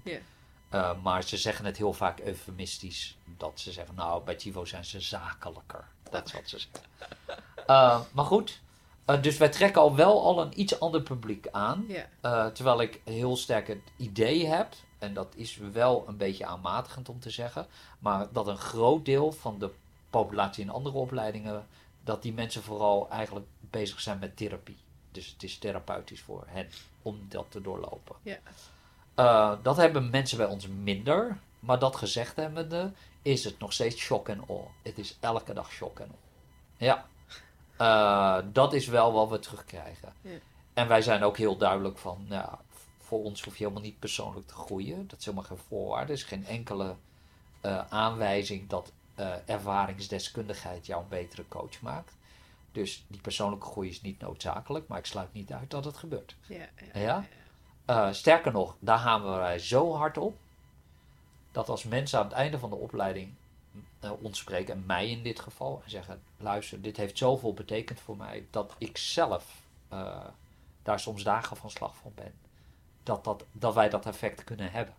[0.69, 3.17] Eh, maar ze zeggen het heel vaak eufemistisch.
[3.37, 5.85] Dat ze zeggen, nou, bij TiVo zijn ze zakelijker.
[6.11, 6.83] Dat is wat ze zeggen.
[7.67, 8.61] Eh, maar goed,
[9.21, 11.87] dus wij trekken al wel al een iets ander publiek aan.
[12.53, 17.21] Terwijl ik heel sterk het idee heb, en dat is wel een beetje aanmatigend om
[17.21, 17.67] te zeggen,
[17.99, 19.71] maar dat een groot deel van de
[20.11, 21.67] populatie in andere opleidingen,
[22.05, 24.79] dat die mensen vooral eigenlijk bezig zijn met therapie.
[25.11, 26.69] Dus het is therapeutisch voor hen
[27.03, 28.17] om dat te doorlopen.
[28.23, 28.39] Ja.
[29.15, 31.39] Eh, dat hebben mensen bij ons minder.
[31.61, 32.93] Maar dat gezegd hebbende,
[33.23, 34.67] is het nog steeds shock en awe.
[34.83, 36.87] Het is elke dag shock en awe.
[36.87, 37.07] Ja.
[37.81, 40.13] Uh, dat is wel wat we terugkrijgen.
[40.21, 40.39] Ja.
[40.75, 42.59] En wij zijn ook heel duidelijk van, ja,
[43.05, 45.09] voor ons hoef je helemaal niet persoonlijk te groeien.
[45.09, 46.13] Dat is helemaal geen voorwaarde.
[46.13, 46.97] Er is geen enkele
[47.63, 52.13] uh, aanwijzing dat uh, ervaringsdeskundigheid jou een betere coach maakt.
[52.73, 56.37] Dus die persoonlijke groei is niet noodzakelijk, maar ik sluit niet uit dat het gebeurt.
[56.47, 57.27] Ja, ja, ja?
[57.91, 60.37] Uh, sterker nog, daar hameren wij zo hard op
[61.53, 63.35] dat als mensen aan het einde van de opleiding
[64.21, 68.17] ons spreken, en mij in dit geval, en zeggen: luister, dit heeft zoveel betekend voor
[68.17, 69.63] mij dat ik zelf
[70.83, 72.33] daar soms dagen van slag van ben.
[73.05, 74.95] Dat, dat, dat wij dat effect kunnen hebben.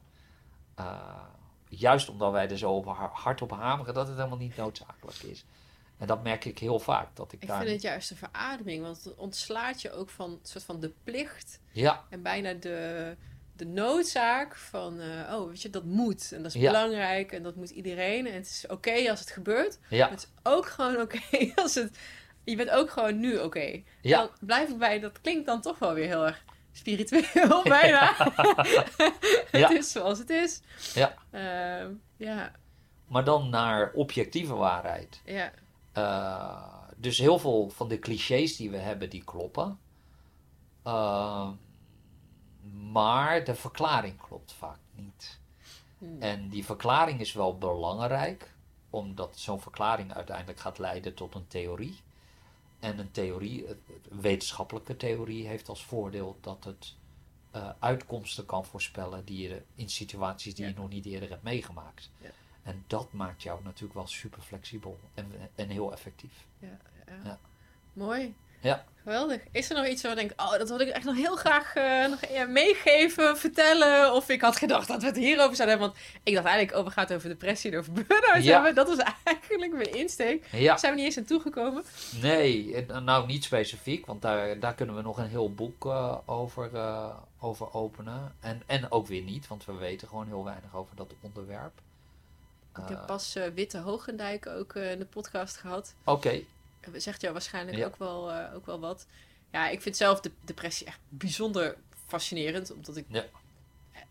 [1.69, 5.45] juist omdat wij er zo hard op hameren dat het helemaal niet noodzakelijk is.
[5.97, 7.15] En dat merk ik heel vaak.
[7.15, 7.57] Dat ik, ik daar...
[7.57, 11.59] vind het juist een verademing, want het ontslaat je ook van soort van de plicht.
[11.71, 12.03] Ja.
[12.09, 13.15] En bijna de,
[13.55, 16.31] de noodzaak van, uh, oh, weet je, dat moet.
[16.31, 18.27] En dat is belangrijk en dat moet iedereen.
[18.27, 19.79] En het is oké als het gebeurt.
[19.89, 20.09] Ja.
[20.09, 21.19] Het is ook gewoon oké
[21.55, 21.97] als het...
[22.43, 23.81] Je bent ook gewoon nu oké.
[24.01, 24.19] Ja.
[24.19, 26.43] Dan blijf ik bij, dat klinkt dan toch wel weer heel erg
[26.77, 28.13] spiritueel bijna.
[29.51, 30.61] het is zoals het is.
[30.93, 31.13] Ja.
[31.31, 32.51] Uh, ja.
[33.07, 35.21] Maar dan naar objectieve waarheid.
[35.25, 35.51] Ja.
[35.97, 39.79] Uh, dus heel veel van de clichés die we hebben, die kloppen.
[40.87, 41.49] Uh,
[42.91, 45.39] maar de verklaring klopt vaak niet.
[45.97, 46.21] Hmm.
[46.21, 48.53] En die verklaring is wel belangrijk,
[48.89, 51.99] omdat zo'n verklaring uiteindelijk gaat leiden tot een theorie.
[52.79, 56.95] En een theorie, een wetenschappelijke theorie, heeft als voordeel dat het
[57.55, 62.09] uh, uitkomsten kan voorspellen die je in situaties die je nog niet eerder hebt meegemaakt.
[62.17, 62.29] Ja.
[62.63, 66.45] En dat maakt jou natuurlijk wel super flexibel en, en heel effectief.
[66.59, 66.77] Ja.
[67.23, 67.39] ja.
[67.93, 68.35] Mooi.
[68.65, 68.83] Ja.
[69.03, 69.41] Geweldig.
[69.51, 71.75] Is er nog iets waar je denkt, oh, dat wil ik echt nog heel graag
[71.75, 74.13] uh, nog, ja, meegeven, vertellen?
[74.13, 75.87] Of ik had gedacht dat we het hierover zouden hebben.
[75.87, 78.53] Want ik dacht eigenlijk, oh, we gaan het over depressie en over burn-out ja.
[78.53, 78.75] hebben.
[78.75, 80.47] Dat was eigenlijk mijn insteek.
[80.51, 80.77] Ja.
[80.77, 81.83] Zijn we niet eens aan toegekomen?
[82.21, 84.05] Nee, nou niet specifiek.
[84.05, 87.09] Want daar, daar kunnen we nog een heel boek uh, over, uh,
[87.39, 88.35] over openen.
[88.39, 91.81] En, en ook weer niet, want we weten gewoon heel weinig over dat onderwerp.
[92.75, 95.95] Ik heb pas Witte Hoogendijk ook in de podcast gehad.
[96.03, 96.27] Oké.
[96.27, 96.45] Okay.
[96.93, 97.85] Zegt jou waarschijnlijk ja.
[97.85, 99.07] ook, wel, uh, ook wel wat.
[99.51, 101.75] Ja, ik vind zelf de depressie echt bijzonder
[102.07, 102.71] fascinerend.
[102.71, 103.25] Omdat ik ja.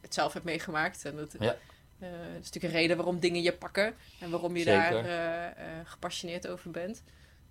[0.01, 1.05] het zelf heb meegemaakt.
[1.05, 1.57] En dat, ja.
[1.99, 2.11] dat
[2.41, 3.95] is natuurlijk een reden waarom dingen je pakken.
[4.21, 5.03] En waarom je Zeker.
[5.03, 7.03] daar gepassioneerd over bent.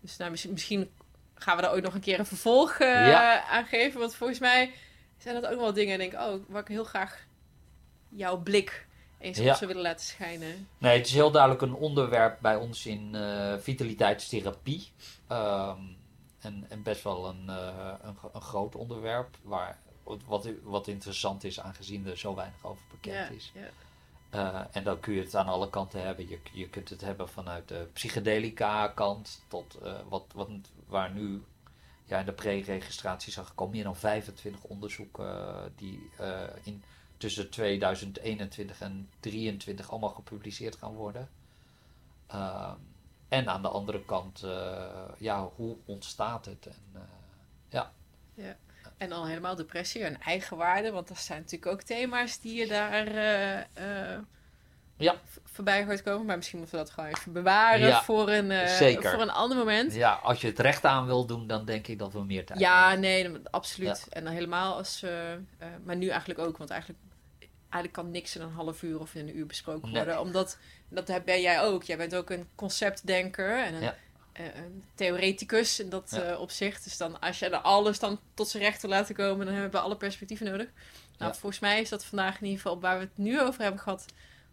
[0.01, 0.91] Dus nou, misschien, misschien,
[1.35, 3.99] gaan we daar ooit nog een keer een vervolg aan geven.
[3.99, 4.71] Want volgens mij
[5.17, 5.93] zijn dat ook wel dingen.
[5.93, 7.25] En denk oh, waar ik heel graag
[8.09, 8.85] jouw blik
[9.23, 9.59] eens op ja.
[9.59, 10.67] willen laten schijnen.
[10.77, 14.91] Nee, het is heel duidelijk een onderwerp bij ons in uh, vitaliteitstherapie.
[15.31, 15.97] Um,
[16.39, 19.37] en, en, best wel een, uh, een, een, groot onderwerp.
[19.41, 19.79] Waar,
[20.25, 23.51] wat, wat interessant is, aangezien er zo weinig over bekend ja, is.
[23.53, 23.69] Ja.
[24.33, 26.29] Uh, en dan kun je het aan alle kanten hebben.
[26.29, 29.77] Je, je kunt het hebben vanuit de psychedelica kant tot
[30.09, 30.49] wat, wat,
[30.87, 31.43] waar nu
[32.05, 36.09] ja, in de pre-registratie zag ik al meer dan 25 onderzoeken die
[36.63, 36.83] in
[37.23, 41.29] tussen 2021 en 2023 allemaal gepubliceerd gaan worden.
[42.33, 42.71] Uh,
[43.27, 44.51] en aan de andere kant, uh,
[45.17, 46.65] ja, hoe ontstaat het?
[46.65, 47.01] En, uh,
[47.69, 47.91] ja.
[48.33, 48.55] ja.
[48.97, 53.07] En dan helemaal depressie en eigenwaarde, want dat zijn natuurlijk ook thema's die je daar
[54.97, 55.21] ja.
[55.43, 56.25] voorbij hoort komen.
[56.25, 58.67] Maar misschien moeten we dat gewoon even bewaren ja, voor, een,
[59.01, 59.93] voor een ander moment.
[59.93, 62.59] Ja, als je het recht aan wil doen, dan denk ik dat we meer tijd
[62.59, 62.99] Ja, hebben.
[62.99, 64.07] nee, absoluut.
[64.09, 65.05] En dan helemaal als...
[65.83, 66.99] maar nu eigenlijk ook, want eigenlijk
[67.73, 70.07] eigenlijk kan niks in een half uur of in een uur besproken worden.
[70.07, 70.19] Nee.
[70.19, 70.57] Omdat,
[70.89, 71.83] dat ben jij ook.
[71.83, 73.95] Jij bent ook een conceptdenker en een, ja.
[74.33, 76.31] een theoreticus in dat ja.
[76.31, 76.83] uh, opzicht.
[76.83, 79.85] Dus dan, als je alles dan tot zijn recht wil laten komen, dan hebben we
[79.85, 80.67] alle perspectieven nodig.
[81.17, 81.39] Nou, ja.
[81.39, 84.05] volgens mij is dat vandaag in ieder geval waar we het nu over hebben gehad,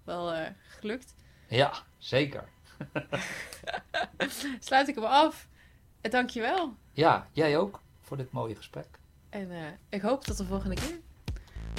[0.05, 1.14] wel uh, gelukt.
[1.48, 2.48] Ja, zeker.
[4.60, 5.48] Sluit ik hem af.
[6.01, 6.74] Dankjewel.
[6.92, 8.86] Ja, jij ook voor dit mooie gesprek.
[9.30, 10.98] En ik hoop tot de volgende keer.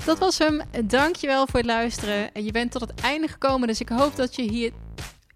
[0.06, 0.62] Dat was hem.
[0.84, 2.34] Dankjewel voor het luisteren.
[2.34, 4.72] En je bent tot het einde gekomen, dus ik hoop dat je hier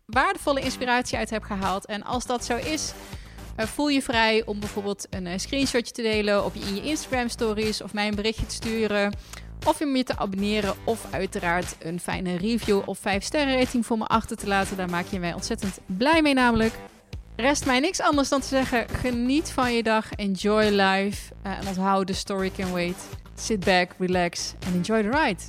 [0.06, 1.86] waardevolle inspiratie uit hebt gehaald.
[1.86, 2.94] En als dat zo is,
[3.58, 7.82] voel je vrij om bijvoorbeeld een screenshotje te delen op je, in je Instagram stories
[7.82, 9.14] of mij een berichtje te sturen.
[9.66, 13.98] Of je me te abonneren of uiteraard een fijne review of 5 sterren rating voor
[13.98, 14.78] me achter te laten.
[14.78, 16.74] Daar maak je mij ontzettend blij mee namelijk.
[17.36, 22.16] Rest mij niks anders dan te zeggen: geniet van je dag, enjoy life uh, onthoud
[22.16, 22.98] story can wait.
[23.34, 25.44] Sit back, relax, and enjoy the ride.